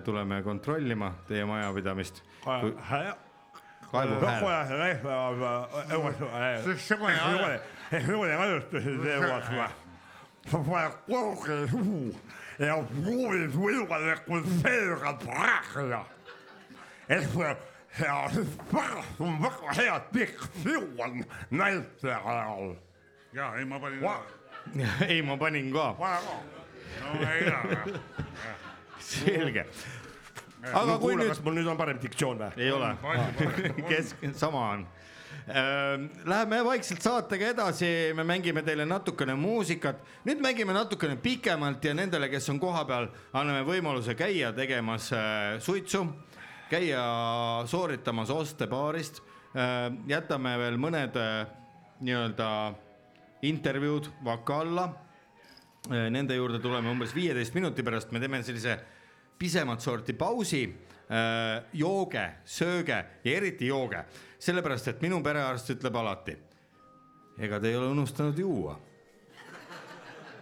[0.04, 2.22] tuleme kontrollima teie majapidamist.
[2.44, 3.14] kaevu hääl.
[12.58, 16.04] ja proovib võimalikult selgelt rääkida.
[17.08, 17.34] et
[17.98, 18.30] ja
[18.72, 22.74] pärast on väga hea diktsioon näitlejal.
[23.32, 24.02] ja ei, ma panin.
[25.08, 25.96] ei, ma panin ka.
[27.02, 28.00] no ei ole.
[29.08, 29.66] selge.
[30.62, 32.52] aga aga kui nüüd kas mul nüüd on parem diktsioon või?
[32.62, 32.94] ei ole,
[33.90, 34.86] kesk, sama on.
[36.28, 42.28] Läheme vaikselt saatega edasi, me mängime teile natukene muusikat, nüüd mängime natukene pikemalt ja nendele,
[42.28, 46.04] kes on kohapeal, anname võimaluse käia tegemas äh, suitsu,
[46.68, 47.02] käia
[47.66, 49.22] sooritamas oste baarist.
[50.06, 51.46] jätame veel mõned äh,
[52.04, 52.48] nii-öelda
[53.42, 54.88] intervjuud vaka alla.
[55.88, 58.74] Nende juurde tuleme umbes viieteist minuti pärast, me teeme sellise
[59.38, 60.66] pisemat sorti pausi,
[61.72, 64.02] jooge, sööge ja eriti jooge,
[64.38, 66.34] sellepärast et minu perearst ütleb alati,
[67.40, 68.76] ega te ei ole unustanud juua.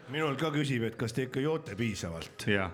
[0.08, 2.46] minul ka küsib, et kas te ikka joote piisavalt.
[2.46, 2.72] jah,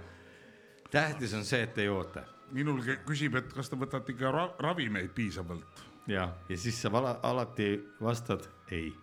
[0.90, 2.22] tähtis on see, et te joote.
[2.52, 5.84] minul ke- küsib, et kas te võtate ikka ra ravimeid piisavalt.
[6.06, 6.88] ja, ja siis sa
[7.22, 8.94] alati vastad ei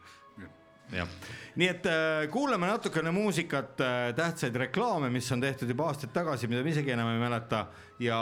[1.60, 6.48] nii et äh, kuulame natukene muusikat äh,, tähtsaid reklaame, mis on tehtud juba aastaid tagasi,
[6.48, 7.66] mida me isegi enam ei mäleta.
[8.00, 8.20] Ja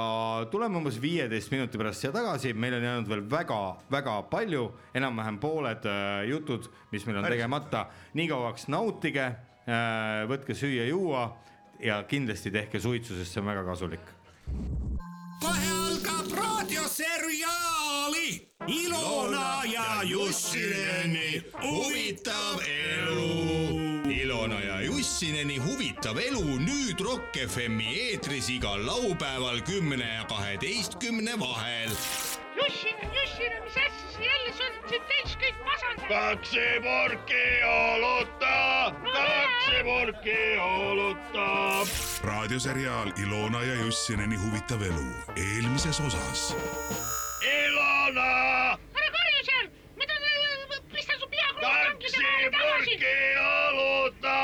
[0.52, 5.86] tuleme umbes viieteist minuti pärast siia tagasi, meil on jäänud veel väga-väga palju, enam-vähem pooled
[5.86, 7.88] äh, jutud, mis meil on tegemata,
[8.18, 9.34] nii kauaks nautige
[10.32, 11.26] võtke süüa-juua
[11.84, 14.14] ja kindlasti tehke suitsu, sest see on väga kasulik.
[15.42, 18.30] Kohe algab raadioseriaali
[18.68, 24.12] Ilona ja Jussineni huvitav elu.
[24.12, 31.90] Ilona ja Jussineni huvitav elu nüüd Rock FM-i eetris igal laupäeval kümne ja kaheteistkümne vahel.
[32.58, 36.10] Jussin, Jussin, mis asja sa jälle, sa oled siin täis kõik masendanud.
[36.10, 38.54] kaksi purki olutta,
[39.14, 41.48] kaksi purki olutta.
[42.24, 46.56] raadioseriaal Ilona ja Jussineni huvitav elu eelmises osas.
[47.46, 48.30] Ilona,
[48.98, 49.68] ära karju seal,
[50.00, 52.26] ma tahan, pistan su pea kaksi
[52.58, 53.18] purki
[53.70, 54.38] olutta.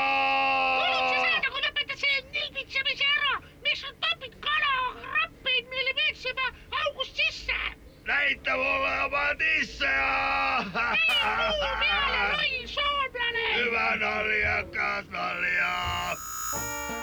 [0.80, 6.52] kuulud sa seda, kui lõpetad selle nilbitsemise ära, miks sa topid kalakrappeid meile veits juba
[6.84, 7.58] august sisse?
[8.06, 9.86] Näita mulle oma tisse.
[9.86, 13.46] muu peale, loll soomlane.
[13.56, 15.72] hüva naljakas nalja.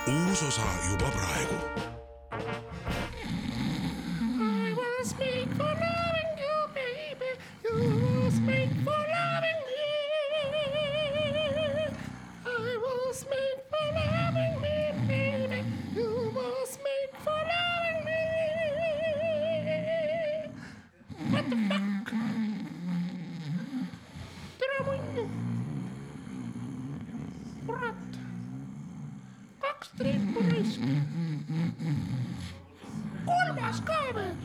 [0.08, 1.58] uus osa juba praegu
[4.44, 7.32] I was made for loving you, baby.
[7.64, 7.76] You
[8.24, 9.84] was made for loving me.
[12.46, 14.21] I was made for loving me,
[24.60, 25.24] tere munnu.
[27.66, 27.96] kurat,
[29.60, 30.82] kaks triipu raisk.
[33.26, 34.36] kolmas ka veel.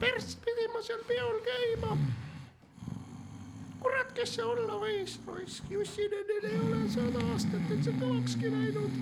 [0.00, 1.92] perst pidi ma seal peol käima.
[3.80, 8.92] kurat, kes see olla võis, raisk, Jussinenil ei ole sada aastat, et see kõvakski läinud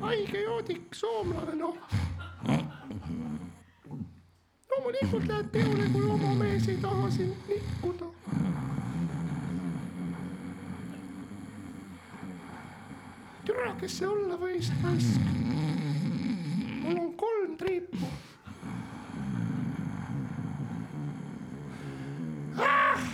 [0.00, 1.76] haige joodik, soomlane, noh.
[4.70, 8.12] loomulikult lähed peole, kui oma mees ei taha sind nikkuda.
[13.48, 15.28] türa, kes see olla võis, raisk.
[16.82, 18.10] mul on kolm triipu
[22.60, 23.06] ah,.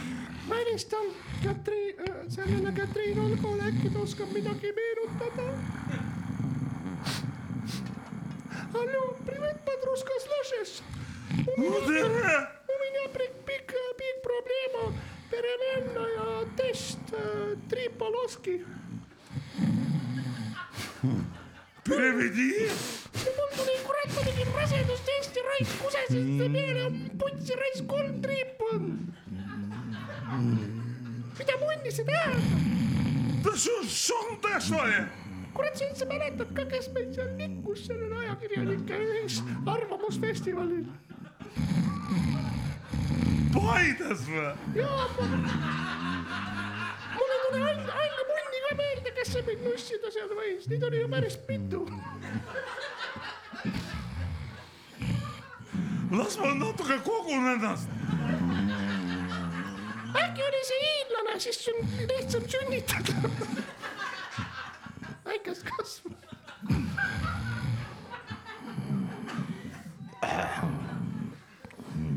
[0.49, 1.12] ma helistan
[1.45, 6.03] Katriin, sellele Katriin Olgole, äkki ta oskab midagi meenutada.
[10.53, 10.82] слышишь?
[11.32, 14.93] У меня, у меня биг, биг, биг проблема.
[15.30, 18.65] Переменная тест э, три полоски.
[21.84, 22.69] Переведи.
[23.38, 26.86] mul tuli kurat , ma tegin rasedustesti , raisk kusesid peale ,
[27.19, 28.84] putsi raisk kolm triipu on .
[31.38, 32.69] mida munni see tähendab ?
[33.43, 35.09] Да что, что он такое?
[35.55, 40.86] kurat, sa üldse mäletad ka, kes meil seal nikkus sellel ajakirjanike ühisarvamusfestivalil?
[43.55, 44.48] Paides või?
[44.80, 45.05] jaa,
[47.14, 50.82] mul ei tule Ain, Ain Munni ka meelde, kes see mind nussida seal võis, neid
[50.90, 51.80] oli ju päris mitu.
[56.14, 57.88] Las ma natuke kogun ennast.
[60.14, 61.78] äkki oli see hiinlane, siis on
[62.11, 63.12] lihtsam sünnitada.
[65.35, 66.11] Väikest kasvu.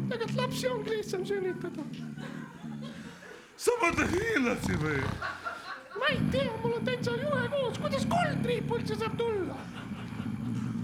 [0.10, 1.84] tegelikult lapsi ongi lihtsam sünnitada.
[3.58, 5.02] sa mõtled hiinlasi või?
[5.98, 9.58] ma ei tea, mul on täitsa jube koos, kuidas kolm triipu üldse saab tulla?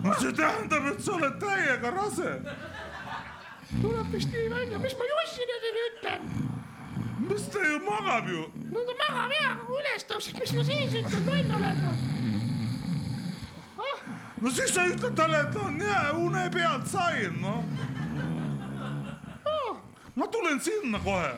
[0.04, 2.34] no see tähendab, et sa oled täiega rase.
[3.78, 6.30] tuleb vist nii välja, mis ma Jussinenile ütlen?
[7.34, 8.42] Mis ta ju magab ju.
[8.72, 11.98] no ta magab hea, aga kui üles tõuseb, mis ma siis ütlen, loll olen või?
[14.42, 17.64] no siis sa ütled talle, et on jää une pealt sain, noh.
[20.16, 21.34] ma tulen sinna kohe.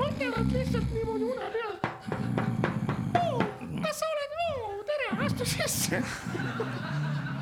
[0.00, 1.82] mõtlevad lihtsalt niimoodi une pealt.
[3.86, 4.36] kas sa oled,
[4.90, 6.02] tere, astu sisse.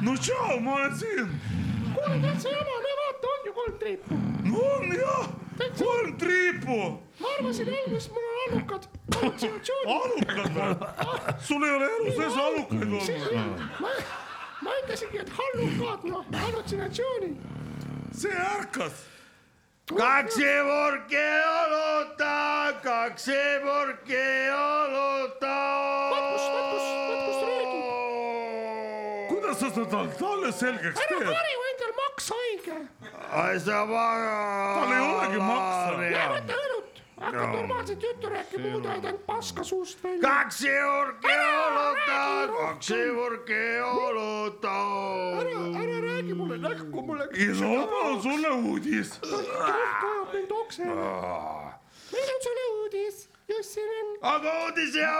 [0.04, 1.34] no tšau, ma olen siin.
[1.94, 4.14] kuule, täitsa jama, no vaata, on ju kolm triipu.
[4.14, 5.28] on jah,
[5.78, 7.00] kolm triipu.
[7.20, 8.88] ma arvasin alguses, mul on allukad.
[9.86, 11.34] allukad või?
[11.40, 13.60] sul ei ole elu sees allukaid olnud.
[13.80, 13.88] ma,
[14.62, 17.36] ma ütlesingi, et hallukad, noh, hallutsinatsioonid.
[18.12, 19.04] see ärkas.
[19.88, 21.26] kaksi purki
[21.62, 22.36] õluta,
[22.82, 25.56] kaksi purki õluta.
[26.12, 27.67] Matkus, Matkus, Matkus, räägi.
[29.58, 31.28] Sa seda talle selgeks ära teed?
[31.28, 32.76] karju endal maks haige.
[33.42, 34.34] ai sa paga.
[34.78, 35.92] tal ei olegi maksa.
[36.32, 40.20] võta õlut, hakkad normaalset juttu rääkima, muidu ajad ainult paska suust välja.
[40.26, 42.20] kaksi purki õluta,
[42.58, 44.76] kaksi purki õluta.
[45.40, 47.28] ära, ära räägi mulle näkku, mulle.
[47.64, 49.18] mul on sulle uudis.
[49.22, 50.84] ajab mind okse.
[50.84, 54.06] meil on sulle uudis, Jussinen.
[54.20, 55.18] aga uudis hea,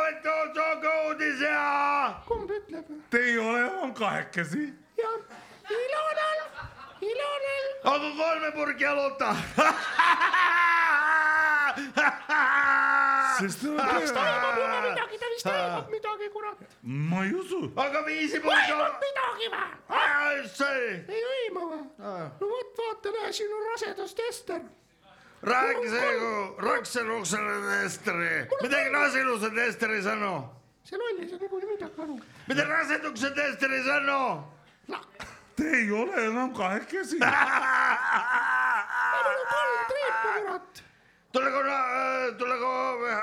[0.73, 2.15] aga uudis hea.
[2.27, 2.91] kumb ütleb?
[3.11, 4.73] Te ei ole enam kahekesi.
[4.99, 5.11] ja
[5.71, 6.41] Ilonal,
[7.01, 7.67] Ilonal.
[7.95, 9.35] aga kolme purki õluta.
[13.39, 14.91] sest te kas ta aimab juba olete.
[14.93, 16.59] midagi, ta vist aimab midagi, kurat.
[16.83, 17.61] ma ei usu.
[17.77, 19.67] aga viisi purki aimab midagi või?
[21.17, 21.81] ei aima või?
[22.41, 24.69] no vot, vaata, näe, siin on rasedustester.
[25.43, 28.47] Räägi see, kui raksenuksele testeri.
[28.63, 30.35] midagi raseduse testeri sõnu.
[30.85, 32.21] see loll ei saa niikuinii midagi aru.
[32.49, 34.23] mida raseduse testeri sõnu?
[35.59, 37.19] Te ei ole enam kahekesi.
[37.19, 37.27] mul
[39.31, 40.83] on kolm triipu, kurat.
[41.33, 41.79] tule korra,
[42.39, 43.17] tule korra,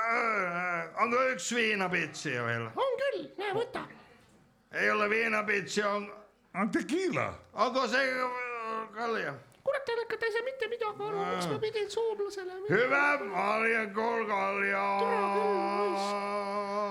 [1.00, 2.68] on ka üks viinapitsi veel.
[2.76, 3.86] on küll, näe, võta.
[4.72, 6.10] ei ole viinapitsi, on,
[6.54, 7.34] on tekiila.
[7.54, 8.12] aga see
[8.96, 9.34] kalja.
[9.66, 12.54] kurat, te hakkate ei saa mitte midagi aru, miks ma pidin soomlasele.
[12.70, 13.02] hüve
[13.32, 14.84] marjakul kalja.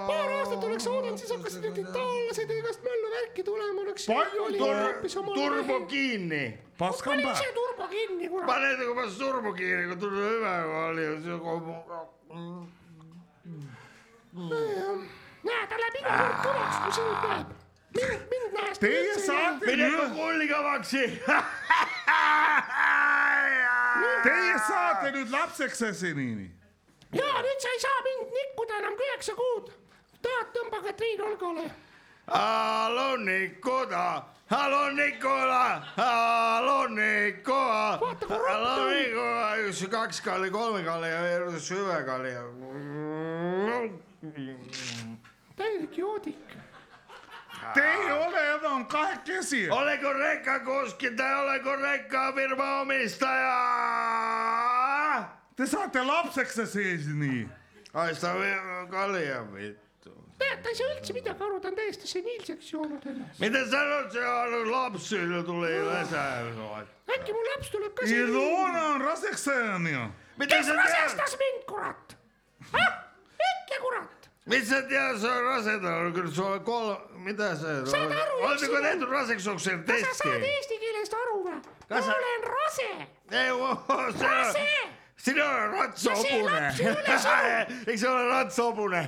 [0.09, 4.07] paar aastat oleks oodanud, siis hakkasid need itaallased ja igast möllu värki tulema, oleks.
[4.11, 6.45] palju tur-, turbo kinni.
[6.77, 7.35] paskam pane päev.
[7.41, 8.47] ise turbo kinni, kurat.
[8.53, 11.09] pane nagu pas turbo kinni, kui tuleb hüve kalja.
[15.45, 17.64] näe, ta läheb iga kord kõvaks, kui sind näeb.
[17.95, 18.79] mind, mind nähes.
[18.79, 21.03] Teie saate mine kulli kõvaksi.
[24.01, 26.51] mind Teie saate nüüd lapseks seniini.
[27.13, 29.73] ja nüüd sa ei saa mind nikkuda enam kui üheksa kuud.
[30.21, 31.67] tahad, tõmbage Triin Olgale.
[32.25, 35.65] Hallå Nikola, hallå Nikola,
[35.97, 42.33] hallå Nikola, hallå Nikola, üks, kaks kalli, kolme kalli ja üks ühe kalli
[45.55, 46.44] täielik joodik.
[47.73, 49.69] Te ei ole enam kahekesi.
[49.71, 53.55] Olenko rekka kuski tai olenko rekka firma omistaja?
[55.55, 57.49] Te saate lapseks seniini.
[57.93, 58.33] ai sitä
[58.89, 60.11] kalia vittu.
[60.37, 63.39] ta ei saa üldse midagi aru, ta on täiesti seniilseks joonud ennast.
[63.39, 66.41] Mitä sanot se on lapsille tuli lisää?
[67.15, 68.05] äkki mu laps tuleb ka.
[68.05, 70.11] Ilona on raseks saanud.
[70.37, 72.17] Mitä kes rasestas mind, kurat?
[72.65, 74.14] ütle, kurat.
[74.45, 77.87] Mis sä tiedät, se on rasentanud, kyllä se on kolme, mitä se on?
[77.87, 80.47] Saad aru, Oletteko yksin- tehty raseksuksen kas sa saad testi?
[80.47, 81.55] eesti keelest aru või?
[81.55, 83.07] ma Kas sa- olen rase.
[83.31, 84.67] Ei oo, se on, Rase!
[85.17, 86.63] sinä on ratsopunen.
[86.63, 87.79] Ja se lapsi ei ole sinun.
[87.87, 89.07] Eikö se ole ratsopunen?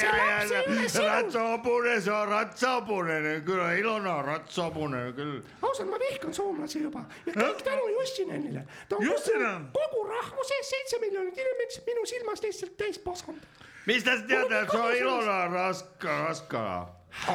[0.00, 1.06] Se lapsi ei ole sinun.
[1.08, 3.42] Ratsopunen, se on ratsopunen.
[3.42, 5.42] Kyllä Ilona on ratsopunen, kyllä.
[5.62, 8.62] ausalt, ma vihkan soomlasi juba ja kõik tänu Jussinenile.
[8.88, 9.66] ta on Jussinen!
[9.72, 13.40] kogu, kogu rahvuse eest seitse miljonit inimest minu silmast lihtsalt täis pasanud.
[13.88, 16.86] Mistä sä tiedät, että se on Ilona raska, raskana?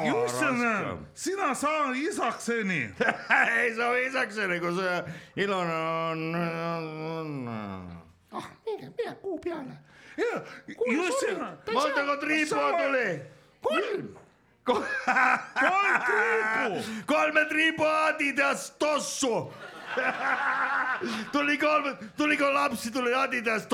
[0.07, 2.89] Jussinen, sina saa isakseni.
[3.57, 5.03] Ei se on isäkseni, kun se
[5.35, 6.35] Ilona on...
[6.77, 7.89] on, on.
[8.31, 9.73] ah, minge, mine kuu peale.
[10.91, 13.21] Jussinen, Montako triipua tuli?
[13.61, 14.07] kolm.
[14.69, 14.85] Ko-
[15.59, 16.85] kolm triipu.
[17.05, 19.53] Kolme triipua Adidas tossu.
[21.31, 23.67] Tuli kolme, tuliko lapsi, tuli Adidas,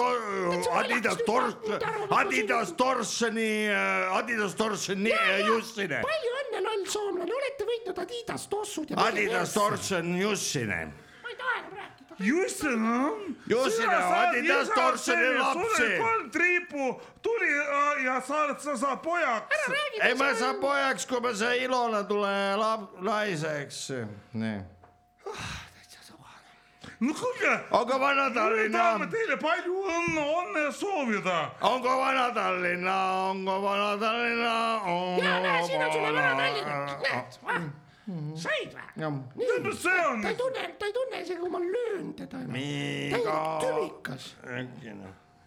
[0.71, 1.55] Adidas Tors,
[2.09, 3.67] Adidas Torseni,
[4.11, 5.11] Adidas Torseni
[5.45, 6.01] Jussinen.
[6.01, 8.97] palju õnne, loll soomlane, olete võitnud Adidas tossud ja.
[9.05, 10.93] Adidas Torsen Jussinen.
[11.23, 12.15] ma ei taha enam rääkida.
[12.31, 13.37] Jussinen.
[13.47, 15.91] Jussinen, Adidas Torseni lapsi.
[15.99, 19.55] kolm triipu tuli äh, ja sa, sa saad pojaks.
[20.01, 23.93] Ei mä saa pojaksi, kun mä se Ilona tulee lap, naiseksi.
[24.33, 24.78] Niin.
[26.99, 28.77] No kuulge, Onko me Vana-Tallinna?
[28.77, 31.51] tahame teile palju õnne, õnne soovida.
[31.61, 32.95] Onko Vana-Tallinna?
[33.29, 34.55] Onko Vana-Tallinna?
[35.23, 37.69] ja näe, siin on sulle vana Tallinnak, näed.
[38.35, 39.17] said või?
[39.61, 40.35] mis see on ta ei?
[40.35, 42.51] tunne, ta ei tunne isegi, kui ma löön teda enam.
[42.51, 43.59] Miika.
[43.61, 44.09] täielik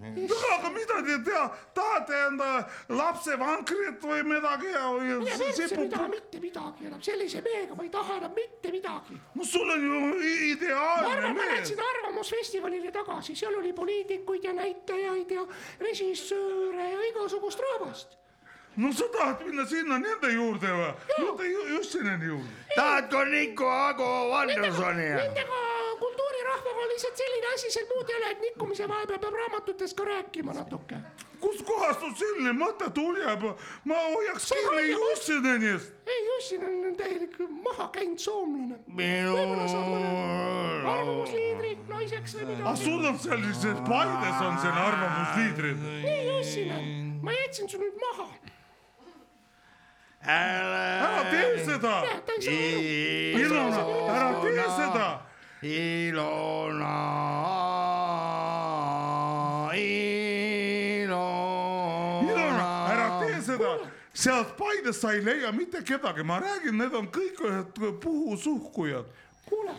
[0.03, 0.45] tümikas.
[0.59, 1.45] aga mida te tea,
[1.75, 2.49] tahate enda
[2.89, 6.09] lapse vankrit või midagi ja, mine ja persse, ma ei taha.
[6.09, 9.21] mitte midagi enam, sellise mehega ma ei taha enam mitte midagi.
[9.35, 11.79] no sul on ju i- ma ideaalne arvan, ma mees läksin.
[11.93, 15.47] Arvamusfestivalile tagasi, seal oli poliitikuid ja näitajaid ja
[15.81, 18.19] režissööre ja igasugust rahvast.
[18.77, 20.93] no sa tahad minna sinna nende juurde või?
[21.19, 22.49] mitte ju- Jussineni juurde.
[22.77, 25.17] Tahatko Nikko Ago Andersonia?
[25.17, 25.59] Nendega
[26.53, 30.05] kultuurirahvaga on lihtsalt selline asi, seal muud ei ole, et nikkumise vahepeal peab raamatutest ka
[30.05, 30.97] rääkima natuke.
[31.41, 33.43] kuskohast sul selline mõte tuleb?
[33.85, 35.93] ma hoiaks kinni Jussinenist.
[36.07, 38.79] ei, Jussin on täielik maha käinud soomlane.
[38.87, 40.13] Võib-olla saab mõne
[40.93, 42.85] arvamusliidri naiseks või aga midagi.
[42.85, 45.85] sul on sellised Paides on siin arvamusliidrid.
[46.07, 48.31] nii, Jussin, ma jätsin su nüüd maha.
[50.23, 51.99] ära tee seda,
[54.13, 55.32] ära tee seda.
[55.63, 56.99] Ilona,
[61.03, 62.33] Ilona.
[62.33, 63.71] Ilona, ära tee seda,
[64.13, 69.07] sealt Paides sa ei leia mitte kedagi, ma räägin, need on kõik ühed puhusuhkujad.
[69.49, 69.75] kuule,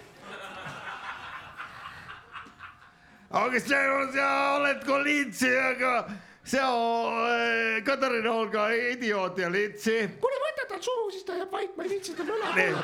[3.33, 3.77] Onko se,
[4.13, 6.05] sä oletko litsi, aga
[6.43, 9.95] se on äh, Katarina Olga idiootti ja litsi.
[10.21, 12.75] kuule võta tal suhu, siis ta jääb vait, ma ei viitsi tal õla Niin.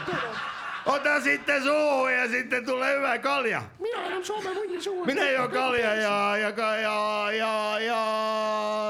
[0.90, 1.10] kuulata.
[1.10, 3.62] Ota sitten suuhun ja sitten tulee hyvä kalja.
[3.80, 5.06] mina enam Soome munni suhu.
[5.06, 8.02] Minä jo kalja ja, ja, ja, ja, ja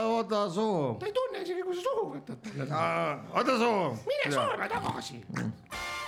[0.05, 0.99] ota suuhun.
[0.99, 2.73] ta ei tunne isegi, kui sa suhu võtad talle.
[2.73, 3.97] Aa, Ota suuhun.
[4.07, 5.21] mine Soome tagasi.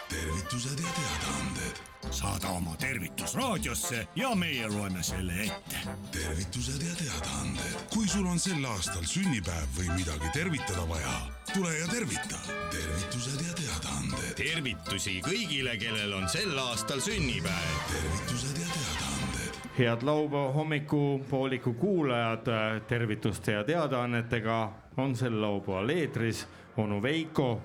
[0.10, 1.91] tervitused ja teadaanded.
[2.12, 5.78] Saada oma tervitus raadiosse ja meie loeme selle ette.
[6.12, 7.76] tervitused ja teadaanded.
[7.94, 11.14] kui sul on sel aastal sünnipäev või midagi tervitada vaja,
[11.54, 12.40] tule ja tervita.
[12.72, 14.34] tervitused ja teadaanded.
[14.36, 17.80] tervitusi kõigile, kellel on sel aastal sünnipäev.
[17.94, 19.62] tervitused ja teadaanded.
[19.80, 22.52] head laupäeva hommikupooliku kuulajad,
[22.88, 26.48] tervituste ja teadaannetega on sel laupäeval eetris
[26.78, 27.62] onu Veiko,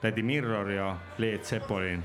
[0.00, 2.04] tädi Mirror ja Leet Sepolin.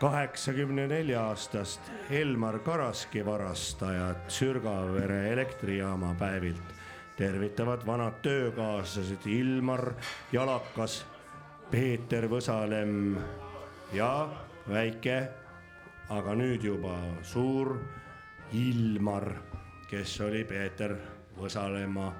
[0.00, 6.74] Kaheksakümne nelja aastast Elmar Karaski varastajad Sürgavere elektrijaama päevilt
[7.16, 9.92] tervitavad vanad töökaaslased Ilmar
[10.32, 11.04] Jalakas,
[11.70, 13.16] Peeter Võsalemm
[13.92, 14.28] ja
[14.68, 15.22] väike
[16.12, 17.78] aga nüüd juba suur
[18.52, 19.30] Ilmar,
[19.88, 20.94] kes oli Peeter
[21.38, 22.10] Võsalemma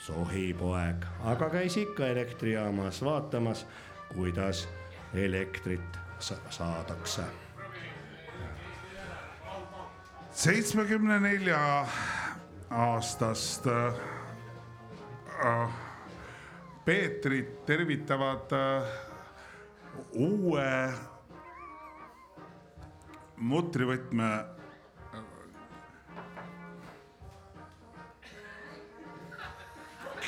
[0.00, 3.66] sohipoeg, aga käis ikka elektrijaamas vaatamas,
[4.14, 4.64] kuidas
[5.14, 7.22] elektrit saadakse.
[10.32, 11.86] seitsmekümne nelja
[12.70, 13.94] aastast äh,
[16.84, 18.88] Peetrit tervitavad äh,
[20.12, 20.92] uue
[23.36, 24.30] mutrivõtme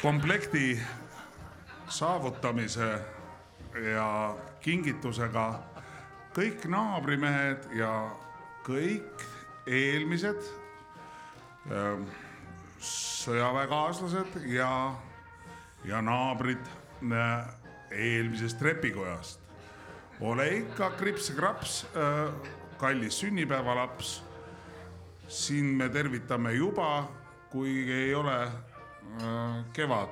[0.03, 0.81] komplekti
[1.89, 2.89] saavutamise
[3.95, 5.76] ja kingitusega
[6.37, 7.91] kõik naabrimehed ja
[8.67, 9.23] kõik
[9.65, 10.43] eelmised
[11.73, 12.05] ähm,
[12.85, 14.69] sõjaväekaaslased ja,
[15.89, 16.61] ja naabrid
[17.09, 17.49] äh,
[17.89, 19.41] eelmisest trepikojast.
[20.21, 24.23] ole ikka krips-kraps, äh, kallis sünnipäevalaps.
[25.29, 27.09] siin me tervitame juba,
[27.51, 30.09] kuigi ei ole äh, kevad.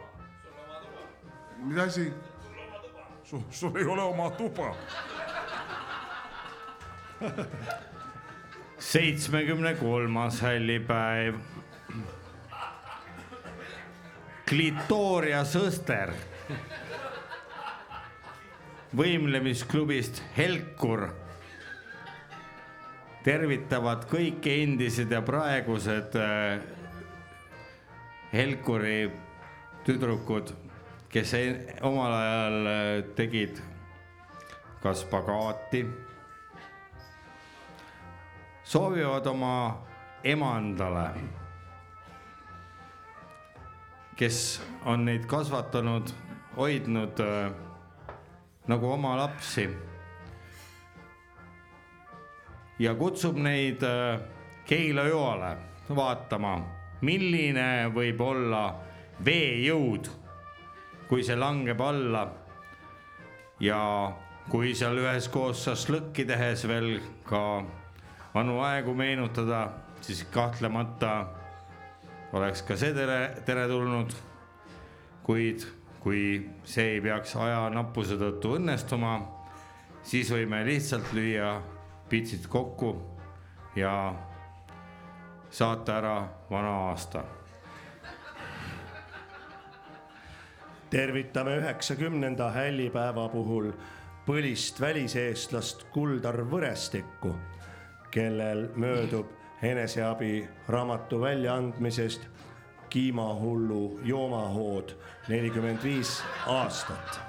[1.58, 2.12] mis asi?
[3.50, 4.74] sul ei ole oma tuba
[8.78, 11.34] seitsmekümne kolmas hällipäev.
[14.48, 16.12] Glitoria Sõster
[18.94, 21.08] võimlemisklubist Helkur.
[23.24, 26.60] Tervitavad kõiki endised ja praegused äh,
[28.34, 29.08] Helkuri
[29.86, 30.52] tüdrukud,
[31.12, 33.62] kes e- omal ajal äh, tegid
[34.82, 35.86] ka spagaati
[38.64, 39.82] soovivad oma
[40.24, 41.08] emandale,
[44.16, 46.08] kes on neid kasvatanud,
[46.56, 47.52] hoidnud äh,
[48.66, 49.68] nagu oma lapsi.
[52.78, 54.20] ja kutsub neid äh,
[54.64, 55.56] Keila joale
[55.94, 56.56] vaatama,
[57.04, 58.62] milline võib olla
[59.24, 60.08] veejõud,
[61.08, 62.28] kui see langeb alla.
[63.60, 64.12] ja
[64.50, 67.62] kui seal üheskoos šašlõkki tehes veel ka
[68.34, 69.68] vanu aegu meenutada,
[70.00, 71.26] siis kahtlemata
[72.32, 74.14] oleks ka see tere, teretulnud.
[75.24, 75.62] kuid
[76.00, 79.14] kui see ei peaks ajanappuse tõttu õnnestuma,
[80.04, 81.54] siis võime lihtsalt lüüa
[82.08, 82.90] pitsid kokku
[83.76, 83.94] ja
[85.48, 86.18] saata ära
[86.50, 87.24] vana aasta
[90.94, 93.72] tervitame üheksakümnenda hällipäeva puhul
[94.28, 97.32] põlist väliseestlast Kuldar Võrestikku,
[98.14, 99.26] kellel möödub
[99.62, 102.28] eneseabi raamatu väljaandmisest
[102.88, 104.88] Kiimahullu joomahood
[105.28, 107.20] nelikümmend viis aastat.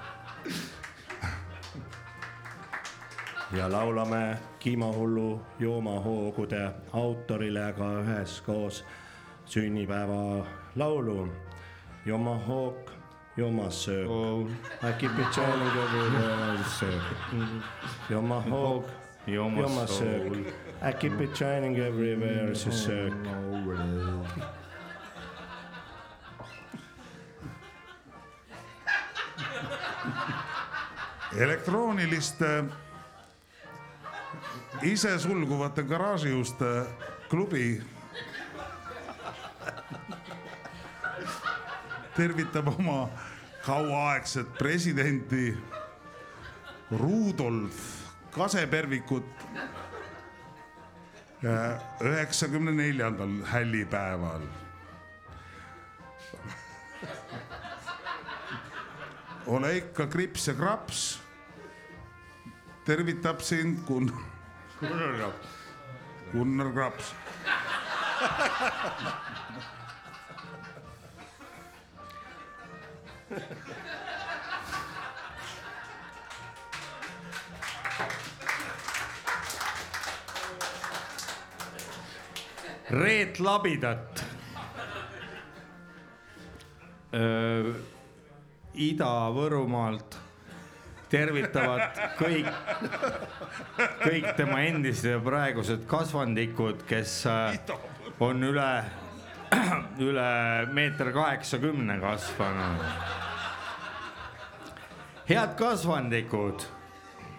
[3.51, 8.85] ja laulame Kiimahullu joomahoogude autorile ka üheskoos
[9.45, 10.45] sünnipäeva
[10.75, 11.27] laulu.
[12.05, 12.91] Jomahoog,
[13.37, 14.49] jomasöök oh.,
[14.83, 17.03] äkki pitšaanig everywhere söök.
[19.27, 23.13] Jomahoog, jomasöök, äkki pitšaanig everywhere see söök.
[31.39, 32.63] elektrooniliste
[34.81, 36.85] isesulguvate garaažiuste
[37.27, 37.81] klubi
[42.15, 43.09] tervitab oma
[43.65, 45.57] kauaaegset presidenti
[46.91, 47.94] Rudolf
[48.35, 49.25] Kasepervikut
[52.01, 54.41] üheksakümne neljandal hällipäeval.
[59.47, 61.19] ole ikka krips ja kraps.
[62.85, 64.11] tervitab sind Gun-,
[64.79, 65.47] Gunnar Graps.
[66.31, 67.13] Gunnar Graps.
[82.89, 84.21] Reet Labidat.
[88.75, 90.17] Ida-Võrumaalt
[91.09, 92.49] tervitavad kõik,
[94.03, 97.57] kõik tema endised ja praegused kasvandikud, kes äh,
[98.19, 98.69] on üle,
[100.03, 100.29] üle
[100.75, 102.85] meeter kaheksakümne kasvanud.
[105.29, 106.67] head kasvandikud,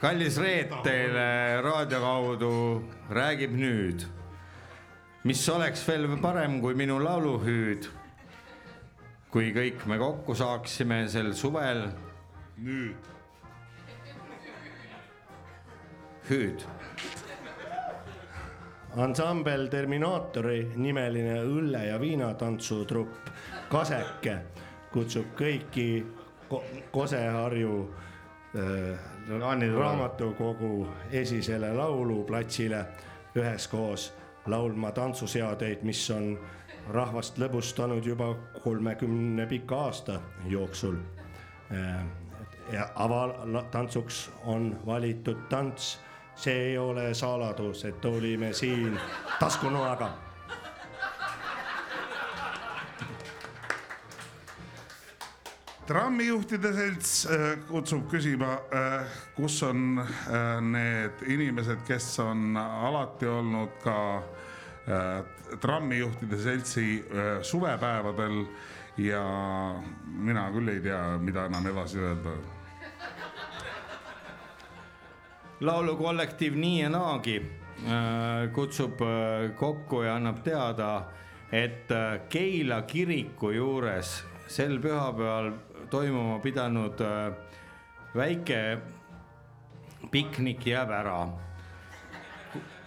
[0.00, 2.54] kallis Reet teile raadio kaudu
[3.12, 4.08] räägib nüüd
[5.26, 7.88] mis oleks veel parem kui minu lauluhüüd.
[9.30, 11.88] kui kõik me kokku saaksime sel suvel.
[12.62, 13.08] nüüd.
[16.30, 16.62] hüüd.
[18.96, 23.30] ansambel Terminaatori nimeline õlle ja viinatantsutrupp
[23.68, 24.36] Kaseke
[24.92, 26.04] kutsub kõiki
[26.48, 27.80] ko Koseharju
[28.54, 32.84] äh, raamatukogu esisele lauluplatsile
[33.34, 34.12] üheskoos
[34.46, 36.36] laulma tantsuseadeid, mis on
[36.92, 41.00] rahvast lõbustanud juba kolmekümne pika aasta jooksul
[41.72, 42.04] äh,
[42.94, 45.98] avatantsuks on valitud tants,
[46.36, 49.00] see ei ole saladus, et olime siin
[49.40, 50.10] taskunoaga.
[55.86, 59.04] trammijuhtide selts äh, kutsub küsima, äh,
[59.36, 60.00] kus on
[60.72, 63.94] need inimesed, kes on alati olnud ka
[65.60, 67.04] trammijuhtide seltsi
[67.42, 68.44] suvepäevadel
[69.02, 69.22] ja
[70.06, 72.36] mina küll ei tea, mida enam edasi öelda
[75.60, 77.40] laulukollektiiv Nii ja naagi
[78.52, 79.00] kutsub
[79.56, 80.90] kokku ja annab teada,
[81.52, 81.88] et
[82.28, 85.52] Keila kiriku juures sel pühapäeval
[85.90, 87.00] toimuma pidanud
[88.16, 88.78] väike
[90.10, 91.26] piknik jääb ära.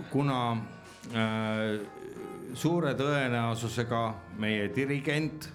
[0.09, 0.57] kuna
[2.53, 4.01] suure tõenäosusega
[4.37, 5.49] meie dirigent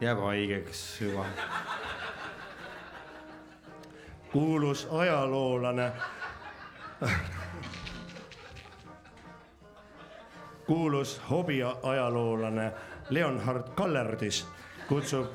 [0.00, 1.24] jääb haigeks juba.
[4.32, 5.92] kuulus ajaloolane
[10.66, 12.72] kuulus hobiajaloolane
[13.10, 14.46] Leonhard Kallerdis
[14.88, 15.26] kutsub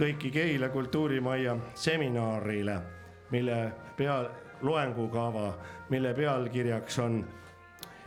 [0.00, 2.78] kõiki Keila kultuurimajja seminarile,
[3.30, 4.30] mille peal,
[4.62, 5.52] loengukava,
[5.88, 7.24] mille pealkirjaks on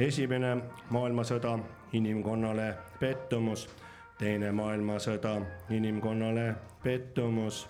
[0.08, 0.58] esimene
[0.90, 1.58] maailmasõda
[1.96, 3.70] inimkonnale pettumus,
[4.18, 7.68] teine maailmasõda inimkonnale pettumus.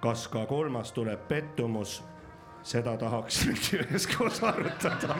[0.00, 2.04] kas ka kolmas tuleb pettumus,
[2.62, 3.46] seda tahaks
[3.80, 5.16] üheskoos arutada.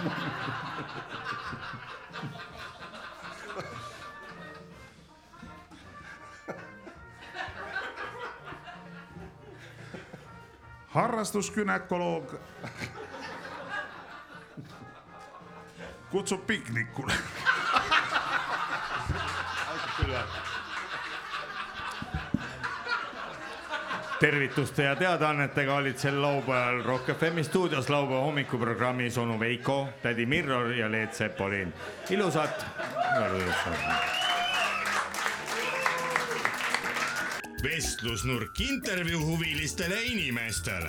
[10.88, 12.38] Harrastusgünekoloog
[16.10, 17.12] kutsub piknikule.
[24.20, 30.72] tervituste ja teadaannetega olid sel laupäeval Rock FM stuudios laupäeva hommikuprogrammis onu Veiko, tädi Mirror
[30.72, 31.74] ja Leet Sepolin.
[32.10, 32.66] ilusat.
[37.62, 40.88] vestlusnurk intervjuu huvilistele inimestele.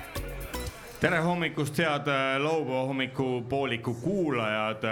[1.01, 2.05] tere hommikust, head
[2.37, 4.83] laupäeva hommikupooliku kuulajad,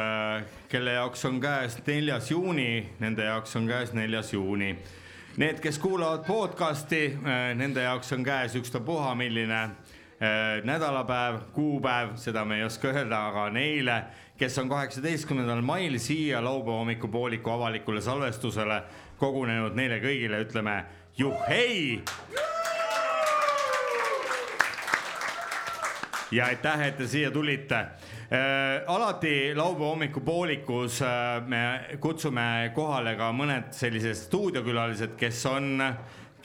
[0.69, 4.71] kelle jaoks on käes neljas juuni, nende jaoks on käes neljas juuni.
[5.37, 7.13] Need, kes kuulavad podcast'i,
[7.55, 9.61] nende jaoks on käes ükstapuha milline
[10.65, 14.01] nädalapäev, kuupäev, seda me ei oska öelda, aga neile,
[14.37, 18.81] kes on kaheksateistkümnendal mail siia laupäeva hommikupooliku avalikule salvestusele
[19.21, 20.79] kogunenud, neile kõigile ütleme
[21.21, 22.01] juhhei
[26.31, 28.83] ja aitäh, et te siia tulite äh,.
[28.87, 31.61] alati laupäeva hommikupoolikus äh, me
[32.01, 35.81] kutsume kohale ka mõned sellised stuudiokülalised, kes on,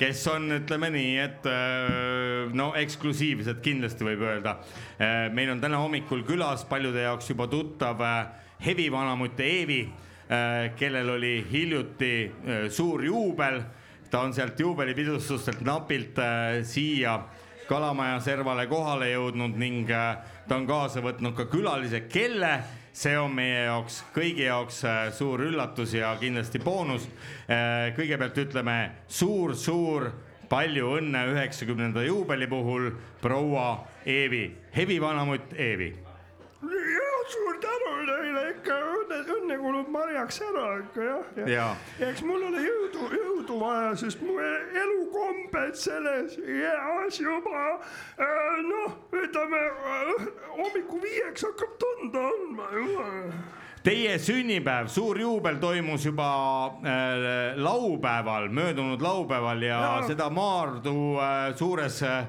[0.00, 4.56] kes on, ütleme nii, et äh, no eksklusiivsed kindlasti võib öelda
[4.96, 5.28] äh,.
[5.34, 8.24] meil on täna hommikul külas paljude jaoks juba tuttav äh,
[8.64, 13.62] Hevi vanamutt Eevi äh,, kellel oli hiljuti äh, suur juubel.
[14.10, 17.18] ta on sealt juubelipidustustelt napilt äh, siia
[17.68, 20.18] Kalamaja servale kohale jõudnud ning äh,
[20.48, 22.52] ta on kaasa võtnud ka külalise, kelle
[22.94, 27.08] see on meie jaoks, kõigi jaoks äh, suur üllatus ja kindlasti boonus.
[27.48, 28.78] Äh, kõigepealt ütleme
[29.08, 30.10] suur-suur
[30.48, 32.90] palju õnne üheksakümnenda juubeli puhul,
[33.22, 33.68] proua
[34.06, 34.46] Eevi,
[34.76, 35.94] Hevi vanamutt Eevi
[37.32, 41.46] suur tänu teile ikka, õnne, õnne kulub marjaks ära ikka jah ja.
[41.54, 41.66] ja.
[42.10, 44.36] eks mul ole jõudu, jõudu vaja, sest mu
[44.84, 53.10] elukombed selles eas juba äh, noh, ütleme äh, hommiku viieks hakkab tunda andma juba.
[53.84, 56.28] Teie sünnipäev, suur juubel toimus juba
[56.80, 59.98] äh, laupäeval, möödunud laupäeval ja, ja.
[60.08, 62.24] seda Maardu äh, suures äh,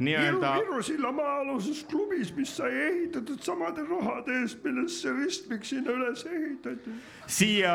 [0.00, 5.94] nii-öelda Viru silla maa-aluses klubis, mis sai ehitatud samade rahade eest, millest see ristmik sinna
[5.96, 6.94] üles ehitati.
[7.26, 7.74] siia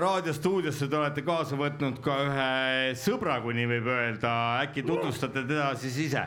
[0.00, 2.50] raadiostuudiosse te olete kaasa võtnud ka ühe
[3.00, 4.32] sõbra, kui nii võib öelda,
[4.66, 6.24] äkki tutvustate teda siis ise?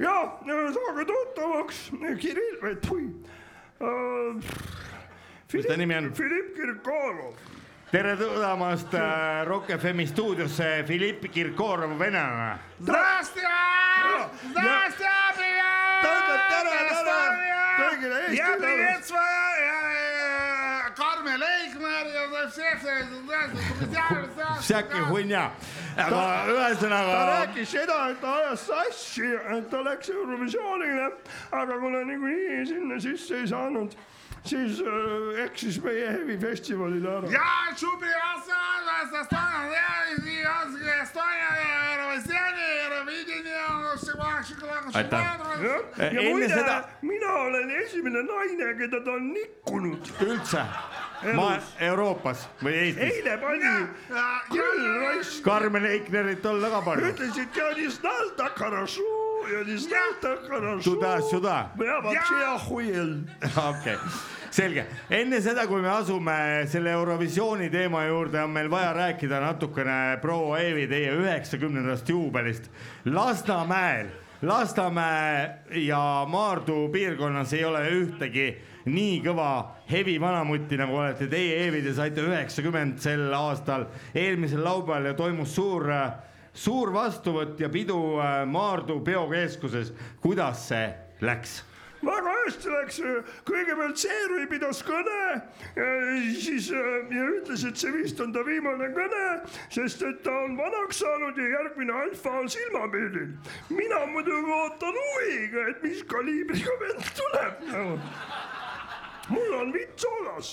[0.00, 0.14] ja
[0.76, 1.88] saage tuttavaks,
[2.22, 3.06] Kirill, või tui
[3.80, 4.52] uh,.
[5.50, 6.12] Mis ta nimi on?
[6.14, 7.34] Filipp Kirkorov
[7.91, 12.57] tere tulemast äh, Rock FM stuudiosse , Filipp Kirkorov , venelane .
[12.81, 13.55] Zdrastja ,
[14.51, 15.13] zdrastja ,
[16.01, 17.25] ta ütleb tere , tere
[17.75, 22.75] kõigile ja Eesti привет своя ja Karmen Leikmer ja всех ,
[24.59, 25.51] Всякий хуйня ,
[25.97, 29.27] aga ühesõnaga ta rääkis seda , et ta ajas sassi ,
[29.57, 31.09] et ta läks Eurovisioonile ,
[31.51, 33.95] aga kuna niikuinii sinna sisse ei saanud ,
[34.44, 34.82] siis
[35.44, 37.32] eksis meie Heavy festivalile ära.
[37.32, 41.50] ja, Tšubi asendus Estonia teadis, Janski Estonia
[41.92, 43.50] Eurovisioni, Euroviidini
[44.94, 45.24] aitäh.
[46.12, 50.10] ja muide seda..., mina olen esimene naine, keda ta on nikkunud.
[50.20, 50.64] üldse?
[51.34, 51.48] ma
[51.80, 53.16] Euroopas või Eestis?
[53.16, 53.72] eile pani
[54.50, 55.42] küll raisk.
[55.44, 57.12] Karmen Eiknerit olla ka palju.
[57.12, 59.19] ütlesid, et ta on isnalda karašuu
[59.53, 60.83] ja не знал так хорошо .
[60.83, 61.71] Туда-сюда.
[61.77, 63.27] ja вообще охуел .
[63.55, 63.97] okei ,
[64.51, 70.17] selge , enne seda , kui me asume selle Eurovisiooni teema juurde , on meil vaja rääkida natukene
[70.21, 72.69] proua Eevi teie üheksakümnendast juubelist
[73.05, 74.07] Lasnamäel .
[74.41, 79.49] Lasnamäe ja Maardu piirkonnas ei ole ühtegi nii kõva
[79.89, 85.55] hevi vanamutti , nagu olete teie , Eevi , te saite üheksakümmend sel aastal , eelmisel laupäeval ja toimus
[85.55, 85.89] suur ,
[86.52, 89.92] suur vastuvõtt ja pidu äh, Maardu peokeskuses.
[90.20, 90.88] kuidas see
[91.20, 91.60] läks?
[92.00, 92.98] väga hästi läks,
[93.44, 95.42] kõigepealt Seerui pidas kõne,
[96.40, 99.26] siis äh, ja ütles, et see vist on ta viimane kõne,
[99.68, 103.34] sest et ta on vanaks saanud ja järgmine alfa on silmapildil.
[103.68, 108.00] mina muidugi ootan huviga, et mis kaliibriga vend tuleb nagu.
[109.30, 110.50] mul on vits olas.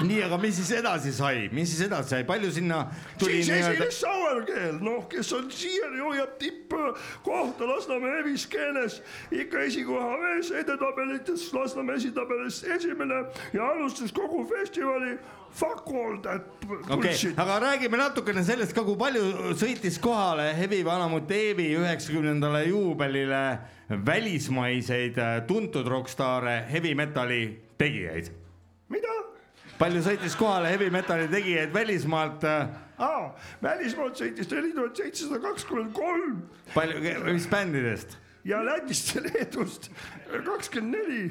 [0.00, 2.82] nii, aga mis siis edasi sai, mis siis edasi sai, palju sinna
[3.18, 9.00] tuli siis esines Sauerkeel, noh, kes on siiani hoiab tippkohta Lasnamäe heviskeenes
[9.32, 15.16] ikka esikoha vees edetabelites, Lasnamäe esitabelis esimene ja alustas kogu festivali
[15.50, 16.90] fuck all that bullshit.
[16.90, 23.42] okay,, aga räägime natukene sellest ka, kui palju sõitis kohale Hevi Vanamutt Eevi üheksakümnendale juubelile
[24.06, 25.16] välismaiseid
[25.48, 28.30] tuntud rokkstaare heavy metali tegijaid.
[28.88, 29.14] mida?
[29.78, 32.44] palju sõitis kohale heavy metali tegijaid välismaalt,
[32.98, 36.40] aa, välismaalt sõitis neli tuhat seitsesada kakskümmend kolm
[36.74, 37.02] palju,
[37.32, 38.16] mis bändidest?
[38.44, 39.90] ja Lätist ja Leedust
[40.46, 41.30] kakskümmend neli.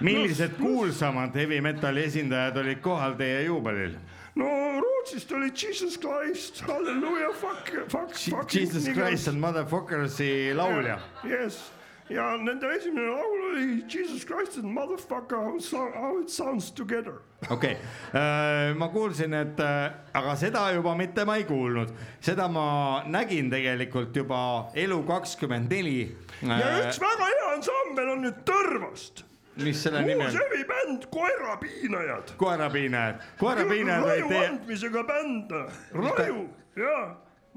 [0.00, 3.94] millised kuulsamad heavy metali esindajad olid kohal teie juubelil?
[4.36, 4.48] no
[4.80, 8.50] Rootsist oli Jesus Christ, halleluuja, fuck, fuck, fuck.
[8.54, 10.98] Jesus Christ and Motherfuckersi laulja.
[11.24, 11.72] Yes,
[12.08, 17.20] ja nende esimene laul oli Jesus Christ and motherfucker how, how it sounds together.
[17.50, 17.76] okei
[18.12, 23.50] okay., ma kuulsin, et äh, aga seda juba mitte ma ei kuulnud, seda ma nägin
[23.50, 24.40] tegelikult juba
[24.74, 26.00] Elu kakskümmend neli.
[26.42, 29.24] Äh, ja üks väga hea ansambel on nüüd Tõrvast.
[29.64, 30.40] mis selle nimi uus on?
[30.44, 32.34] hevibänd Koerapiinajad.
[32.36, 35.54] koerapiinajad, koerapiinajad olid raju teie, andmisega bänd,
[35.96, 36.42] Raju,
[36.76, 37.04] jaa,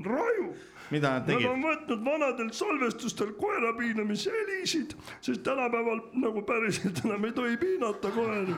[0.05, 0.53] Raju
[0.91, 1.45] mida nad tegid?
[1.45, 7.59] Nad on võtnud vanadel salvestustel koera piinamise helisid, sest tänapäeval nagu päriselt enam ei tohi
[7.61, 8.55] piinata koeri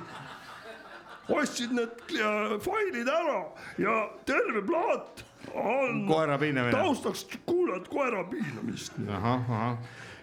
[1.32, 2.16] ostsid need
[2.64, 3.42] failid ära
[3.80, 3.98] ja
[4.28, 6.74] terve plaat on koera piinamine.
[6.76, 8.98] taustaks kuulad koera piinamist.
[9.08, 9.78] ahah, ahah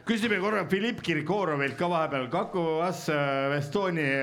[0.09, 4.15] küsime korra Filipp Kirkorovilt ka vahepeal, Kaku As äh, Estonia,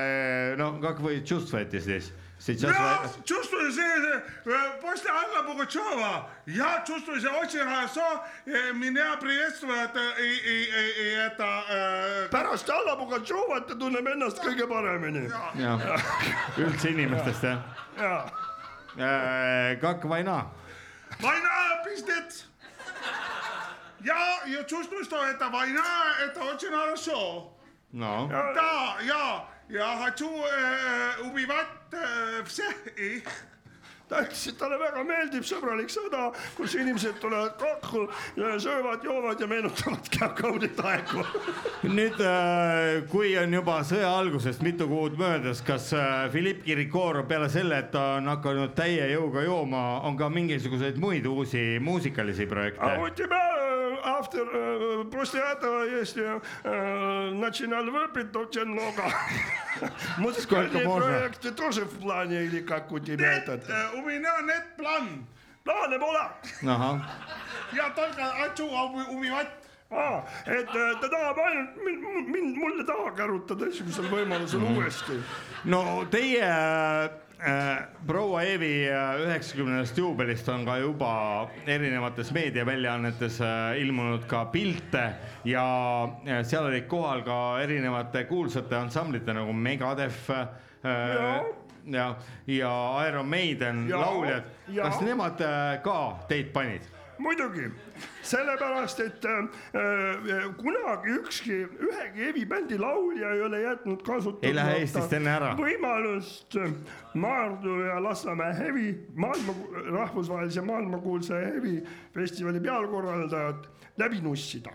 [0.00, 2.12] äh, no Kaku või Tšustväti siis
[2.48, 3.80] Ja čustvo je se,
[4.80, 8.00] pošte Anna Bogočova, ja čustvo je se, očeha so
[8.74, 11.62] minea prijestvujete i, i, i, i eta...
[11.70, 12.30] Äh...
[12.30, 15.24] pärast Anna Bogotšovat ta tunneb ennast kõige paremini.
[16.64, 17.64] üldse inimestest jah?
[17.98, 18.28] jaa.
[18.98, 20.44] Äh, kak Vaina.
[21.22, 22.44] Vaina pistet.
[24.04, 25.88] ja, ja čustvo je to, et Vaina,
[26.24, 27.50] et očeha so.
[27.92, 28.28] no.
[28.28, 30.44] da, ja يا هتو
[31.24, 33.22] وبيبات آه، آه، آه، في سهقي
[34.09, 38.07] ta ütles , et talle väga meeldib sõbralik sõda , kus inimesed tulevad kokku ,
[38.57, 40.09] söövad , joovad ja meenutavad
[40.39, 41.21] kaunit aegu .
[41.83, 42.17] nüüd ,
[43.11, 47.91] kui on juba sõja algusest mitu kuud möödas , kas äh, Filipp Kirkorov peale selle , et
[47.93, 52.97] ta on hakanud täie jõuga jooma , on ka mingisuguseid muid uusi muusikalisi А projekte ?
[52.99, 59.03] у тебя э, автор э, после этого есть э, начинал выпить очень много.
[60.17, 61.05] Музыкальные Сколько можно?
[61.07, 63.63] проекты тоже в плане или как у тебя этот?
[63.98, 65.26] umi on Ett Plan,
[65.64, 66.24] plaane pole.
[67.76, 69.60] ja targa atsuga umi, umi vatt.
[69.94, 74.80] Ah, et äh, ta tahab ainult mind, mind, mulle taha kärutada esimesel võimalusel mm -hmm.
[74.80, 75.18] uuesti.
[75.70, 76.48] no teie
[77.44, 81.12] äh, proua Eevi äh, üheksakümnendast juubelist on ka juba
[81.66, 85.04] erinevates meediaväljaannetes äh, ilmunud ka pilte
[85.44, 85.64] ja
[86.26, 91.44] äh, seal olid kohal ka erinevate kuulsate ansamblite nagu Megadef äh,.
[91.86, 92.16] Ja.
[92.46, 92.72] ja,
[93.08, 94.84] Iron Maiden Ja, lauljad, ja.
[94.88, 96.94] kas nemad äh, ka teid panid?
[97.18, 97.68] muidugi,
[98.26, 106.72] sellepärast et äh, kunagi ükski, ühegi hevibändi laulja ei ole jätnud kasutamata võimalust äh,
[107.14, 109.54] Maardu ja Lasnamäe hevi, maailma,
[109.98, 114.72] rahvusvahelise maailmakuulsa hevifestivali pealkorraldajat läbi nussida.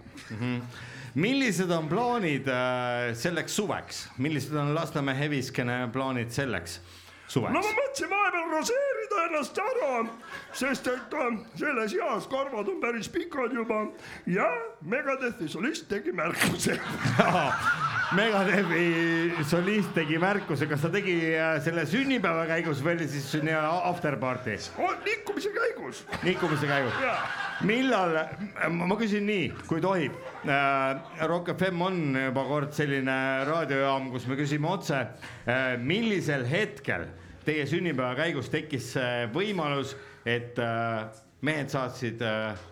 [1.15, 6.79] millised on plaanid äh, selleks suveks, millised on Lasnamäe heviskene plaanid selleks
[7.35, 7.77] no ma suveks?
[7.77, 10.03] mõtlesin vahepeal raseerida ennast ära,
[10.53, 13.85] sest et äh, selles eas karvad on päris pikad juba
[14.25, 14.49] ja
[14.81, 16.79] Megadethi solist tegi märkuse.
[18.17, 23.83] Megadevi solist tegi märkuse, kas ta tegi äh, selle sünnipäeva käigus või oli siis nii-öelda
[23.89, 24.55] after party?
[25.05, 26.01] liikumise käigus.
[26.23, 26.97] liikumise käigus
[27.69, 28.17] millal,
[28.73, 30.15] ma küsin nii, kui tohib
[30.47, 31.27] äh,.
[31.29, 33.17] Rock FM on juba kord selline
[33.49, 37.05] raadiojaam, kus me küsime otse äh,, millisel hetkel
[37.45, 38.93] teie sünnipäeva käigus tekkis
[39.35, 39.93] võimalus,
[40.25, 41.05] et äh,
[41.45, 42.68] mehed saatsid äh,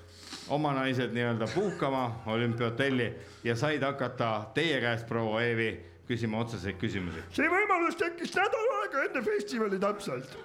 [0.50, 5.70] oma naised nii-öelda puhkama olümpiahotelli ja said hakata teie käest, proua Eevi,
[6.08, 7.24] küsima otseseid küsimusi.
[7.36, 10.38] see võimalus tekkis nädal aega enne festivali täpselt,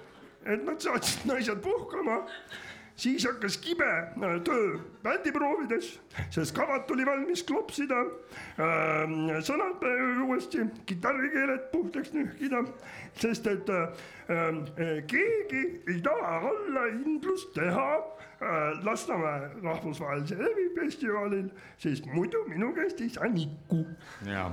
[0.45, 2.23] et nad saatsid naised puhkama.
[2.95, 5.99] siis hakkas kibe äh, töö bändiproovides,
[6.29, 8.03] sest kavad tuli valmis klopsida,
[9.41, 12.61] sõnad äh, uuesti, kitarrikeeled puhtaks nühkida,
[13.19, 13.87] sest et äh,
[14.29, 17.89] äh, keegi ei taha allahindlust teha
[18.83, 23.83] Lasnamäe rahvusvahelisel hevifestivalil, sest muidu minu käest ei saa nikku
[24.27, 24.49] ja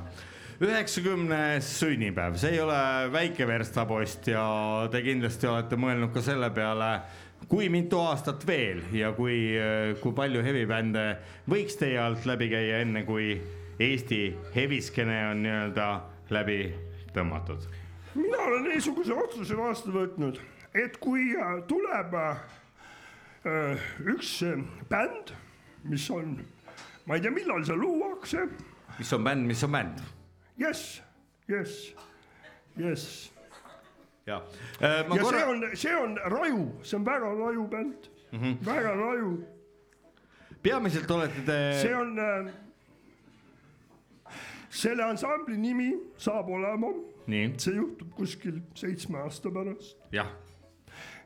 [0.60, 2.80] üheksakümnes sünnipäev, see ei ole
[3.12, 4.44] väike verstapost ja
[4.92, 6.90] te kindlasti olete mõelnud ka selle peale,
[7.48, 9.38] kui mitu aastat veel ja kui,
[10.02, 11.06] kui palju hevibände
[11.48, 13.32] võiks teie alt läbi käia, enne kui
[13.80, 15.86] Eesti heviskene on nii-öelda
[16.36, 16.58] läbi
[17.14, 17.64] tõmmatud.
[18.14, 20.36] mina olen niisuguse otsuse vastu võtnud,
[20.74, 22.42] et kui äh, tuleb äh,
[23.44, 24.58] üks äh,
[24.90, 25.32] bänd,
[25.88, 26.36] mis on,
[27.06, 28.46] ma ei tea, millal see luuakse,
[28.98, 30.00] mis on bänd, mis on bänd?
[30.60, 31.00] jess,
[31.48, 31.94] jess,
[32.76, 33.30] jess.
[34.26, 34.42] ja,
[34.80, 38.38] Äh, ja korra see, on, see on raju, see on väga raju bänd mm.
[38.38, 38.66] -hmm.
[38.66, 39.32] väga raju,
[40.62, 42.52] peamiselt olete te, see on äh,,
[44.70, 46.92] selle ansambli nimi saab olema,
[47.56, 50.28] see juhtub kuskil seitsme aasta pärast jah,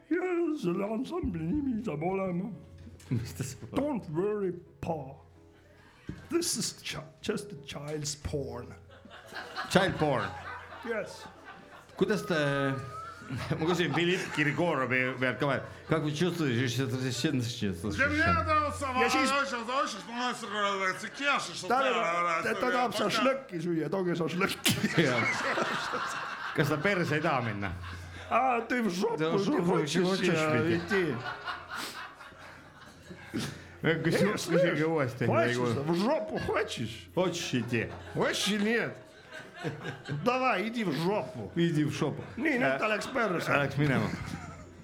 [0.10, 0.22] ja
[0.62, 2.52] selle ansambli nimi saab olema
[3.10, 3.70] mis ta saab ?
[3.76, 5.16] Don't worry, Pa.
[6.30, 8.74] This is ch just a child's porn.
[9.70, 10.30] Child porn ,
[10.88, 11.24] Yes.
[11.98, 12.38] kuidas te ,
[13.60, 18.76] ma küsin Filipp Kirkorovi pealt ka veel , как вы чувствуете seda Для меня это вот
[18.76, 20.00] самое Я siis- очень, очень
[20.34, 21.82] становится кеша, что ta
[22.44, 24.72] ta ta tahab šašlõkki süüa , tooge šašlõkki .
[26.56, 27.72] kas ta perse ei taha minna ?
[28.31, 31.13] А, ты в жопу Да, в жопу хочешь не хочешь э, идти?
[31.13, 31.15] идти?
[33.83, 35.27] küsi- küsige uuesti.
[35.27, 37.09] Хочешь, в жопу хочешь?
[37.15, 37.89] Хочешь идти?
[38.15, 38.97] Вообще нет.
[40.25, 41.51] Давай, иди в жопу.
[41.55, 42.23] Иди в шopu.
[42.37, 43.53] nii, nüüd ta läks perse.
[43.53, 44.09] Läks minema.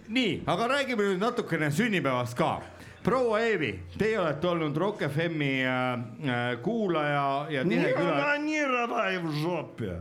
[0.09, 2.63] nii, aga räägime nüüd natukene sünnipäevast ka.
[3.05, 8.25] proua Eevi, teie olete olnud Rock FM-i äh, äh, kuulaja ja tihe Не küla.
[8.25, 10.01] анонировай в жопе.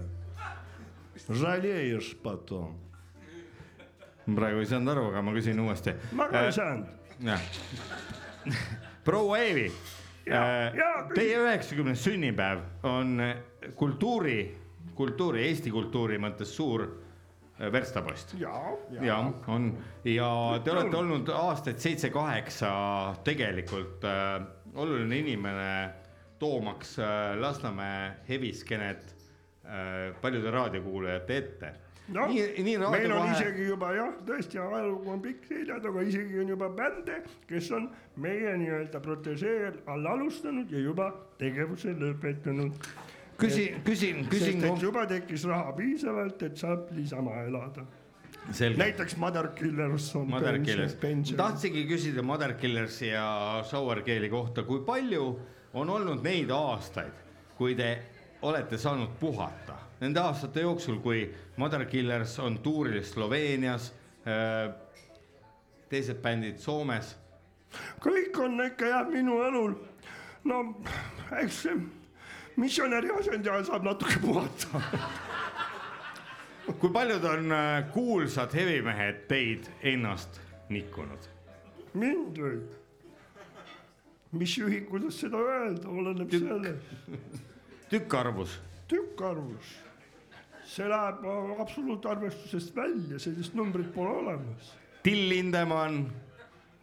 [1.30, 2.78] Жалеешь потом.
[4.36, 5.94] Praegu ei saanud aru, aga ma küsin uuesti.
[6.12, 6.88] Ma ka ei saanud.
[7.26, 7.42] jah.
[9.04, 9.68] proua Eevi,
[10.26, 13.20] küsi- teie üheksakümnes sünnipäev on
[13.76, 14.40] kultuuri,
[14.96, 18.36] kultuuri, Eesti kultuuri mõttes suur äh, verstapost.
[18.40, 18.54] ja,
[19.02, 19.18] ja
[19.48, 19.72] on
[20.04, 20.30] ja
[20.64, 22.72] te olete olnud aastaid seitse-kaheksa
[23.24, 24.40] tegelikult äh,
[24.76, 25.90] oluline inimene,
[26.40, 29.16] toomaks äh, Lasnamäe heviskenet
[29.66, 31.74] äh, paljude raadiokuulajate ette.
[32.14, 35.86] noh, nii, nii meil raadio on vahe, isegi juba jah, tõesti ajalugu on pikk seljas,
[35.92, 37.20] aga isegi on juba bände,
[37.50, 37.88] kes on
[38.24, 41.12] meie nii-öelda protežee all alustanud ja juba
[41.42, 42.90] tegevuse lõpetanud.
[43.40, 47.86] küsin, küsin, küsin sest et juba tekkis raha piisavalt, et saab niisama elada.
[48.52, 48.78] selge.
[48.78, 51.38] näiteks Mother Killers on Mother pension- Killers, pension.
[51.38, 55.40] tahtsingi küsida Mother Killersi ja Shower Gale'i kohta, kui palju
[55.74, 57.14] on olnud neid aastaid,
[57.58, 57.98] kui te
[58.42, 61.26] olete saanud puhata nende aastate jooksul, kui
[61.58, 63.92] Mother Killers on tuuril Sloveenias,
[65.90, 67.16] teised bändid Soomes.
[68.02, 69.76] kõik on ikka jah minu elul,
[70.44, 70.62] no
[71.42, 71.66] eks
[72.60, 74.82] missionäri asendi ajal saab natuke puhata.
[76.80, 81.30] kui paljud on äh, kuulsad hevimehed teid ennast nikkunud?
[81.94, 82.60] mind või?
[84.32, 87.40] mis juhib, kuidas seda öelda, oleneb sellest.
[87.90, 89.72] tükkarvus, tükkarvus,
[90.70, 94.74] see läheb äh, absoluutarvestusest välja, sellist numbrit pole olemas.
[95.04, 96.12] Till Lindemann,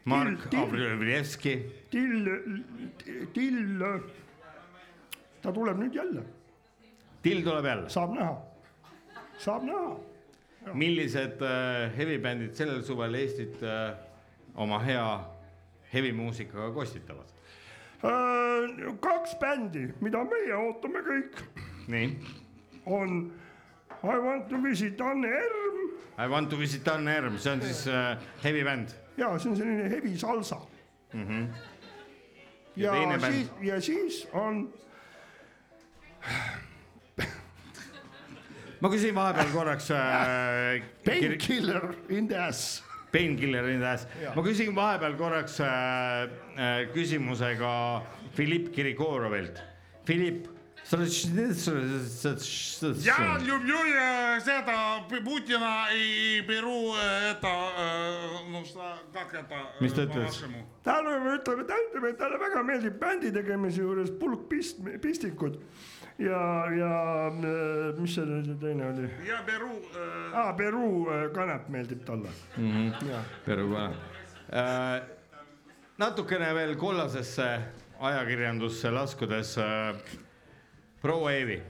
[0.04, 1.56] Mark Avrilevski,
[1.90, 2.26] Till,
[3.34, 3.84] Till,
[5.42, 6.24] ta tuleb nüüd jälle,
[7.22, 7.88] Till tuleb jälle.
[7.90, 8.36] saab näha,
[9.38, 9.96] saab näha.
[10.74, 13.94] millised äh, hevibändid sellel suvel Eestit äh,
[14.58, 15.06] oma hea
[15.92, 17.30] hevimuusikaga kostitavad?
[18.02, 21.42] Äh, kaks bändi, mida meie ootame kõik,
[21.86, 22.08] nii,
[22.86, 23.28] on
[24.06, 25.76] I want to visit Anne Erm
[26.18, 29.90] I want to visit Anne Erm, see on siis äh, hevibänd ja see on selline
[29.90, 30.56] heavy salsa
[31.12, 31.28] mm.
[31.28, 31.46] -hmm.
[32.76, 33.32] ja, ja bänd?
[33.32, 34.72] siis, ja siis on
[38.80, 40.82] ma küsin vahepeal korraks äh,.
[41.04, 42.84] Painkiller in the ass.
[43.12, 45.68] Painkiller in the ass ma küsin vahepeal korraks äh,
[46.56, 48.02] äh, küsimusega
[48.36, 49.62] Filipp Kirikorovilt.
[50.04, 50.55] Filipp.
[53.05, 57.47] Я люблю э, это Путина и беру э, это,
[57.77, 59.55] э, ну что, как это?
[59.79, 60.35] э, Mis ta ütles?
[60.35, 60.65] по-вашему?
[60.83, 65.59] talle me ütleme , ta ütleb , et talle väga meeldib bändi tegemise juures pulk pist- , pistikud
[66.19, 66.41] ja ,
[66.75, 69.07] ja äh, mis see nüüd teine oli ?
[69.27, 72.29] Я беру э, aa , Peruu äh, kanep meeldib talle .
[72.57, 73.23] Jaa.
[73.45, 73.85] Peru ka
[74.51, 75.01] äh, .
[75.97, 77.47] natukene veel kollasesse
[78.01, 79.95] ajakirjandusse laskudes äh, .
[81.02, 81.60] proua Eevi,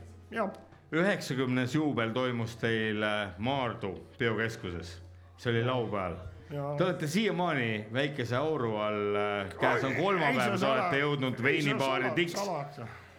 [0.93, 4.97] üheksakümnes juubel toimus teil äh, Maardu biokeskuses,
[5.39, 6.17] see oli laupäeval.
[6.47, 9.17] Te olete siiamaani väikese auru all,
[9.59, 12.37] käes on kolmapäev, te olete jõudnud veinibaari Tiks.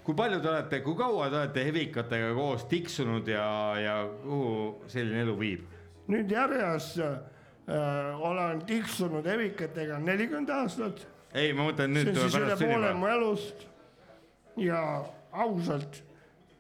[0.04, 3.50] kui palju te olete, kui kaua te olete hevikatega koos tiksunud ja,
[3.84, 4.54] ja kuhu
[4.88, 5.66] selline elu viib?
[6.08, 11.04] nüüd järjest äh, olen tiksunud evikatega nelikümmend aastat.
[11.34, 13.12] ei, ma mõtlen see nüüd on siis üle poole mu.
[13.12, 13.68] elust
[14.56, 14.82] ja
[15.44, 16.02] ausalt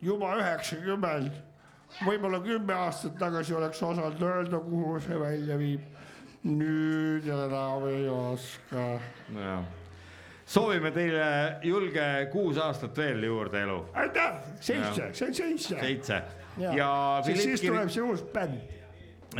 [0.02, 1.34] juba üheksakümmend,
[2.06, 5.94] võib-olla kümme aastat tagasi oleks osanud öelda, kuhu see välja viib.
[6.48, 8.99] nüüd enam ei oska.
[9.34, 9.66] nojah,
[10.45, 11.26] soovime teile
[11.64, 13.80] julge kuus aastat veel juurde elu.
[13.94, 15.80] aitäh, seitse see on seitse.
[15.80, 16.22] seitse
[16.58, 18.77] ja siis, Philipp siis Kir- tuleb see uus bänd.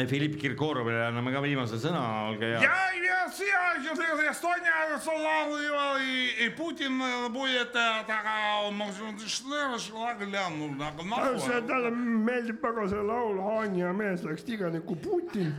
[0.09, 2.63] Filipp Kirkorovile anname ka viimase sõna , olge hea .
[2.63, 9.79] Я, я, я, я, Эстония, Соловьева и, и Путин э, будет э, такая, может, что,
[9.79, 10.75] что, гляну,
[11.39, 15.53] see , talle meeldib väga see laul Haani ja mees läks tiganiku Putin .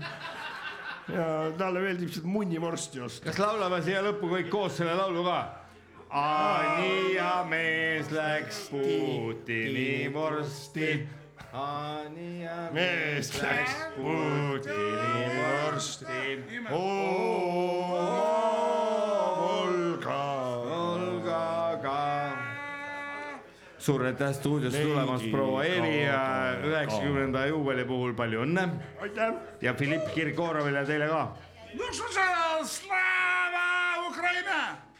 [1.08, 3.30] ja talle meeldib seda munnivorsti osta .
[3.30, 5.40] kas laulame siia lõppu kõik koos selle laulu ka ?
[6.10, 11.17] Ani ja mees läks Putini vorsti .
[11.53, 16.45] Anja mees läks Putini vorsti.
[16.71, 17.39] Olga.
[20.77, 22.33] Olga ka.
[23.79, 26.21] suur aitäh stuudiosse tulemast, proua Eevi ja
[26.69, 28.69] üheksakümnenda juubeli puhul palju õnne.
[29.63, 31.33] ja Filipp Kirkorovile ja teile ka.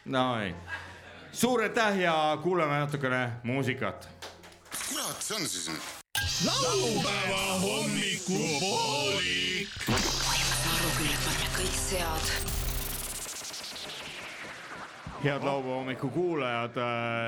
[0.05, 0.55] no ei,
[1.31, 4.09] suur aitäh ja kuulame natukene muusikat.
[4.89, 5.98] kurat, see on siis nüüd
[6.45, 9.69] laupäeva hommikupoolik.
[10.73, 12.25] aru küll, et paneme kõik sead
[15.23, 16.75] head laupäeva hommiku kuulajad,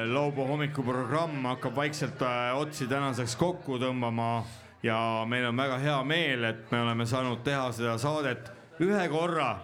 [0.08, 4.44] laupäeva hommikuprogramm hakkab vaikselt äh, otsi tänaseks kokku tõmbama
[4.84, 9.58] ja meil on väga hea meel, et me oleme saanud teha seda saadet ühe korra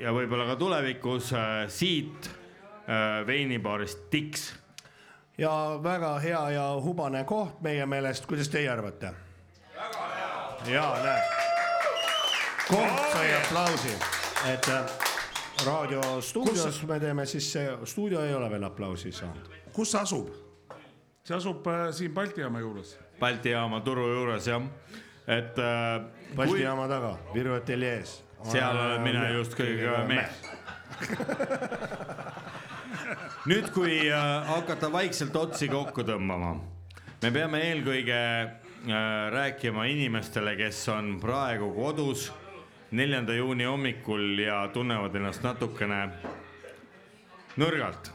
[0.00, 4.67] ja võib-olla ka tulevikus äh, siit äh, veinibaarist Tiks.
[5.38, 9.12] Ja väga hea ja hubane koht meie meelest, kuidas teie arvate?
[10.66, 11.22] ja näed,
[12.68, 13.94] koht sai aplausi,
[14.52, 14.90] et äh,
[15.66, 17.52] raadiostuudios me teeme siis
[17.84, 19.48] stuudio ei ole veel aplausi saanud.
[19.72, 20.28] kus see asub?
[21.24, 22.98] see asub äh, siin Balti jaama juures.
[23.20, 24.62] Balti jaama turu juures jah,
[25.26, 26.00] et äh,
[26.36, 28.24] Balti kui- jaama taga, Viru ateljees.
[28.42, 30.30] seal olen mina just kõige kõvem mees.
[33.48, 36.50] nüüd, kui äh, hakata vaikselt otsi kokku tõmbama,
[37.22, 38.98] me peame eelkõige äh,
[39.32, 42.26] rääkima inimestele, kes on praegu kodus
[42.92, 46.02] neljanda juuni hommikul ja tunnevad ennast natukene
[47.60, 48.12] nõrgalt.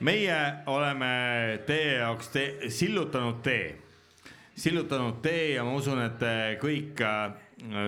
[0.00, 3.76] meie oleme teie jaoks te sillutanud tee,
[4.56, 7.32] sillutanud tee ja ma usun, et te kõik äh,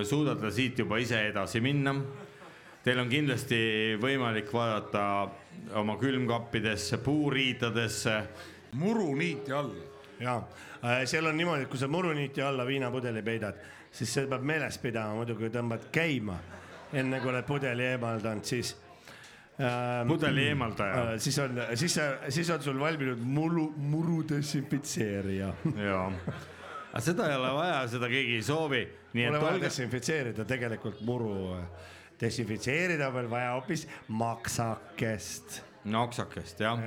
[0.04, 1.98] suudate siit juba ise edasi minna.
[2.84, 5.04] Teil on kindlasti võimalik vaadata
[5.74, 8.22] oma külmkappidesse, puuriitadesse.
[8.72, 9.70] muruniiti all.
[10.20, 10.42] ja
[11.06, 13.60] seal on niimoodi, et kui sa muruniiti alla viinapudeli peidad,
[13.94, 16.36] siis seda peab meeles pidama, muidu kui tõmbad käima,
[16.92, 18.74] enne kui oled pudeli eemaldanud, siis
[19.60, 20.08] ähm,.
[20.08, 21.04] Pudeli eemaldaja.
[21.14, 21.14] äh,.
[21.18, 21.96] siis on, siis,
[22.28, 25.52] siis on sul valminud muru, muru desinfitseerija.
[25.88, 26.06] jaa,
[26.92, 28.84] aga seda ei ole vaja, seda keegi ei soovi.
[29.14, 31.34] nii Pole et vaja olge, desinfitseerida tegelikult muru,
[32.24, 35.62] desinfitseerida on veel vaja hoopis maksakest.
[35.84, 36.80] maksakest jah.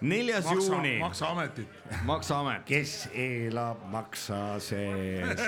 [0.00, 1.68] neljas maksa, juuni, maksaametit.
[2.04, 2.64] maksaamet.
[2.68, 5.40] kes elab maksa sees,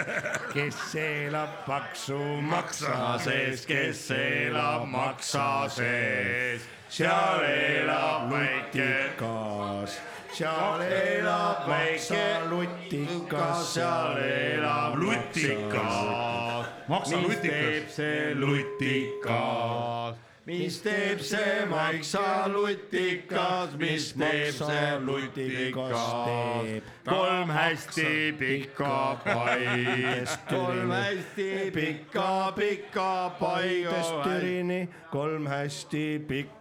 [0.54, 8.30] kes elab paksu maksa sees, kes elab maksa sees, seal elab
[8.70, 10.00] lutikas,
[10.32, 16.66] seal elab maksa lutikas, seal elab lutikas.
[16.88, 17.42] maksa mis lutikas.
[17.42, 20.16] teeb see lutikas?
[20.46, 26.82] mis teeb see maksa lutikas, mis teeb see lutikas?
[27.08, 34.24] kolm hästi pikka pai, kolm hästi pikka, pikka paidest pai.
[34.24, 36.59] Türini, kolm hästi pikka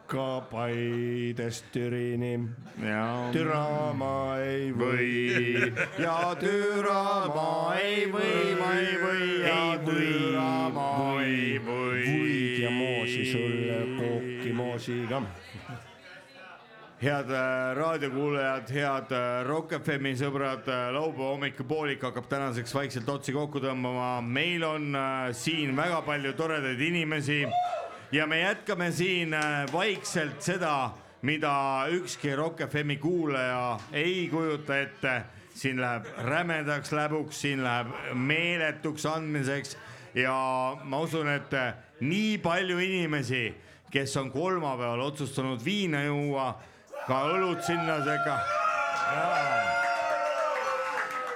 [0.52, 2.40] paidest Türini.
[3.32, 11.22] türa ma ei või ja türa ma ei või, ma ei või ja türa ma
[11.22, 12.02] ei või.
[12.08, 15.22] vuid ja moosi sulle kooki moosiga.
[17.02, 23.62] head äh, raadiokuulajad, head äh, Rock FM-i sõbrad, laupäeva hommikupoolik hakkab tänaseks vaikselt otsi kokku
[23.64, 27.46] tõmbama, meil on äh, siin väga palju toredaid inimesi
[28.12, 30.92] ja me jätkame siin äh, vaikselt seda,
[31.22, 35.22] mida ükski Rock FM-i kuulaja ei kujuta ette.
[35.60, 39.78] siin läheb rämedaks läbuks, siin läheb meeletuks andmiseks
[40.16, 43.54] ja ma usun, et äh, nii palju inimesi,
[43.92, 46.54] kes on kolmapäeval otsustanud viina juua,
[47.08, 48.40] ka õlut sinna sekka.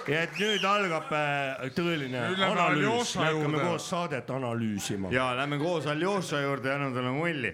[0.08, 5.12] Ja et nüüd algab äh, tõeline Nüüd analüüs, me hakkame koos saadet analüüsima.
[5.14, 7.54] ja lähme koos Aljoša juurde ja annan talle mulli.